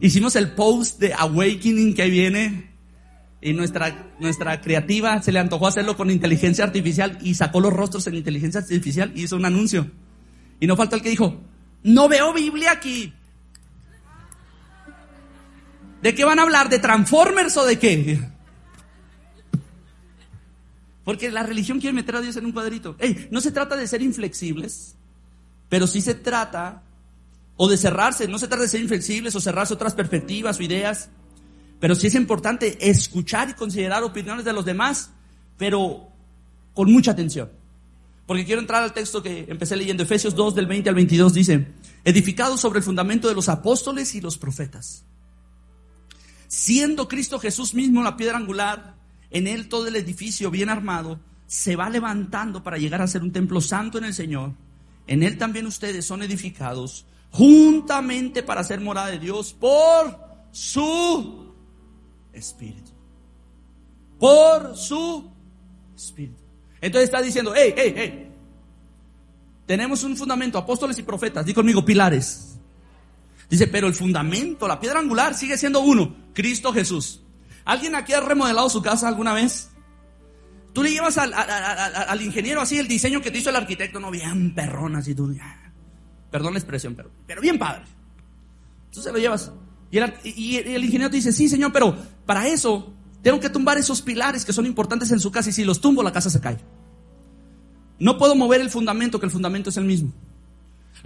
Hicimos 0.00 0.36
el 0.36 0.52
post 0.52 0.98
de 1.00 1.12
Awakening 1.12 1.94
que 1.94 2.08
viene 2.08 2.70
y 3.42 3.52
nuestra, 3.52 4.14
nuestra 4.20 4.60
creativa 4.62 5.20
se 5.22 5.32
le 5.32 5.38
antojó 5.38 5.66
hacerlo 5.66 5.96
con 5.96 6.10
inteligencia 6.10 6.64
artificial 6.64 7.18
y 7.20 7.34
sacó 7.34 7.60
los 7.60 7.74
rostros 7.74 8.06
en 8.06 8.14
inteligencia 8.14 8.60
artificial 8.60 9.12
y 9.14 9.24
hizo 9.24 9.36
un 9.36 9.44
anuncio. 9.44 9.90
Y 10.60 10.66
no 10.66 10.76
falta 10.76 10.96
el 10.96 11.02
que 11.02 11.10
dijo, 11.10 11.42
no 11.82 12.08
veo 12.08 12.32
Biblia 12.32 12.72
aquí. 12.72 13.12
¿De 16.02 16.14
qué 16.14 16.24
van 16.24 16.38
a 16.38 16.42
hablar? 16.42 16.68
¿De 16.68 16.78
Transformers 16.78 17.56
o 17.56 17.64
de 17.64 17.78
qué? 17.78 18.20
Porque 21.04 21.30
la 21.30 21.42
religión 21.42 21.80
quiere 21.80 21.94
meter 21.94 22.16
a 22.16 22.20
Dios 22.20 22.36
en 22.36 22.46
un 22.46 22.52
cuadrito. 22.52 22.96
no 23.30 23.40
se 23.40 23.52
trata 23.52 23.76
de 23.76 23.86
ser 23.86 24.02
inflexibles, 24.02 24.96
pero 25.68 25.86
sí 25.86 26.00
se 26.00 26.14
trata, 26.14 26.82
o 27.56 27.68
de 27.68 27.76
cerrarse, 27.76 28.28
no 28.28 28.38
se 28.38 28.48
trata 28.48 28.62
de 28.62 28.68
ser 28.68 28.80
inflexibles 28.80 29.34
o 29.34 29.40
cerrarse 29.40 29.74
otras 29.74 29.94
perspectivas 29.94 30.58
o 30.58 30.62
ideas, 30.62 31.08
pero 31.80 31.94
sí 31.94 32.08
es 32.08 32.14
importante 32.14 32.88
escuchar 32.90 33.50
y 33.50 33.54
considerar 33.54 34.02
opiniones 34.02 34.44
de 34.44 34.52
los 34.52 34.64
demás, 34.64 35.10
pero 35.56 36.08
con 36.74 36.92
mucha 36.92 37.12
atención. 37.12 37.50
Porque 38.26 38.44
quiero 38.44 38.60
entrar 38.60 38.82
al 38.82 38.92
texto 38.92 39.22
que 39.22 39.46
empecé 39.48 39.76
leyendo, 39.76 40.02
Efesios 40.02 40.34
2 40.34 40.54
del 40.54 40.66
20 40.66 40.88
al 40.88 40.94
22 40.94 41.32
dice, 41.32 41.68
edificado 42.04 42.56
sobre 42.56 42.80
el 42.80 42.84
fundamento 42.84 43.28
de 43.28 43.34
los 43.34 43.48
apóstoles 43.48 44.14
y 44.14 44.20
los 44.20 44.36
profetas, 44.36 45.04
siendo 46.48 47.08
Cristo 47.08 47.38
Jesús 47.38 47.74
mismo 47.74 48.02
la 48.02 48.16
piedra 48.16 48.38
angular, 48.38 48.96
en 49.30 49.46
él 49.46 49.68
todo 49.68 49.88
el 49.88 49.96
edificio 49.96 50.50
bien 50.50 50.68
armado 50.68 51.20
se 51.46 51.76
va 51.76 51.90
levantando 51.90 52.62
para 52.62 52.78
llegar 52.78 53.02
a 53.02 53.06
ser 53.06 53.22
un 53.22 53.32
templo 53.32 53.60
santo 53.60 53.98
en 53.98 54.04
el 54.04 54.14
Señor. 54.14 54.52
En 55.06 55.22
él 55.22 55.38
también 55.38 55.66
ustedes 55.66 56.04
son 56.04 56.22
edificados 56.22 57.06
juntamente 57.30 58.42
para 58.42 58.64
ser 58.64 58.80
morada 58.80 59.08
de 59.08 59.18
Dios 59.18 59.52
por 59.52 60.18
su 60.50 61.54
espíritu. 62.32 62.92
Por 64.18 64.76
su 64.76 65.30
espíritu. 65.94 66.42
Entonces 66.80 67.08
está 67.08 67.20
diciendo, 67.20 67.52
hey, 67.54 67.74
hey, 67.76 67.94
hey. 67.96 68.32
Tenemos 69.66 70.04
un 70.04 70.16
fundamento, 70.16 70.58
apóstoles 70.58 70.98
y 70.98 71.02
profetas. 71.02 71.44
Di 71.44 71.52
conmigo, 71.52 71.84
pilares. 71.84 72.55
Dice, 73.48 73.66
pero 73.68 73.86
el 73.86 73.94
fundamento, 73.94 74.66
la 74.66 74.80
piedra 74.80 74.98
angular 74.98 75.34
sigue 75.34 75.56
siendo 75.56 75.80
uno, 75.80 76.16
Cristo 76.34 76.72
Jesús. 76.72 77.22
¿Alguien 77.64 77.94
aquí 77.94 78.12
ha 78.12 78.20
remodelado 78.20 78.68
su 78.68 78.82
casa 78.82 79.08
alguna 79.08 79.32
vez? 79.32 79.70
Tú 80.72 80.82
le 80.82 80.90
llevas 80.90 81.16
al, 81.16 82.20
ingeniero 82.20 82.60
así 82.60 82.78
el 82.78 82.86
diseño 82.86 83.22
que 83.22 83.30
te 83.30 83.38
hizo 83.38 83.50
el 83.50 83.56
arquitecto, 83.56 83.98
no 83.98 84.10
bien 84.10 84.54
perrón 84.54 84.96
así 84.96 85.14
tú. 85.14 85.34
Perdón 86.30 86.52
la 86.52 86.58
expresión, 86.58 86.94
pero, 86.94 87.10
pero 87.26 87.40
bien 87.40 87.58
padre. 87.58 87.84
Tú 88.92 89.00
se 89.00 89.10
lo 89.10 89.18
llevas. 89.18 89.52
Y 89.90 89.98
el, 89.98 90.12
y 90.24 90.56
el 90.56 90.84
ingeniero 90.84 91.10
te 91.10 91.16
dice, 91.16 91.32
sí 91.32 91.48
señor, 91.48 91.72
pero 91.72 91.96
para 92.26 92.46
eso 92.48 92.92
tengo 93.22 93.40
que 93.40 93.48
tumbar 93.48 93.78
esos 93.78 94.02
pilares 94.02 94.44
que 94.44 94.52
son 94.52 94.66
importantes 94.66 95.10
en 95.12 95.20
su 95.20 95.30
casa 95.30 95.50
y 95.50 95.52
si 95.52 95.64
los 95.64 95.80
tumbo 95.80 96.02
la 96.02 96.12
casa 96.12 96.30
se 96.30 96.40
cae. 96.40 96.58
No 97.98 98.18
puedo 98.18 98.36
mover 98.36 98.60
el 98.60 98.70
fundamento, 98.70 99.18
que 99.18 99.26
el 99.26 99.32
fundamento 99.32 99.70
es 99.70 99.76
el 99.76 99.84
mismo. 99.84 100.12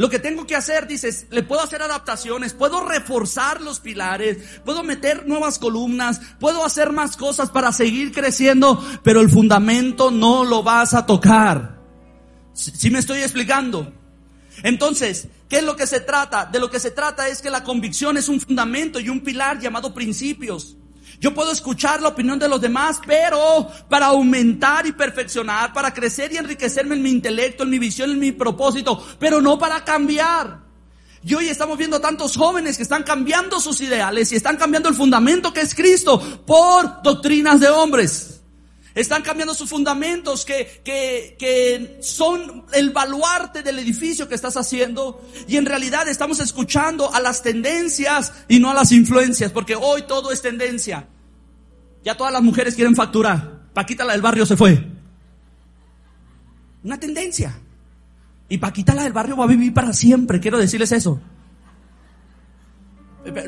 Lo 0.00 0.08
que 0.08 0.18
tengo 0.18 0.46
que 0.46 0.56
hacer, 0.56 0.86
dices, 0.86 1.26
le 1.28 1.42
puedo 1.42 1.60
hacer 1.60 1.82
adaptaciones, 1.82 2.54
puedo 2.54 2.82
reforzar 2.82 3.60
los 3.60 3.80
pilares, 3.80 4.38
puedo 4.64 4.82
meter 4.82 5.28
nuevas 5.28 5.58
columnas, 5.58 6.22
puedo 6.40 6.64
hacer 6.64 6.90
más 6.90 7.18
cosas 7.18 7.50
para 7.50 7.70
seguir 7.70 8.10
creciendo, 8.10 8.82
pero 9.02 9.20
el 9.20 9.28
fundamento 9.28 10.10
no 10.10 10.42
lo 10.42 10.62
vas 10.62 10.94
a 10.94 11.04
tocar. 11.04 11.82
Si 12.54 12.88
me 12.88 12.98
estoy 12.98 13.18
explicando? 13.20 13.92
Entonces, 14.62 15.28
¿qué 15.50 15.58
es 15.58 15.64
lo 15.64 15.76
que 15.76 15.86
se 15.86 16.00
trata? 16.00 16.46
De 16.46 16.60
lo 16.60 16.70
que 16.70 16.80
se 16.80 16.92
trata 16.92 17.28
es 17.28 17.42
que 17.42 17.50
la 17.50 17.62
convicción 17.62 18.16
es 18.16 18.30
un 18.30 18.40
fundamento 18.40 19.00
y 19.00 19.10
un 19.10 19.20
pilar 19.20 19.60
llamado 19.60 19.92
principios. 19.92 20.78
Yo 21.20 21.34
puedo 21.34 21.52
escuchar 21.52 22.00
la 22.00 22.08
opinión 22.08 22.38
de 22.38 22.48
los 22.48 22.62
demás, 22.62 22.98
pero 23.06 23.68
para 23.90 24.06
aumentar 24.06 24.86
y 24.86 24.92
perfeccionar, 24.92 25.70
para 25.74 25.92
crecer 25.92 26.32
y 26.32 26.38
enriquecerme 26.38 26.96
en 26.96 27.02
mi 27.02 27.10
intelecto, 27.10 27.62
en 27.64 27.70
mi 27.70 27.78
visión, 27.78 28.10
en 28.10 28.18
mi 28.18 28.32
propósito, 28.32 29.06
pero 29.18 29.42
no 29.42 29.58
para 29.58 29.84
cambiar. 29.84 30.60
Y 31.22 31.34
hoy 31.34 31.48
estamos 31.48 31.76
viendo 31.76 32.00
tantos 32.00 32.34
jóvenes 32.34 32.78
que 32.78 32.82
están 32.82 33.02
cambiando 33.02 33.60
sus 33.60 33.82
ideales 33.82 34.32
y 34.32 34.36
están 34.36 34.56
cambiando 34.56 34.88
el 34.88 34.94
fundamento 34.94 35.52
que 35.52 35.60
es 35.60 35.74
Cristo 35.74 36.18
por 36.46 37.02
doctrinas 37.02 37.60
de 37.60 37.68
hombres. 37.68 38.39
Están 38.94 39.22
cambiando 39.22 39.54
sus 39.54 39.70
fundamentos 39.70 40.44
que, 40.44 40.82
que, 40.84 41.36
que 41.38 41.98
son 42.02 42.64
el 42.72 42.90
baluarte 42.90 43.62
del 43.62 43.78
edificio 43.78 44.28
que 44.28 44.34
estás 44.34 44.56
haciendo. 44.56 45.22
Y 45.46 45.56
en 45.56 45.66
realidad 45.66 46.08
estamos 46.08 46.40
escuchando 46.40 47.12
a 47.14 47.20
las 47.20 47.42
tendencias 47.42 48.32
y 48.48 48.58
no 48.58 48.70
a 48.70 48.74
las 48.74 48.92
influencias, 48.92 49.52
porque 49.52 49.76
hoy 49.76 50.02
todo 50.02 50.32
es 50.32 50.42
tendencia. 50.42 51.06
Ya 52.04 52.16
todas 52.16 52.32
las 52.32 52.42
mujeres 52.42 52.74
quieren 52.74 52.96
facturar. 52.96 53.60
Paquita 53.74 54.04
la 54.04 54.12
del 54.12 54.22
barrio 54.22 54.46
se 54.46 54.56
fue. 54.56 54.84
Una 56.82 56.98
tendencia. 56.98 57.58
Y 58.48 58.58
Paquita 58.58 58.94
la 58.94 59.04
del 59.04 59.12
barrio 59.12 59.36
va 59.36 59.44
a 59.44 59.48
vivir 59.48 59.72
para 59.72 59.92
siempre, 59.92 60.40
quiero 60.40 60.58
decirles 60.58 60.92
eso. 60.92 61.20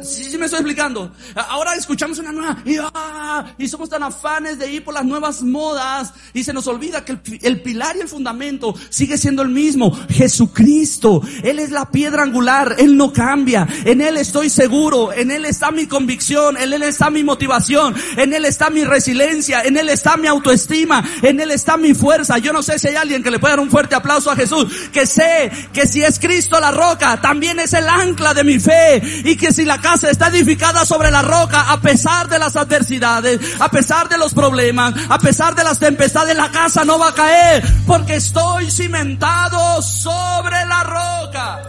Sí, 0.02 0.24
sí 0.24 0.36
me 0.36 0.44
estoy 0.44 0.58
explicando. 0.58 1.10
Ahora 1.34 1.74
escuchamos 1.74 2.18
una 2.18 2.30
nueva 2.30 2.58
y, 2.64 2.76
ah, 2.78 3.54
y, 3.56 3.66
somos 3.68 3.88
tan 3.88 4.02
afanes 4.02 4.58
de 4.58 4.70
ir 4.70 4.84
por 4.84 4.92
las 4.92 5.04
nuevas 5.04 5.42
modas 5.42 6.12
y 6.34 6.44
se 6.44 6.52
nos 6.52 6.66
olvida 6.66 7.06
que 7.06 7.12
el, 7.12 7.20
el, 7.40 7.62
pilar 7.62 7.96
y 7.96 8.00
el 8.00 8.08
fundamento 8.08 8.74
sigue 8.90 9.16
siendo 9.16 9.40
el 9.40 9.48
mismo. 9.48 9.98
Jesucristo. 10.10 11.22
Él 11.42 11.58
es 11.58 11.70
la 11.70 11.90
piedra 11.90 12.22
angular. 12.22 12.76
Él 12.78 12.98
no 12.98 13.14
cambia. 13.14 13.66
En 13.86 14.02
Él 14.02 14.18
estoy 14.18 14.50
seguro. 14.50 15.10
En 15.10 15.30
Él 15.30 15.46
está 15.46 15.70
mi 15.70 15.86
convicción. 15.86 16.58
En 16.58 16.74
Él 16.74 16.82
está 16.82 17.08
mi 17.08 17.24
motivación. 17.24 17.94
En 18.18 18.34
Él 18.34 18.44
está 18.44 18.68
mi 18.68 18.84
resiliencia. 18.84 19.62
En 19.62 19.78
Él 19.78 19.88
está 19.88 20.18
mi 20.18 20.26
autoestima. 20.26 21.02
En 21.22 21.40
Él 21.40 21.50
está 21.50 21.78
mi 21.78 21.94
fuerza. 21.94 22.36
Yo 22.36 22.52
no 22.52 22.62
sé 22.62 22.78
si 22.78 22.88
hay 22.88 22.96
alguien 22.96 23.22
que 23.22 23.30
le 23.30 23.38
pueda 23.38 23.52
dar 23.52 23.60
un 23.60 23.70
fuerte 23.70 23.94
aplauso 23.94 24.30
a 24.30 24.36
Jesús. 24.36 24.66
Que 24.92 25.06
sé 25.06 25.50
que 25.72 25.86
si 25.86 26.02
es 26.02 26.18
Cristo 26.18 26.60
la 26.60 26.72
roca, 26.72 27.22
también 27.22 27.58
es 27.58 27.72
el 27.72 27.88
ancla 27.88 28.34
de 28.34 28.44
mi 28.44 28.60
fe. 28.60 29.02
Y 29.24 29.36
que 29.36 29.50
si 29.50 29.61
la 29.64 29.80
casa 29.80 30.10
está 30.10 30.28
edificada 30.28 30.84
sobre 30.84 31.10
la 31.10 31.22
roca, 31.22 31.72
a 31.72 31.80
pesar 31.80 32.28
de 32.28 32.38
las 32.38 32.56
adversidades, 32.56 33.40
a 33.60 33.68
pesar 33.70 34.08
de 34.08 34.18
los 34.18 34.34
problemas, 34.34 34.94
a 35.08 35.18
pesar 35.18 35.54
de 35.54 35.64
las 35.64 35.78
tempestades, 35.78 36.36
la 36.36 36.50
casa 36.50 36.84
no 36.84 36.98
va 36.98 37.08
a 37.08 37.14
caer 37.14 37.62
porque 37.86 38.16
estoy 38.16 38.70
cimentado 38.70 39.82
sobre 39.82 40.64
la 40.66 40.82
roca. 40.82 41.62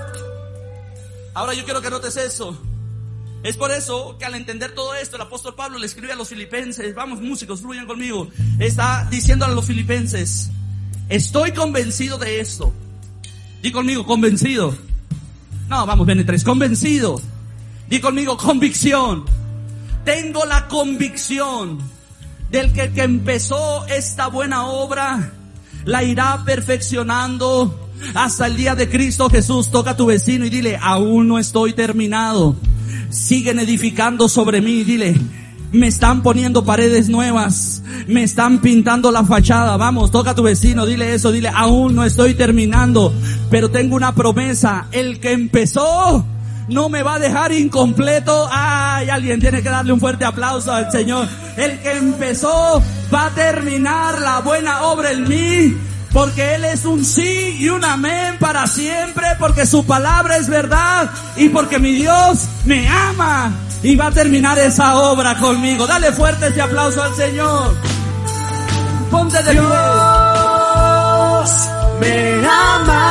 Ahora 1.34 1.54
yo 1.54 1.66
quiero 1.66 1.82
que 1.82 1.90
notes 1.90 2.18
eso. 2.18 2.58
Es 3.44 3.58
por 3.58 3.72
eso 3.72 4.18
que 4.18 4.26
al 4.26 4.36
entender 4.36 4.74
todo 4.74 4.96
esto, 4.96 5.18
el 5.18 5.22
apóstol 5.24 5.54
Pablo 5.54 5.78
le 5.78 5.86
escribe 5.86 6.14
a 6.14 6.16
los 6.16 6.30
filipenses, 6.30 6.96
vamos 6.96 7.20
músicos, 7.20 7.60
fluyan 7.62 7.86
conmigo, 7.86 8.30
está 8.58 9.06
diciendo 9.10 9.44
a 9.44 9.50
los 9.50 9.66
filipenses, 9.66 10.50
estoy 11.10 11.52
convencido 11.52 12.18
de 12.18 12.40
esto, 12.40 12.74
Di 13.64 13.72
conmigo, 13.72 14.06
convencido. 14.06 14.76
No, 15.70 15.86
vamos, 15.86 16.06
BN3, 16.06 16.44
convencido. 16.44 17.22
Di 17.88 18.00
conmigo, 18.00 18.38
convicción. 18.38 19.26
Tengo 20.06 20.46
la 20.46 20.68
convicción 20.68 21.80
del 22.50 22.72
que, 22.72 22.92
que 22.92 23.04
empezó 23.04 23.86
esta 23.88 24.28
buena 24.28 24.68
obra, 24.68 25.34
la 25.86 26.04
irá 26.04 26.44
perfeccionando 26.46 27.90
hasta 28.14 28.48
el 28.48 28.58
día 28.58 28.76
de 28.76 28.90
Cristo 28.90 29.30
Jesús. 29.30 29.72
Toca 29.72 29.92
a 29.92 29.98
tu 29.98 30.06
vecino 30.06 30.46
y 30.46 30.50
dile, 30.50 30.78
aún 30.82 31.28
no 31.28 31.40
estoy 31.40 31.74
terminado. 31.74 32.56
Siguen 33.10 33.60
edificando 33.60 34.28
sobre 34.28 34.62
mí, 34.62 34.84
dile, 34.84 35.16
me 35.72 35.88
están 35.88 36.22
poniendo 36.22 36.64
paredes 36.64 37.10
nuevas, 37.10 37.82
me 38.08 38.24
están 38.24 38.62
pintando 38.62 39.12
la 39.12 39.24
fachada. 39.24 39.76
Vamos, 39.78 40.12
toca 40.12 40.32
a 40.32 40.36
tu 40.36 40.44
vecino, 40.44 40.86
dile 40.86 41.14
eso, 41.14 41.32
dile, 41.32 41.50
aún 41.50 41.96
no 41.96 42.04
estoy 42.04 42.36
terminando, 42.36 43.14
pero 43.50 43.70
tengo 43.70 43.96
una 43.96 44.14
promesa, 44.14 44.88
el 44.92 45.20
que 45.20 45.32
empezó 45.32 46.26
no 46.68 46.90
me 46.90 47.04
va 47.04 47.16
a 47.16 47.20
dejar 47.20 47.52
incompleto. 47.52 48.48
Ay, 48.52 49.10
alguien 49.10 49.40
tiene 49.40 49.62
que 49.62 49.70
darle 49.70 49.94
un 49.94 50.00
fuerte 50.00 50.26
aplauso 50.26 50.72
al 50.72 50.92
Señor. 50.92 51.28
El 51.58 51.80
que 51.80 51.92
empezó 51.94 52.84
va 53.14 53.26
a 53.26 53.30
terminar 53.32 54.20
la 54.22 54.40
buena 54.40 54.84
obra 54.84 55.12
en 55.12 55.28
mí. 55.28 55.78
Porque 56.12 56.56
Él 56.56 56.66
es 56.66 56.86
un 56.86 57.04
sí 57.04 57.58
y 57.60 57.70
un 57.70 57.84
amén 57.84 58.38
para 58.40 58.68
siempre, 58.68 59.26
porque 59.40 59.66
su 59.66 59.84
palabra 59.84 60.38
es 60.38 60.48
verdad 60.48 61.10
y 61.36 61.50
porque 61.50 61.80
mi 61.80 61.94
Dios 61.94 62.48
me 62.66 62.88
ama 62.88 63.52
y 63.82 63.96
va 63.96 64.08
a 64.08 64.12
terminar 64.12 64.60
esa 64.60 64.96
obra 65.00 65.40
conmigo. 65.40 65.88
Dale 65.88 66.12
fuerte 66.12 66.48
este 66.48 66.62
aplauso 66.62 67.02
al 67.02 67.16
Señor. 67.16 67.76
Ponte 69.10 69.42
de 69.42 69.54
Dios 69.54 69.74
me 72.00 72.48
ama 72.48 73.04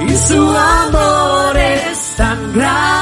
y 0.00 0.16
su 0.16 0.56
es 2.54 2.93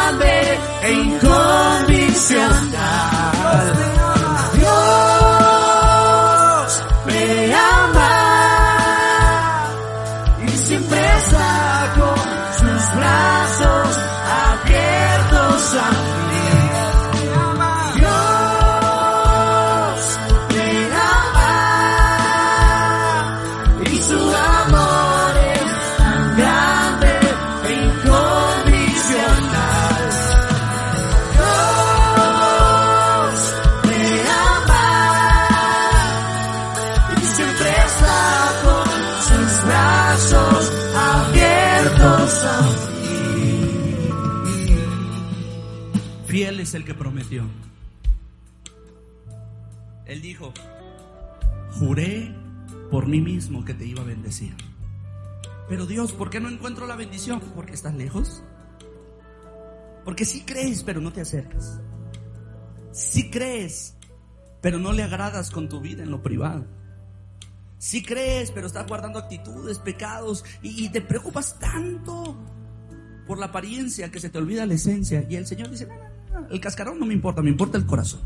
prometió. 47.32 47.50
Él 50.06 50.20
dijo, 50.20 50.52
juré 51.78 52.34
por 52.90 53.06
mí 53.06 53.20
mismo 53.20 53.64
que 53.64 53.74
te 53.74 53.86
iba 53.86 54.02
a 54.02 54.04
bendecir. 54.04 54.54
Pero 55.68 55.86
Dios, 55.86 56.12
¿por 56.12 56.28
qué 56.28 56.40
no 56.40 56.48
encuentro 56.48 56.86
la 56.86 56.96
bendición? 56.96 57.40
Porque 57.54 57.72
estás 57.72 57.94
lejos. 57.94 58.42
Porque 60.04 60.24
sí 60.24 60.42
crees, 60.42 60.82
pero 60.82 61.00
no 61.00 61.12
te 61.12 61.20
acercas. 61.20 61.80
Sí 62.90 63.30
crees, 63.30 63.96
pero 64.60 64.78
no 64.78 64.92
le 64.92 65.02
agradas 65.02 65.50
con 65.50 65.68
tu 65.68 65.80
vida 65.80 66.02
en 66.02 66.10
lo 66.10 66.22
privado. 66.22 66.66
Sí 67.78 68.02
crees, 68.02 68.50
pero 68.50 68.66
estás 68.66 68.86
guardando 68.86 69.18
actitudes, 69.18 69.78
pecados 69.78 70.44
y, 70.62 70.84
y 70.84 70.88
te 70.90 71.00
preocupas 71.00 71.58
tanto 71.58 72.36
por 73.26 73.38
la 73.38 73.46
apariencia 73.46 74.10
que 74.10 74.20
se 74.20 74.28
te 74.28 74.38
olvida 74.38 74.66
la 74.66 74.74
esencia. 74.74 75.24
Y 75.28 75.36
el 75.36 75.46
Señor 75.46 75.70
dice, 75.70 75.86
no, 75.86 75.94
no, 75.94 76.02
no, 76.04 76.11
el 76.50 76.60
cascarón 76.60 76.98
no 76.98 77.06
me 77.06 77.14
importa, 77.14 77.42
me 77.42 77.50
importa 77.50 77.78
el 77.78 77.86
corazón. 77.86 78.20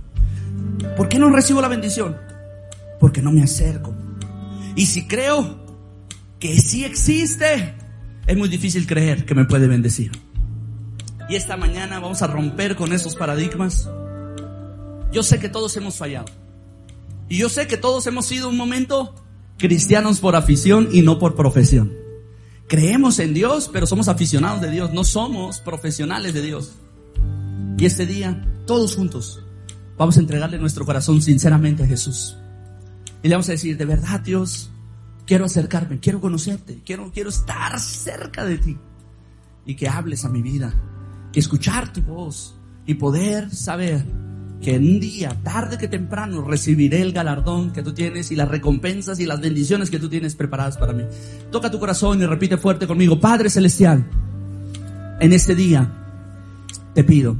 ¿Por 0.96 1.08
qué 1.08 1.18
no 1.18 1.30
recibo 1.30 1.60
la 1.60 1.68
bendición? 1.68 2.16
Porque 2.98 3.22
no 3.22 3.32
me 3.32 3.42
acerco. 3.42 3.94
Y 4.74 4.86
si 4.86 5.06
creo 5.06 5.64
que 6.38 6.58
sí 6.60 6.84
existe, 6.84 7.74
es 8.26 8.36
muy 8.36 8.48
difícil 8.48 8.86
creer 8.86 9.24
que 9.24 9.34
me 9.34 9.44
puede 9.44 9.66
bendecir. 9.66 10.12
Y 11.28 11.34
esta 11.34 11.56
mañana 11.56 11.98
vamos 11.98 12.22
a 12.22 12.26
romper 12.26 12.76
con 12.76 12.92
esos 12.92 13.16
paradigmas. 13.16 13.88
Yo 15.12 15.22
sé 15.22 15.38
que 15.38 15.48
todos 15.48 15.76
hemos 15.76 15.96
fallado. 15.96 16.26
Y 17.28 17.38
yo 17.38 17.48
sé 17.48 17.66
que 17.66 17.76
todos 17.76 18.06
hemos 18.06 18.26
sido 18.26 18.48
un 18.48 18.56
momento 18.56 19.14
cristianos 19.58 20.20
por 20.20 20.36
afición 20.36 20.88
y 20.92 21.02
no 21.02 21.18
por 21.18 21.34
profesión. 21.34 21.92
Creemos 22.68 23.18
en 23.18 23.34
Dios, 23.34 23.70
pero 23.72 23.86
somos 23.86 24.08
aficionados 24.08 24.60
de 24.60 24.70
Dios, 24.70 24.92
no 24.92 25.04
somos 25.04 25.60
profesionales 25.60 26.34
de 26.34 26.42
Dios. 26.42 26.72
Y 27.78 27.84
este 27.84 28.06
día, 28.06 28.42
todos 28.66 28.96
juntos, 28.96 29.42
vamos 29.98 30.16
a 30.16 30.20
entregarle 30.20 30.58
nuestro 30.58 30.86
corazón 30.86 31.20
sinceramente 31.20 31.82
a 31.82 31.86
Jesús. 31.86 32.36
Y 33.22 33.28
le 33.28 33.34
vamos 33.34 33.48
a 33.48 33.52
decir, 33.52 33.76
de 33.76 33.84
verdad 33.84 34.20
Dios, 34.20 34.70
quiero 35.26 35.44
acercarme, 35.44 36.00
quiero 36.00 36.20
conocerte, 36.20 36.80
quiero, 36.86 37.10
quiero 37.12 37.28
estar 37.28 37.78
cerca 37.78 38.46
de 38.46 38.58
ti. 38.58 38.78
Y 39.66 39.74
que 39.74 39.88
hables 39.88 40.24
a 40.24 40.30
mi 40.30 40.40
vida, 40.40 40.72
y 41.34 41.38
escuchar 41.38 41.92
tu 41.92 42.00
voz, 42.00 42.54
y 42.86 42.94
poder 42.94 43.54
saber 43.54 44.04
que 44.62 44.76
en 44.76 44.84
un 44.84 45.00
día, 45.00 45.36
tarde 45.42 45.76
que 45.76 45.88
temprano, 45.88 46.42
recibiré 46.42 47.02
el 47.02 47.12
galardón 47.12 47.72
que 47.72 47.82
tú 47.82 47.92
tienes 47.92 48.30
y 48.30 48.36
las 48.36 48.48
recompensas 48.48 49.20
y 49.20 49.26
las 49.26 49.40
bendiciones 49.40 49.90
que 49.90 49.98
tú 49.98 50.08
tienes 50.08 50.34
preparadas 50.34 50.78
para 50.78 50.94
mí. 50.94 51.02
Toca 51.50 51.70
tu 51.70 51.78
corazón 51.78 52.22
y 52.22 52.26
repite 52.26 52.56
fuerte 52.56 52.86
conmigo, 52.86 53.20
Padre 53.20 53.50
Celestial, 53.50 54.08
en 55.20 55.32
este 55.32 55.54
día 55.54 55.92
te 56.94 57.04
pido 57.04 57.36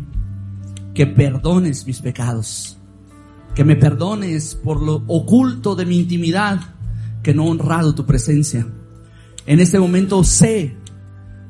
que 0.97 1.07
perdones 1.07 1.87
mis 1.87 2.01
pecados, 2.01 2.79
que 3.55 3.65
me 3.65 3.77
perdones 3.77 4.55
por 4.55 4.83
lo 4.83 5.03
oculto 5.07 5.75
de 5.75 5.85
mi 5.85 5.99
intimidad, 5.99 6.59
que 7.23 7.35
no 7.35 7.45
he 7.45 7.51
honrado 7.51 7.95
tu 7.95 8.07
presencia. 8.07 8.67
En 9.45 9.61
este 9.61 9.79
momento 9.79 10.25
sé, 10.25 10.75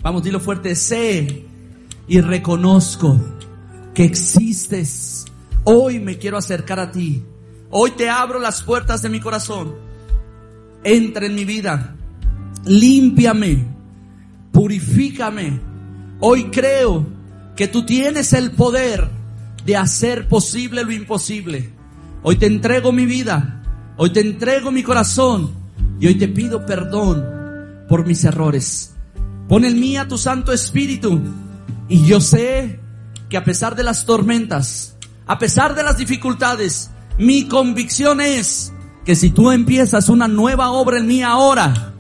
vamos, 0.03 0.25
dilo 0.25 0.41
fuerte, 0.41 0.75
sé 0.75 1.45
y 2.09 2.21
reconozco 2.21 3.21
que 3.95 4.03
existes. 4.03 5.27
Hoy 5.63 6.01
me 6.01 6.19
quiero 6.19 6.39
acercar 6.39 6.81
a 6.81 6.91
ti. 6.91 7.23
Hoy 7.71 7.93
te 7.93 8.11
abro 8.11 8.41
las 8.41 8.65
puertas 8.65 9.01
de 9.03 9.11
mi 9.11 9.21
corazón. 9.21 9.77
Entra 10.83 11.25
en 11.25 11.37
mi 11.37 11.45
vida. 11.45 11.95
Límpiame. 12.65 13.65
Purifícame. 14.51 15.61
Hoy 16.19 16.51
creo 16.51 17.07
que 17.55 17.69
tú 17.69 17.87
tienes 17.87 18.33
el 18.33 18.51
poder 18.51 19.17
de 19.67 19.77
hacer 19.77 20.29
posible 20.29 20.85
lo 20.85 20.93
imposible. 20.93 21.73
Hoy 22.23 22.37
te 22.37 22.47
entrego 22.47 22.93
mi 22.93 23.05
vida. 23.05 23.63
Hoy 23.97 24.11
te 24.11 24.21
entrego 24.21 24.71
mi 24.71 24.85
corazón. 24.85 25.51
Y 25.99 26.07
hoy 26.07 26.15
te 26.15 26.29
pido 26.29 26.65
perdón 26.65 27.25
por 27.89 28.07
mis 28.07 28.25
errores. 28.25 28.95
Pon 29.49 29.65
en 29.65 29.79
mí 29.79 29.97
a 29.97 30.07
tu 30.07 30.19
Santo 30.19 30.53
Espíritu. 30.53 31.21
Y 31.89 32.07
yo 32.07 32.21
sé 32.21 32.79
que 33.29 33.37
a 33.37 33.45
pesar 33.45 33.75
de 33.75 33.83
las 33.83 34.07
tormentas, 34.07 34.97
a 35.27 35.39
pesar 35.39 35.75
de 35.75 35.83
las 35.83 35.99
dificultades, 35.99 36.91
mi 37.19 37.49
convicción 37.49 38.21
es 38.21 38.73
que 39.05 39.17
si 39.17 39.31
tú 39.31 39.51
empiezas 39.51 40.09
una 40.09 40.29
nueva 40.29 40.71
obra 40.71 40.99
en 40.99 41.09
mí 41.09 41.23
ahora, 41.23 41.93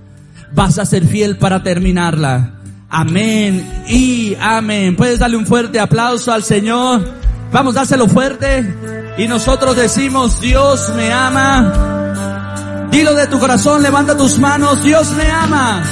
vas 0.54 0.78
a 0.78 0.86
ser 0.86 1.04
fiel 1.04 1.36
para 1.36 1.64
terminarla. 1.64 2.60
Amén 2.88 3.84
y 3.88 4.36
amén. 4.40 4.94
Puedes 4.94 5.18
darle 5.18 5.36
un 5.36 5.46
fuerte 5.46 5.80
aplauso 5.80 6.32
al 6.32 6.44
Señor. 6.44 7.25
Vamos, 7.56 7.72
dáselo 7.72 8.06
fuerte. 8.06 9.14
Y 9.16 9.26
nosotros 9.28 9.74
decimos, 9.74 10.42
Dios 10.42 10.92
me 10.94 11.10
ama. 11.10 12.86
Dilo 12.90 13.14
de 13.14 13.26
tu 13.28 13.38
corazón, 13.38 13.82
levanta 13.82 14.14
tus 14.14 14.38
manos, 14.38 14.84
Dios 14.84 15.10
me 15.12 15.26
ama. 15.30 15.82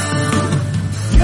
Dios 1.11 1.23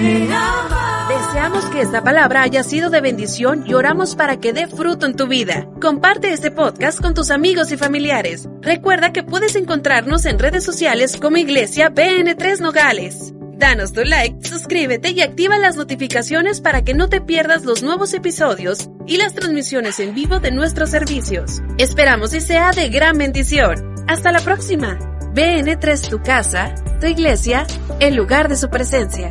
me 0.00 0.32
ama. 0.32 1.08
Deseamos 1.08 1.64
que 1.64 1.80
esta 1.80 2.04
palabra 2.04 2.42
haya 2.42 2.62
sido 2.62 2.88
de 2.88 3.00
bendición 3.00 3.64
y 3.66 3.74
oramos 3.74 4.14
para 4.14 4.36
que 4.36 4.52
dé 4.52 4.68
fruto 4.68 5.06
en 5.06 5.16
tu 5.16 5.26
vida. 5.26 5.66
Comparte 5.80 6.32
este 6.32 6.52
podcast 6.52 7.00
con 7.00 7.14
tus 7.14 7.32
amigos 7.32 7.72
y 7.72 7.76
familiares. 7.76 8.48
Recuerda 8.60 9.12
que 9.12 9.24
puedes 9.24 9.56
encontrarnos 9.56 10.24
en 10.26 10.38
redes 10.38 10.64
sociales 10.64 11.16
como 11.20 11.36
Iglesia 11.36 11.90
BN3 11.92 12.60
Nogales. 12.60 13.34
Danos 13.62 13.92
tu 13.92 14.02
like, 14.02 14.44
suscríbete 14.44 15.10
y 15.10 15.20
activa 15.20 15.56
las 15.56 15.76
notificaciones 15.76 16.60
para 16.60 16.82
que 16.82 16.94
no 16.94 17.08
te 17.08 17.20
pierdas 17.20 17.64
los 17.64 17.80
nuevos 17.84 18.12
episodios 18.12 18.90
y 19.06 19.18
las 19.18 19.34
transmisiones 19.34 20.00
en 20.00 20.16
vivo 20.16 20.40
de 20.40 20.50
nuestros 20.50 20.90
servicios. 20.90 21.62
Esperamos 21.78 22.34
y 22.34 22.40
sea 22.40 22.72
de 22.72 22.88
gran 22.88 23.18
bendición. 23.18 23.94
Hasta 24.08 24.32
la 24.32 24.40
próxima. 24.40 24.98
BN3 25.32 26.08
tu 26.10 26.20
casa, 26.20 26.74
tu 27.00 27.06
iglesia, 27.06 27.64
el 28.00 28.16
lugar 28.16 28.48
de 28.48 28.56
su 28.56 28.68
presencia. 28.68 29.30